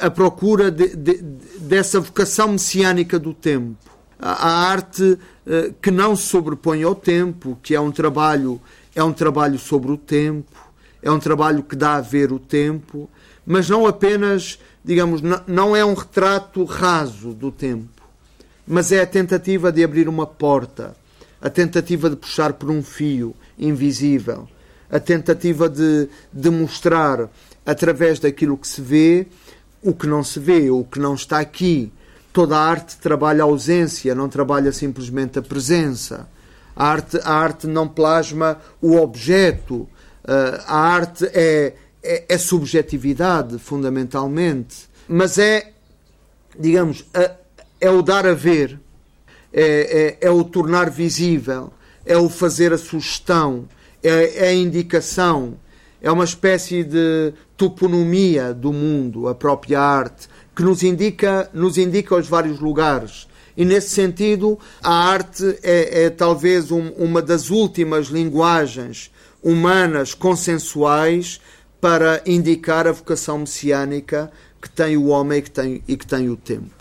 a 0.00 0.10
procura 0.10 0.70
de, 0.70 0.94
de, 0.94 1.14
dessa 1.60 1.98
vocação 1.98 2.48
messiânica 2.48 3.18
do 3.18 3.32
tempo. 3.32 3.76
A, 4.18 4.48
a 4.48 4.70
arte 4.70 5.02
uh, 5.02 5.72
que 5.80 5.90
não 5.90 6.14
se 6.14 6.24
sobrepõe 6.24 6.82
ao 6.82 6.94
tempo, 6.94 7.58
que 7.62 7.74
é 7.74 7.80
um 7.80 7.90
trabalho, 7.90 8.60
é 8.94 9.02
um 9.02 9.12
trabalho 9.12 9.58
sobre 9.58 9.92
o 9.92 9.96
tempo, 9.96 10.52
é 11.02 11.10
um 11.10 11.18
trabalho 11.18 11.62
que 11.62 11.76
dá 11.76 11.96
a 11.96 12.00
ver 12.00 12.32
o 12.32 12.38
tempo, 12.38 13.08
mas 13.46 13.68
não 13.68 13.86
apenas, 13.86 14.58
digamos, 14.86 15.20
não, 15.48 15.74
é 15.74 15.84
um 15.84 15.94
retrato 15.94 16.62
raso 16.62 17.32
do 17.32 17.50
tempo, 17.50 18.02
mas 18.64 18.92
é 18.92 19.00
a 19.00 19.06
tentativa 19.06 19.72
de 19.72 19.82
abrir 19.82 20.08
uma 20.08 20.28
porta, 20.28 20.96
a 21.42 21.50
tentativa 21.50 22.08
de 22.08 22.14
puxar 22.14 22.52
por 22.52 22.70
um 22.70 22.84
fio 22.84 23.34
invisível, 23.58 24.48
a 24.88 25.00
tentativa 25.00 25.68
de, 25.68 26.08
de 26.32 26.50
mostrar 26.50 27.28
através 27.66 28.20
daquilo 28.20 28.56
que 28.56 28.68
se 28.68 28.80
vê 28.80 29.26
o 29.82 29.92
que 29.92 30.06
não 30.06 30.22
se 30.22 30.38
vê, 30.38 30.70
o 30.70 30.84
que 30.84 31.00
não 31.00 31.14
está 31.14 31.40
aqui. 31.40 31.92
Toda 32.32 32.56
a 32.56 32.60
arte 32.60 32.96
trabalha 32.98 33.42
a 33.42 33.46
ausência, 33.46 34.14
não 34.14 34.28
trabalha 34.28 34.70
simplesmente 34.70 35.36
a 35.38 35.42
presença. 35.42 36.28
A 36.76 36.86
arte, 36.86 37.18
a 37.24 37.32
arte 37.32 37.66
não 37.66 37.88
plasma 37.88 38.58
o 38.80 38.96
objeto. 38.96 39.74
Uh, 39.74 40.62
a 40.66 40.76
arte 40.76 41.28
é, 41.32 41.74
é, 42.06 42.24
é, 42.28 42.38
subjetividade, 42.38 43.58
fundamentalmente. 43.58 44.88
Mas 45.08 45.38
é, 45.38 45.72
digamos, 46.58 47.04
é, 47.12 47.32
é 47.80 47.90
o 47.90 48.02
dar 48.02 48.26
a 48.26 48.34
ver, 48.34 48.78
é, 49.52 50.16
é, 50.22 50.26
é, 50.28 50.30
o 50.30 50.44
tornar 50.44 50.90
visível, 50.90 51.72
é 52.04 52.16
o 52.16 52.28
fazer 52.28 52.72
a 52.72 52.78
sugestão, 52.78 53.68
é, 54.02 54.46
é 54.46 54.48
a 54.48 54.54
indicação, 54.54 55.54
é 56.00 56.10
uma 56.10 56.24
espécie 56.24 56.84
de 56.84 57.32
toponomia 57.56 58.54
do 58.54 58.72
mundo, 58.72 59.28
a 59.28 59.34
própria 59.34 59.80
arte, 59.80 60.28
que 60.54 60.62
nos 60.62 60.82
indica, 60.82 61.50
nos 61.52 61.76
indica 61.76 62.14
os 62.14 62.28
vários 62.28 62.60
lugares. 62.60 63.26
E 63.56 63.64
nesse 63.64 63.90
sentido, 63.90 64.58
a 64.82 64.92
arte 64.92 65.58
é, 65.62 66.04
é 66.04 66.10
talvez 66.10 66.70
um, 66.70 66.90
uma 66.90 67.22
das 67.22 67.50
últimas 67.50 68.08
linguagens 68.08 69.10
humanas 69.42 70.12
consensuais 70.12 71.40
para 71.86 72.20
indicar 72.26 72.84
a 72.88 72.90
vocação 72.90 73.38
messiânica 73.38 74.28
que 74.60 74.68
tem 74.68 74.96
o 74.96 75.06
homem 75.06 75.38
e 75.38 75.42
que 75.42 75.50
tem, 75.52 75.82
e 75.86 75.96
que 75.96 76.04
tem 76.04 76.28
o 76.28 76.36
tempo. 76.36 76.74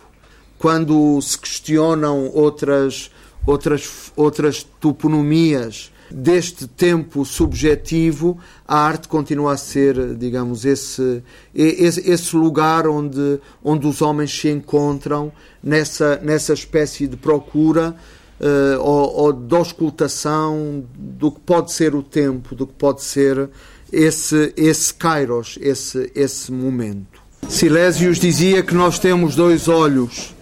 Quando 0.58 1.22
se 1.22 1.38
questionam 1.38 2.32
outras, 2.34 3.12
outras, 3.46 4.12
outras 4.16 4.64
toponomias 4.64 5.92
deste 6.10 6.66
tempo 6.66 7.24
subjetivo, 7.24 8.40
a 8.68 8.80
arte 8.80 9.08
continua 9.08 9.54
a 9.54 9.58
ser, 9.58 10.16
digamos, 10.16 10.66
esse, 10.66 11.22
esse, 11.54 12.10
esse, 12.10 12.36
lugar 12.36 12.88
onde, 12.88 13.40
onde 13.64 13.86
os 13.86 14.02
homens 14.02 14.36
se 14.36 14.50
encontram 14.50 15.32
nessa, 15.62 16.18
nessa 16.18 16.54
espécie 16.54 17.06
de 17.06 17.16
procura 17.16 17.96
uh, 18.40 18.82
ou, 18.82 19.18
ou 19.18 19.34
de 19.34 19.56
auscultação 19.56 20.84
do 20.98 21.32
que 21.32 21.42
pode 21.42 21.72
ser 21.74 21.94
o 21.94 22.02
tempo, 22.02 22.56
do 22.56 22.66
que 22.66 22.74
pode 22.74 23.04
ser 23.04 23.52
esse, 23.96 24.54
esse 24.58 24.94
kairos, 24.94 25.58
esse, 25.62 26.12
esse 26.14 26.52
momento. 26.52 27.22
Silésios 27.48 28.20
dizia 28.20 28.62
que 28.62 28.76
nós 28.76 29.00
temos 29.00 29.36
dois 29.36 29.70
olhos, 29.70 30.36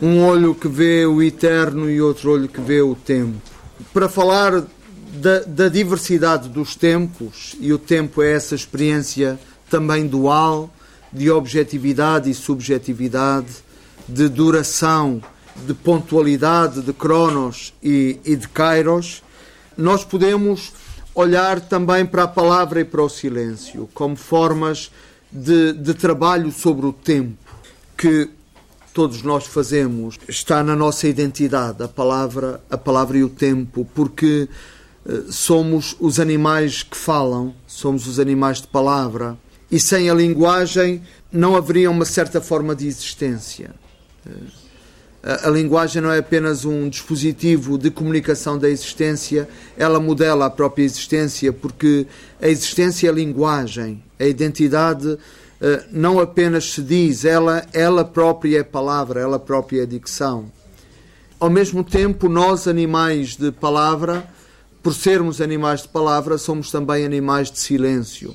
um 0.00 0.24
olho 0.24 0.54
que 0.54 0.66
vê 0.66 1.04
o 1.04 1.22
eterno 1.22 1.90
e 1.90 2.00
outro 2.00 2.30
olho 2.30 2.48
que 2.48 2.60
vê 2.60 2.80
o 2.80 2.94
tempo. 2.94 3.36
Para 3.92 4.08
falar 4.08 4.64
da, 5.12 5.40
da, 5.40 5.68
diversidade 5.68 6.48
dos 6.48 6.74
tempos, 6.74 7.54
e 7.60 7.70
o 7.70 7.78
tempo 7.78 8.22
é 8.22 8.32
essa 8.32 8.54
experiência 8.54 9.38
também 9.68 10.06
dual, 10.06 10.70
de 11.12 11.30
objetividade 11.30 12.30
e 12.30 12.34
subjetividade, 12.34 13.48
de 14.08 14.26
duração, 14.28 15.20
de 15.66 15.74
pontualidade, 15.74 16.80
de 16.80 16.94
cronos 16.94 17.74
e, 17.82 18.18
e 18.24 18.36
de 18.36 18.48
kairos, 18.48 19.22
nós 19.76 20.02
podemos 20.02 20.72
olhar 21.14 21.60
também 21.60 22.06
para 22.06 22.24
a 22.24 22.28
palavra 22.28 22.80
e 22.80 22.84
para 22.84 23.02
o 23.02 23.08
silêncio, 23.08 23.88
como 23.94 24.16
formas 24.16 24.90
de, 25.30 25.72
de 25.72 25.94
trabalho 25.94 26.50
sobre 26.50 26.86
o 26.86 26.92
tempo 26.92 27.38
que 27.96 28.30
todos 28.92 29.22
nós 29.22 29.46
fazemos. 29.46 30.18
Está 30.28 30.62
na 30.62 30.74
nossa 30.74 31.06
identidade 31.06 31.82
a 31.82 31.88
palavra, 31.88 32.60
a 32.70 32.76
palavra 32.76 33.18
e 33.18 33.24
o 33.24 33.28
tempo, 33.28 33.86
porque 33.94 34.48
eh, 35.06 35.22
somos 35.30 35.96
os 36.00 36.18
animais 36.18 36.82
que 36.82 36.96
falam, 36.96 37.54
somos 37.66 38.06
os 38.06 38.18
animais 38.18 38.60
de 38.60 38.66
palavra. 38.66 39.38
E 39.70 39.78
sem 39.78 40.10
a 40.10 40.14
linguagem 40.14 41.02
não 41.30 41.54
haveria 41.56 41.90
uma 41.90 42.04
certa 42.04 42.40
forma 42.40 42.74
de 42.74 42.86
existência. 42.88 43.70
A, 45.22 45.48
a, 45.48 45.50
linguagem 45.50 46.00
não 46.00 46.10
é 46.10 46.18
apenas 46.18 46.64
um 46.64 46.88
dispositivo 46.88 47.76
de 47.76 47.90
comunicação 47.90 48.58
da 48.58 48.68
existência, 48.68 49.48
ela 49.76 50.00
modela 50.00 50.46
a 50.46 50.50
própria 50.50 50.84
existência, 50.84 51.52
porque 51.52 52.06
a 52.40 52.48
existência 52.48 53.08
é 53.08 53.10
a 53.10 53.14
linguagem, 53.14 54.02
a 54.18 54.24
identidade 54.24 55.18
eh, 55.60 55.84
não 55.92 56.18
apenas 56.18 56.72
se 56.72 56.82
diz, 56.82 57.26
ela, 57.26 57.66
ela 57.74 58.02
própria 58.02 58.60
é 58.60 58.62
palavra, 58.62 59.20
ela 59.20 59.38
própria 59.38 59.82
é 59.82 59.86
dicção. 59.86 60.50
Ao 61.38 61.50
mesmo 61.50 61.84
tempo, 61.84 62.28
nós, 62.28 62.66
animais 62.66 63.36
de 63.36 63.52
palavra, 63.52 64.26
por 64.82 64.94
sermos 64.94 65.40
animais 65.40 65.82
de 65.82 65.88
palavra, 65.88 66.38
somos 66.38 66.70
também 66.70 67.04
animais 67.04 67.50
de 67.50 67.58
silêncio. 67.58 68.34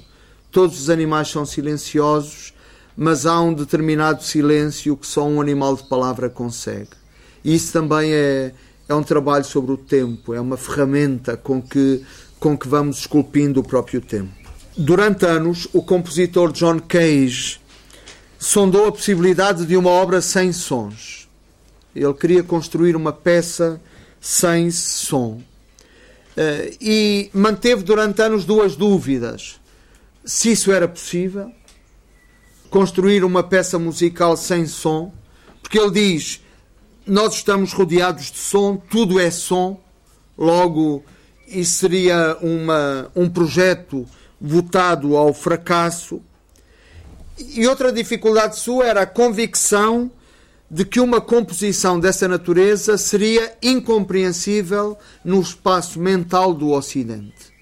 Todos 0.52 0.80
os 0.80 0.90
animais 0.90 1.30
são 1.30 1.46
silenciosos, 1.46 2.54
mas 2.96 3.26
há 3.26 3.40
um 3.42 3.54
determinado 3.54 4.24
silêncio 4.24 4.96
que 4.96 5.06
só 5.06 5.28
um 5.28 5.42
animal 5.42 5.76
de 5.76 5.84
palavra 5.84 6.30
consegue. 6.30 6.92
Isso 7.44 7.74
também 7.74 8.14
é, 8.14 8.54
é 8.88 8.96
um 8.96 9.04
trabalho 9.04 9.44
sobre 9.44 9.72
o 9.72 9.78
tempo, 9.78 10.34
é 10.34 10.40
uma 10.40 10.58
ferramenta 10.58 11.36
com 11.36 11.62
que, 11.62 12.04
com 12.40 12.58
que 12.58 12.68
vamos 12.68 13.00
esculpindo 13.00 13.60
o 13.60 13.64
próprio 13.64 14.02
tempo. 14.02 14.32
Durante 14.78 15.26
anos, 15.26 15.68
o 15.74 15.82
compositor 15.82 16.52
John 16.52 16.80
Cage 16.80 17.60
sondou 18.38 18.88
a 18.88 18.92
possibilidade 18.92 19.66
de 19.66 19.78
uma 19.78 19.90
obra 19.90 20.22
sem 20.22 20.52
sons. 20.52 21.28
Ele 21.96 22.14
queria 22.14 22.44
construir 22.44 22.96
uma 22.96 23.14
peça 23.14 23.82
sem 24.20 24.70
som. 24.72 25.42
Uh, 26.36 26.76
e 26.82 27.30
manteve 27.34 27.84
durante 27.84 28.22
anos 28.22 28.44
duas 28.44 28.76
dúvidas: 28.76 29.62
se 30.26 30.52
isso 30.52 30.72
era 30.72 30.88
possível, 30.88 31.50
construir 32.70 33.24
uma 33.24 33.44
peça 33.44 33.80
musical 33.80 34.36
sem 34.36 34.66
som, 34.66 35.14
porque 35.62 35.80
ele 35.80 35.92
diz: 35.92 36.42
nós 37.06 37.36
estamos 37.36 37.74
rodeados 37.74 38.32
de 38.32 38.38
som, 38.38 38.78
tudo 38.78 39.20
é 39.20 39.30
som, 39.30 39.80
logo 40.38 41.04
isso 41.48 41.80
seria 41.80 42.38
uma, 42.42 43.10
um 43.16 43.30
projeto 43.30 44.06
votado 44.40 45.16
ao 45.16 45.34
fracasso. 45.34 46.22
E 47.38 47.68
outra 47.68 47.92
dificuldade 47.92 48.58
sua 48.58 48.86
era 48.86 49.02
a 49.02 49.06
convicção 49.06 50.10
de 50.70 50.84
que 50.84 51.00
uma 51.00 51.22
composição 51.22 52.00
dessa 52.00 52.28
natureza 52.28 52.98
seria 52.98 53.56
incompreensível 53.62 54.98
no 55.24 55.40
espaço 55.40 56.00
mental 56.00 56.54
do 56.54 56.72
Ocidente. 56.72 57.54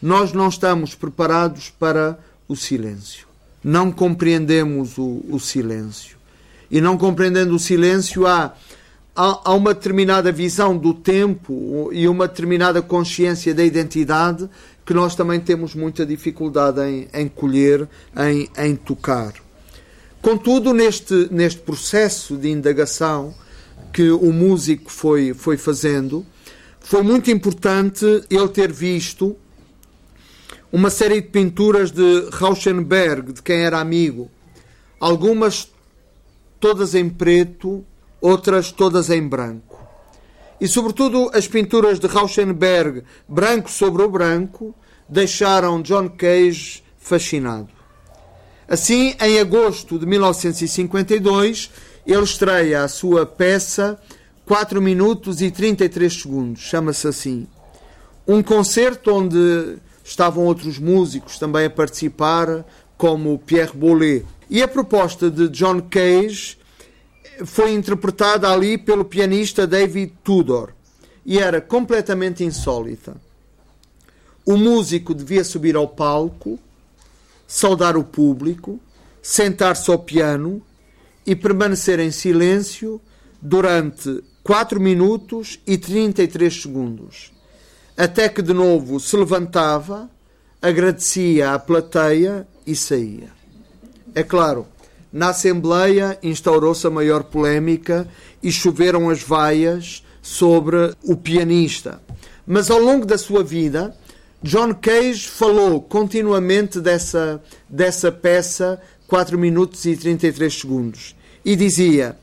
Nós 0.00 0.32
não 0.32 0.48
estamos 0.48 0.94
preparados 0.94 1.70
para 1.70 2.18
o 2.46 2.54
silêncio. 2.54 3.31
Não 3.62 3.92
compreendemos 3.92 4.98
o, 4.98 5.22
o 5.28 5.38
silêncio. 5.38 6.16
E 6.70 6.80
não 6.80 6.96
compreendendo 6.96 7.54
o 7.54 7.58
silêncio, 7.58 8.26
há, 8.26 8.54
há, 9.14 9.40
há 9.44 9.54
uma 9.54 9.74
determinada 9.74 10.32
visão 10.32 10.76
do 10.76 10.94
tempo 10.94 11.90
e 11.92 12.08
uma 12.08 12.26
determinada 12.26 12.80
consciência 12.80 13.54
da 13.54 13.64
identidade 13.64 14.48
que 14.84 14.94
nós 14.94 15.14
também 15.14 15.38
temos 15.38 15.74
muita 15.74 16.04
dificuldade 16.04 16.80
em, 16.80 17.08
em 17.12 17.28
colher, 17.28 17.88
em, 18.16 18.48
em 18.58 18.74
tocar. 18.74 19.34
Contudo, 20.20 20.72
neste, 20.72 21.28
neste 21.30 21.60
processo 21.60 22.36
de 22.36 22.48
indagação 22.48 23.34
que 23.92 24.10
o 24.10 24.32
músico 24.32 24.90
foi, 24.90 25.34
foi 25.34 25.56
fazendo, 25.56 26.24
foi 26.80 27.02
muito 27.02 27.30
importante 27.30 28.04
ele 28.30 28.48
ter 28.48 28.72
visto 28.72 29.36
uma 30.72 30.90
série 30.90 31.20
de 31.20 31.28
pinturas 31.28 31.90
de 31.90 32.28
Rauschenberg, 32.32 33.34
de 33.34 33.42
quem 33.42 33.60
era 33.60 33.78
amigo. 33.78 34.30
Algumas 34.98 35.70
todas 36.58 36.94
em 36.94 37.08
preto, 37.08 37.84
outras 38.20 38.72
todas 38.72 39.10
em 39.10 39.26
branco 39.26 39.72
e, 40.62 40.68
sobretudo, 40.68 41.28
as 41.34 41.48
pinturas 41.48 41.98
de 41.98 42.06
Rauschenberg, 42.06 43.02
branco 43.28 43.68
sobre 43.68 44.00
o 44.00 44.08
branco, 44.08 44.72
deixaram 45.08 45.82
John 45.82 46.08
Cage 46.08 46.84
fascinado. 46.96 47.68
Assim, 48.68 49.12
em 49.20 49.40
agosto 49.40 49.98
de 49.98 50.06
1952, 50.06 51.68
ele 52.06 52.22
estreia 52.22 52.84
a 52.84 52.88
sua 52.88 53.26
peça 53.26 54.00
4 54.46 54.80
minutos 54.80 55.42
e 55.42 55.50
33 55.50 56.22
segundos, 56.22 56.62
chama-se 56.62 57.08
assim. 57.08 57.48
Um 58.24 58.40
concerto 58.40 59.12
onde 59.12 59.78
estavam 60.04 60.44
outros 60.44 60.78
músicos 60.78 61.38
também 61.38 61.66
a 61.66 61.70
participar, 61.70 62.64
como 62.96 63.38
Pierre 63.38 63.72
Boulez. 63.74 64.24
E 64.48 64.62
a 64.62 64.68
proposta 64.68 65.30
de 65.30 65.48
John 65.48 65.80
Cage 65.82 66.58
foi 67.44 67.72
interpretada 67.72 68.50
ali 68.50 68.76
pelo 68.76 69.04
pianista 69.04 69.66
David 69.66 70.12
Tudor 70.22 70.72
e 71.24 71.38
era 71.38 71.60
completamente 71.60 72.44
insólita. 72.44 73.16
O 74.44 74.56
músico 74.56 75.14
devia 75.14 75.44
subir 75.44 75.76
ao 75.76 75.88
palco, 75.88 76.58
saudar 77.46 77.96
o 77.96 78.04
público, 78.04 78.80
sentar-se 79.22 79.90
ao 79.90 79.98
piano 79.98 80.60
e 81.24 81.36
permanecer 81.36 82.00
em 82.00 82.10
silêncio 82.10 83.00
durante 83.40 84.22
4 84.42 84.80
minutos 84.80 85.60
e 85.64 85.78
33 85.78 86.62
segundos, 86.62 87.31
até 87.96 88.28
que 88.28 88.42
de 88.42 88.52
novo 88.52 88.98
se 88.98 89.16
levantava, 89.16 90.08
agradecia 90.60 91.52
à 91.52 91.58
plateia 91.58 92.46
e 92.66 92.74
saía. 92.74 93.28
É 94.14 94.22
claro, 94.22 94.66
na 95.12 95.30
Assembleia 95.30 96.18
instaurou-se 96.22 96.86
a 96.86 96.90
maior 96.90 97.24
polémica 97.24 98.08
e 98.42 98.50
choveram 98.50 99.10
as 99.10 99.22
vaias 99.22 100.02
sobre 100.22 100.94
o 101.02 101.16
pianista. 101.16 102.00
Mas 102.46 102.70
ao 102.70 102.78
longo 102.78 103.04
da 103.04 103.18
sua 103.18 103.42
vida, 103.42 103.94
John 104.42 104.74
Cage 104.74 105.28
falou 105.28 105.80
continuamente 105.80 106.80
dessa, 106.80 107.42
dessa 107.68 108.10
peça 108.10 108.80
4 109.06 109.38
minutos 109.38 109.84
e 109.84 109.96
33 109.96 110.52
segundos 110.52 111.14
e 111.44 111.54
dizia: 111.54 112.16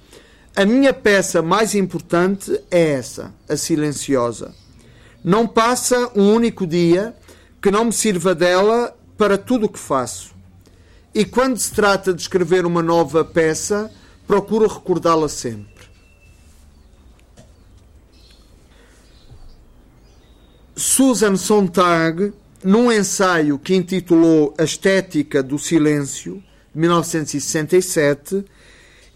A 0.56 0.66
minha 0.66 0.94
peça 0.94 1.42
mais 1.42 1.76
importante 1.76 2.60
é 2.72 2.92
essa, 2.92 3.34
a 3.48 3.56
silenciosa. 3.56 4.54
Não 5.24 5.48
passa 5.48 6.12
um 6.16 6.34
único 6.34 6.66
dia 6.66 7.16
que 7.62 7.72
não 7.72 7.86
me 7.86 7.94
sirva 7.94 8.34
dela 8.34 8.96
para 9.18 9.38
tudo 9.38 9.66
o 9.66 9.70
que 9.70 9.80
faço. 9.80 10.34
E 11.14 11.26
quando 11.26 11.58
se 11.58 11.74
trata 11.74 12.14
de 12.14 12.22
escrever 12.22 12.66
uma 12.66 12.82
nova 12.82 13.26
peça, 13.26 13.92
procuro 14.26 14.68
recordá-la 14.68 15.28
sempre. 15.28 15.80
Susan 20.76 21.36
Sontag, 21.36 22.32
num 22.64 22.90
ensaio 22.90 23.60
que 23.60 23.76
intitulou 23.76 24.54
A 24.58 24.64
Estética 24.64 25.44
do 25.44 25.60
Silêncio, 25.60 26.42
de 26.74 26.80
1967, 26.80 28.46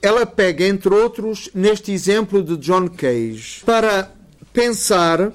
ela 0.02 0.26
pega, 0.26 0.68
entre 0.68 0.94
outros, 0.94 1.50
neste 1.54 1.94
exemplo 1.94 2.44
de 2.44 2.58
John 2.58 2.90
Cage, 2.90 3.62
para 3.66 4.12
pensar 4.52 5.32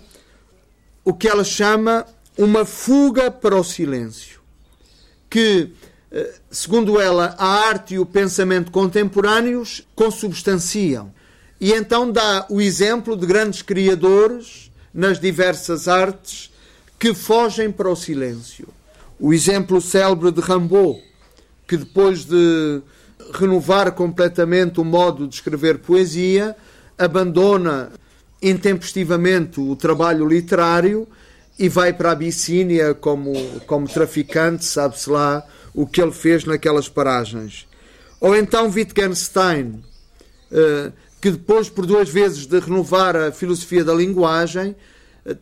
o 1.09 1.15
que 1.15 1.27
ela 1.27 1.43
chama 1.43 2.05
uma 2.37 2.67
fuga 2.67 3.31
para 3.31 3.57
o 3.57 3.65
silêncio, 3.65 4.41
que 5.31 5.73
eh, 6.13 6.35
segundo 6.51 7.01
ela, 7.01 7.35
a 7.39 7.47
arte 7.47 7.95
e 7.95 7.99
o 7.99 8.05
pensamento 8.05 8.71
contemporâneos 8.71 9.87
consubstanciam. 9.95 11.11
E 11.59 11.73
então 11.73 12.13
dá 12.13 12.45
o 12.51 12.61
exemplo 12.61 13.17
de 13.17 13.25
grandes 13.25 13.63
criadores 13.63 14.71
nas 14.93 15.19
diversas 15.19 15.89
artes 15.89 16.53
que 16.99 17.15
fogem 17.15 17.73
para 17.73 17.89
o 17.89 17.97
silêncio. 17.97 18.69
O 19.19 19.33
exemplo 19.33 19.81
célebre 19.81 20.31
de 20.31 20.43
Rimbaud, 20.43 21.03
que 21.67 21.79
depois 21.79 22.27
de 22.27 22.83
renovar 23.33 23.93
completamente 23.93 24.79
o 24.79 24.85
modo 24.85 25.27
de 25.27 25.37
escrever 25.37 25.79
poesia, 25.79 26.55
abandona 26.99 27.93
intempestivamente 28.43 29.61
o 29.61 29.75
trabalho 29.75 30.27
literário 30.27 31.07
e 31.59 31.69
vai 31.69 31.93
para 31.93 32.11
a 32.11 32.13
Abissínia 32.13 32.95
como, 32.95 33.33
como 33.67 33.89
traficante, 33.89 34.65
sabe-se 34.65 35.11
lá, 35.11 35.45
o 35.75 35.87
que 35.87 36.01
ele 36.01 36.13
fez 36.13 36.45
naquelas 36.45 36.89
paragens. 36.89 37.67
Ou 38.21 38.37
então 38.37 38.71
Wittgenstein, 38.71 39.83
eh, 40.53 40.93
que 41.21 41.33
depois, 41.33 41.69
por 41.69 41.85
duas 41.85 42.09
vezes, 42.09 42.47
de 42.47 42.59
renovar 42.61 43.17
a 43.17 43.33
filosofia 43.33 43.85
da 43.85 43.93
linguagem, 43.93 44.77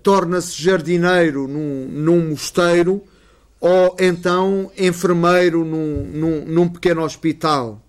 torna-se 0.03 0.61
jardineiro 0.61 1.47
num, 1.47 1.89
num 1.89 2.31
mosteiro 2.31 3.03
ou 3.61 3.97
então 3.99 4.71
enfermeiro 4.77 5.65
num, 5.65 6.05
num, 6.05 6.45
num 6.47 6.69
pequeno 6.69 7.03
hospital. 7.03 7.83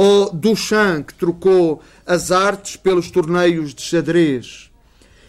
Ou 0.00 0.32
Duchamp, 0.32 1.08
que 1.08 1.14
trocou 1.14 1.82
as 2.06 2.30
artes 2.30 2.76
pelos 2.76 3.10
torneios 3.10 3.74
de 3.74 3.82
xadrez. 3.82 4.70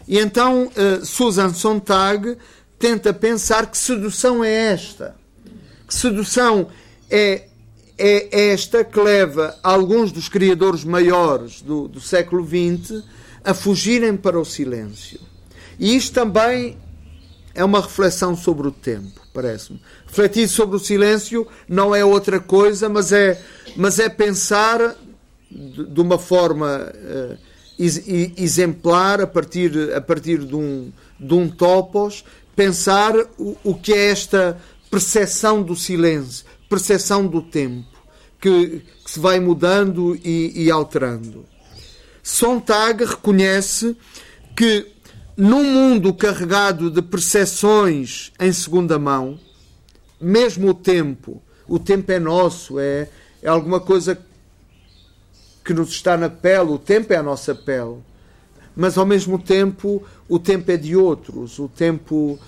E 0.06 0.16
então 0.16 0.68
uh, 0.68 1.04
Susan 1.04 1.52
Sontag 1.52 2.38
tenta 2.78 3.12
pensar 3.12 3.66
que 3.66 3.76
sedução 3.76 4.44
é 4.44 4.72
esta. 4.72 5.16
Que 5.88 5.92
sedução 5.92 6.68
é, 7.10 7.48
é 7.98 8.52
esta 8.52 8.84
que 8.84 9.00
leva 9.00 9.58
alguns 9.60 10.12
dos 10.12 10.28
criadores 10.28 10.84
maiores 10.84 11.60
do, 11.62 11.88
do 11.88 12.00
século 12.00 12.46
XX 12.46 13.02
a 13.42 13.52
fugirem 13.52 14.16
para 14.16 14.38
o 14.38 14.44
silêncio. 14.44 15.18
E 15.80 15.96
isto 15.96 16.14
também 16.14 16.78
é 17.56 17.64
uma 17.64 17.80
reflexão 17.80 18.36
sobre 18.36 18.68
o 18.68 18.70
tempo, 18.70 19.20
parece-me. 19.34 19.82
Refletir 20.10 20.48
sobre 20.48 20.74
o 20.74 20.80
silêncio 20.80 21.46
não 21.68 21.94
é 21.94 22.04
outra 22.04 22.40
coisa, 22.40 22.88
mas 22.88 23.12
é, 23.12 23.40
mas 23.76 24.00
é 24.00 24.08
pensar 24.08 24.96
de 25.48 26.00
uma 26.00 26.18
forma 26.18 26.92
uh, 26.92 27.38
exemplar, 27.78 29.20
a 29.20 29.26
partir, 29.26 29.94
a 29.94 30.00
partir 30.00 30.38
de, 30.38 30.56
um, 30.56 30.92
de 31.18 31.32
um 31.32 31.48
topos, 31.48 32.24
pensar 32.56 33.14
o, 33.38 33.56
o 33.62 33.74
que 33.74 33.92
é 33.92 34.10
esta 34.10 34.60
percepção 34.90 35.62
do 35.62 35.76
silêncio, 35.76 36.44
percepção 36.68 37.24
do 37.24 37.40
tempo, 37.40 37.86
que, 38.40 38.82
que 39.04 39.10
se 39.10 39.20
vai 39.20 39.38
mudando 39.38 40.18
e, 40.24 40.64
e 40.64 40.70
alterando. 40.72 41.46
Sontag 42.20 43.04
reconhece 43.04 43.96
que 44.56 44.88
num 45.36 45.62
mundo 45.62 46.12
carregado 46.12 46.90
de 46.90 47.00
percepções 47.00 48.32
em 48.40 48.52
segunda 48.52 48.98
mão, 48.98 49.38
mesmo 50.20 50.70
o 50.70 50.74
tempo, 50.74 51.42
o 51.66 51.78
tempo 51.78 52.10
é 52.12 52.18
nosso, 52.18 52.78
é, 52.78 53.08
é 53.42 53.48
alguma 53.48 53.80
coisa 53.80 54.18
que 55.64 55.72
nos 55.72 55.90
está 55.90 56.16
na 56.16 56.28
pele, 56.28 56.70
o 56.70 56.78
tempo 56.78 57.12
é 57.12 57.16
a 57.16 57.22
nossa 57.22 57.54
pele. 57.54 57.98
Mas 58.74 58.96
ao 58.96 59.06
mesmo 59.06 59.38
tempo, 59.38 60.02
o 60.28 60.38
tempo 60.38 60.70
é 60.70 60.76
de 60.76 60.96
outros, 60.96 61.58
o 61.58 61.68
tempo 61.68 62.38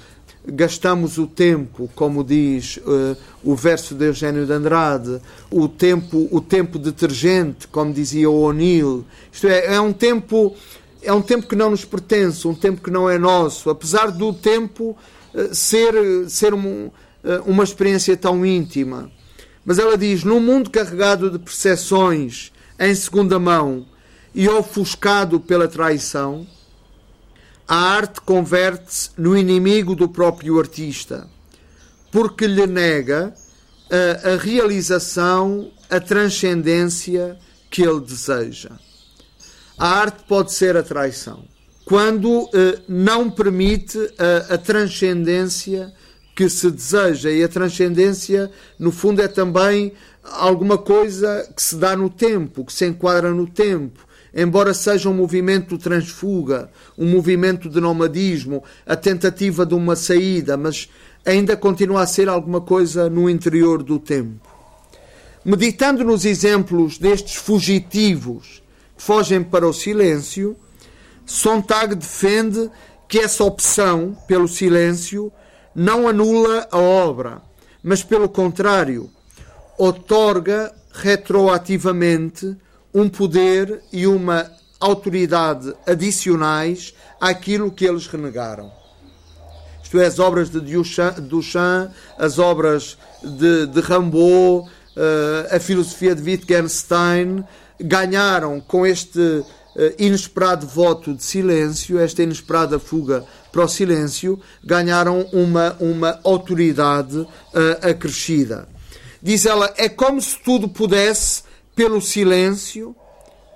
gastamos 0.45 1.18
o 1.18 1.27
tempo, 1.27 1.89
como 1.95 2.25
diz 2.25 2.79
uh, 2.79 3.16
o 3.45 3.55
verso 3.55 3.95
de 3.95 4.07
Eugênio 4.07 4.45
de 4.45 4.53
Andrade, 4.53 5.20
o 5.51 5.68
tempo, 5.68 6.29
o 6.31 6.41
tempo 6.41 6.79
detergente, 6.79 7.68
como 7.68 7.93
dizia 7.93 8.29
o 8.29 8.41
O'Neill. 8.41 9.05
Isto 9.33 9.47
é, 9.47 9.75
é 9.75 9.81
um 9.81 9.93
tempo 9.93 10.55
é 11.05 11.12
um 11.12 11.23
tempo 11.23 11.49
que 11.49 11.57
não 11.57 11.70
nos 11.70 11.85
pertence, 11.85 12.47
um 12.47 12.55
tempo 12.55 12.81
que 12.81 12.91
não 12.91 13.11
é 13.11 13.18
nosso, 13.18 13.70
apesar 13.70 14.11
do 14.11 14.33
tempo 14.33 14.97
uh, 15.35 15.55
ser 15.55 15.95
ser 16.29 16.55
um, 16.55 16.91
uma 17.47 17.64
experiência 17.64 18.16
tão 18.16 18.45
íntima. 18.45 19.11
Mas 19.64 19.79
ela 19.79 19.97
diz: 19.97 20.25
num 20.25 20.41
mundo 20.41 20.70
carregado 20.70 21.31
de 21.31 21.39
percepções 21.39 22.53
em 22.79 22.95
segunda 22.95 23.39
mão 23.39 23.87
e 24.35 24.49
ofuscado 24.49 25.39
pela 25.39 25.68
traição, 25.68 26.47
a 27.66 27.77
arte 27.77 28.20
converte-se 28.20 29.11
no 29.16 29.37
inimigo 29.37 29.95
do 29.95 30.09
próprio 30.09 30.59
artista, 30.59 31.29
porque 32.11 32.47
lhe 32.47 32.66
nega 32.66 33.33
a, 33.91 34.33
a 34.33 34.37
realização, 34.37 35.70
a 35.89 36.01
transcendência 36.01 37.39
que 37.70 37.83
ele 37.83 38.01
deseja. 38.01 38.70
A 39.79 39.89
arte 39.89 40.25
pode 40.29 40.53
ser 40.53 40.77
a 40.77 40.83
traição 40.83 41.45
quando 41.85 42.49
eh, 42.55 42.81
não 42.89 43.31
permite 43.31 43.99
a, 44.18 44.55
a 44.55 44.59
transcendência 44.59 45.93
que 46.35 46.49
se 46.49 46.70
deseja. 46.70 47.30
E 47.30 47.43
a 47.43 47.49
transcendência, 47.49 48.51
no 48.78 48.91
fundo, 48.93 49.22
é 49.22 49.28
também 49.28 49.93
alguma 50.22 50.78
coisa 50.78 51.49
que 51.55 51.62
se 51.62 51.76
dá 51.76 51.97
no 51.97 52.09
tempo, 52.09 52.64
que 52.64 52.72
se 52.72 52.87
enquadra 52.87 53.30
no 53.30 53.47
tempo 53.47 54.07
embora 54.35 54.72
seja 54.72 55.09
um 55.09 55.14
movimento 55.14 55.76
transfuga, 55.76 56.70
um 56.97 57.07
movimento 57.07 57.68
de 57.68 57.80
nomadismo, 57.80 58.64
a 58.87 58.97
tentativa 58.97 59.66
de 59.66 59.74
uma 59.74 59.95
saída, 59.95 60.57
mas 60.57 60.89
ainda 61.24 61.57
continua 61.57 62.03
a 62.03 62.07
ser 62.07 62.28
alguma 62.28 62.61
coisa 62.61 63.11
no 63.11 63.28
interior 63.28 63.83
do 63.83 63.99
tempo. 63.99 64.49
Meditando 65.45 66.05
nos 66.05 66.24
exemplos 66.24 66.99
destes 66.99 67.35
fugitivos 67.35 68.62
que 68.97 69.03
fogem 69.03 69.43
para 69.43 69.66
o 69.66 69.72
silêncio, 69.72 70.57
Sontag 71.26 71.95
defende 71.95 72.70
que 73.09 73.18
essa 73.18 73.45
opção 73.45 74.16
pelo 74.26 74.49
silêncio 74.49 75.33
não 75.75 76.09
anula 76.09 76.68
a 76.70 76.79
obra, 76.79 77.43
mas 77.83 78.03
pelo 78.03 78.29
contrário, 78.29 79.11
otorga 79.79 80.73
retroativamente 80.93 82.57
um 82.95 83.09
poder 83.09 83.83
e 83.93 84.07
uma 84.07 84.51
autoridade 84.79 85.73
adicionais 85.87 86.95
àquilo 87.20 87.70
que 87.70 87.85
eles 87.85 88.07
renegaram. 88.07 88.70
Isto 89.83 90.01
é, 90.01 90.07
as 90.07 90.18
obras 90.18 90.51
de 90.51 90.61
Duchamp, 90.61 91.91
as 92.18 92.39
obras 92.39 92.99
de, 93.23 93.66
de 93.66 93.81
Rimbaud, 93.81 94.68
uh, 94.68 95.55
a 95.55 95.61
filosofia 95.61 96.14
de 96.14 96.23
Wittgenstein, 96.23 97.45
ganharam 97.81 98.61
com 98.61 98.87
este 98.87 99.45
inesperado 99.99 100.66
voto 100.66 101.14
de 101.14 101.25
silêncio, 101.25 101.99
esta 101.99 102.23
inesperada 102.23 102.79
fuga 102.79 103.25
para 103.51 103.64
o 103.64 103.68
silêncio, 103.68 104.41
ganharam 104.64 105.23
uma, 105.33 105.77
uma 105.79 106.18
autoridade 106.25 107.18
uh, 107.18 107.29
acrescida. 107.83 108.68
Diz 109.23 109.47
ela, 109.47 109.73
é 109.77 109.89
como 109.89 110.20
se 110.20 110.39
tudo 110.39 110.68
pudesse 110.68 111.43
pelo 111.77 112.01
silêncio, 112.01 112.97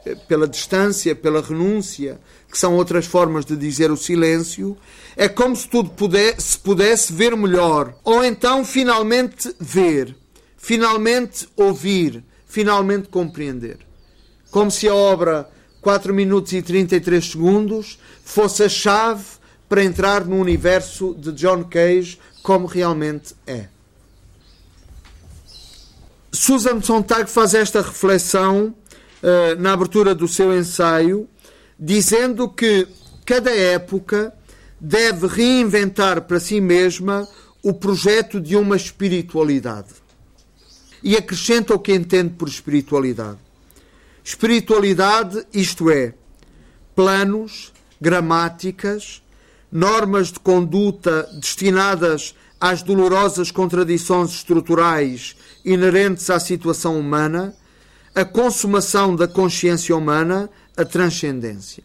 eh, 0.04 0.14
pela 0.28 0.46
distância, 0.46 1.14
pela 1.14 1.42
renúncia, 1.42 2.20
que 2.50 2.56
são 2.56 2.76
outras 2.76 3.06
formas 3.06 3.44
de 3.44 3.56
dizer 3.56 3.90
o 3.90 3.96
silêncio, 3.96 4.76
é 5.16 5.28
como 5.28 5.56
se 5.56 5.68
tudo 5.68 5.90
pudesse, 5.90 6.52
se 6.52 6.58
pudesse 6.58 7.12
ver 7.12 7.36
melhor. 7.36 7.94
Ou 8.04 8.24
então 8.24 8.64
finalmente 8.64 9.52
ver, 9.58 10.14
finalmente 10.56 11.48
ouvir, 11.56 12.22
finalmente 12.46 13.08
compreender. 13.08 13.78
Como 14.50 14.70
se 14.70 14.88
a 14.88 14.94
obra 14.94 15.50
4 15.86 16.12
minutos 16.12 16.52
e 16.52 16.60
33 16.60 17.24
segundos 17.24 17.96
fosse 18.24 18.64
a 18.64 18.68
chave 18.68 19.22
para 19.68 19.84
entrar 19.84 20.24
no 20.24 20.34
universo 20.34 21.14
de 21.14 21.30
John 21.30 21.62
Cage 21.62 22.18
como 22.42 22.66
realmente 22.66 23.36
é. 23.46 23.68
Susan 26.32 26.82
Sontag 26.82 27.30
faz 27.30 27.54
esta 27.54 27.82
reflexão 27.82 28.74
uh, 29.22 29.60
na 29.60 29.74
abertura 29.74 30.12
do 30.12 30.26
seu 30.26 30.52
ensaio, 30.58 31.28
dizendo 31.78 32.48
que 32.48 32.88
cada 33.24 33.54
época 33.54 34.34
deve 34.80 35.28
reinventar 35.28 36.22
para 36.22 36.40
si 36.40 36.60
mesma 36.60 37.28
o 37.62 37.72
projeto 37.72 38.40
de 38.40 38.56
uma 38.56 38.74
espiritualidade. 38.74 39.90
E 41.00 41.16
acrescenta 41.16 41.72
o 41.72 41.78
que 41.78 41.94
entende 41.94 42.30
por 42.30 42.48
espiritualidade. 42.48 43.45
Espiritualidade, 44.26 45.46
isto 45.54 45.88
é, 45.88 46.12
planos, 46.96 47.72
gramáticas, 48.00 49.22
normas 49.70 50.32
de 50.32 50.40
conduta 50.40 51.30
destinadas 51.34 52.34
às 52.60 52.82
dolorosas 52.82 53.52
contradições 53.52 54.32
estruturais 54.32 55.36
inerentes 55.64 56.28
à 56.28 56.40
situação 56.40 56.98
humana, 56.98 57.54
a 58.16 58.24
consumação 58.24 59.14
da 59.14 59.28
consciência 59.28 59.96
humana, 59.96 60.50
a 60.76 60.84
transcendência. 60.84 61.84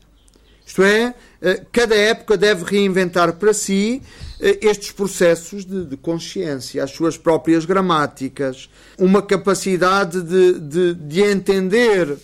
Isto 0.66 0.82
é, 0.82 1.14
eh, 1.44 1.64
cada 1.72 1.94
época 1.94 2.36
deve 2.38 2.66
reinventar 2.66 3.34
para 3.34 3.54
si 3.54 4.02
eh, 4.40 4.58
estes 4.64 4.92
processos 4.92 5.64
de, 5.64 5.86
de 5.86 5.96
consciência, 5.96 6.84
as 6.84 6.90
suas 6.90 7.20
próprias 7.20 7.66
gramáticas, 7.66 8.68
uma 8.98 9.22
capacidade 9.22 10.24
de, 10.24 10.60
de, 10.60 10.94
de 10.96 11.22
entender 11.22 12.18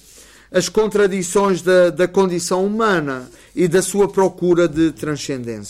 as 0.52 0.70
contradições 0.70 1.62
da, 1.62 1.89
da 1.89 2.08
condição 2.08 2.66
humana 2.66 3.30
e 3.56 3.68
da 3.68 3.82
sua 3.82 4.08
procura 4.08 4.68
de 4.68 4.91
transcendência. 4.91 5.66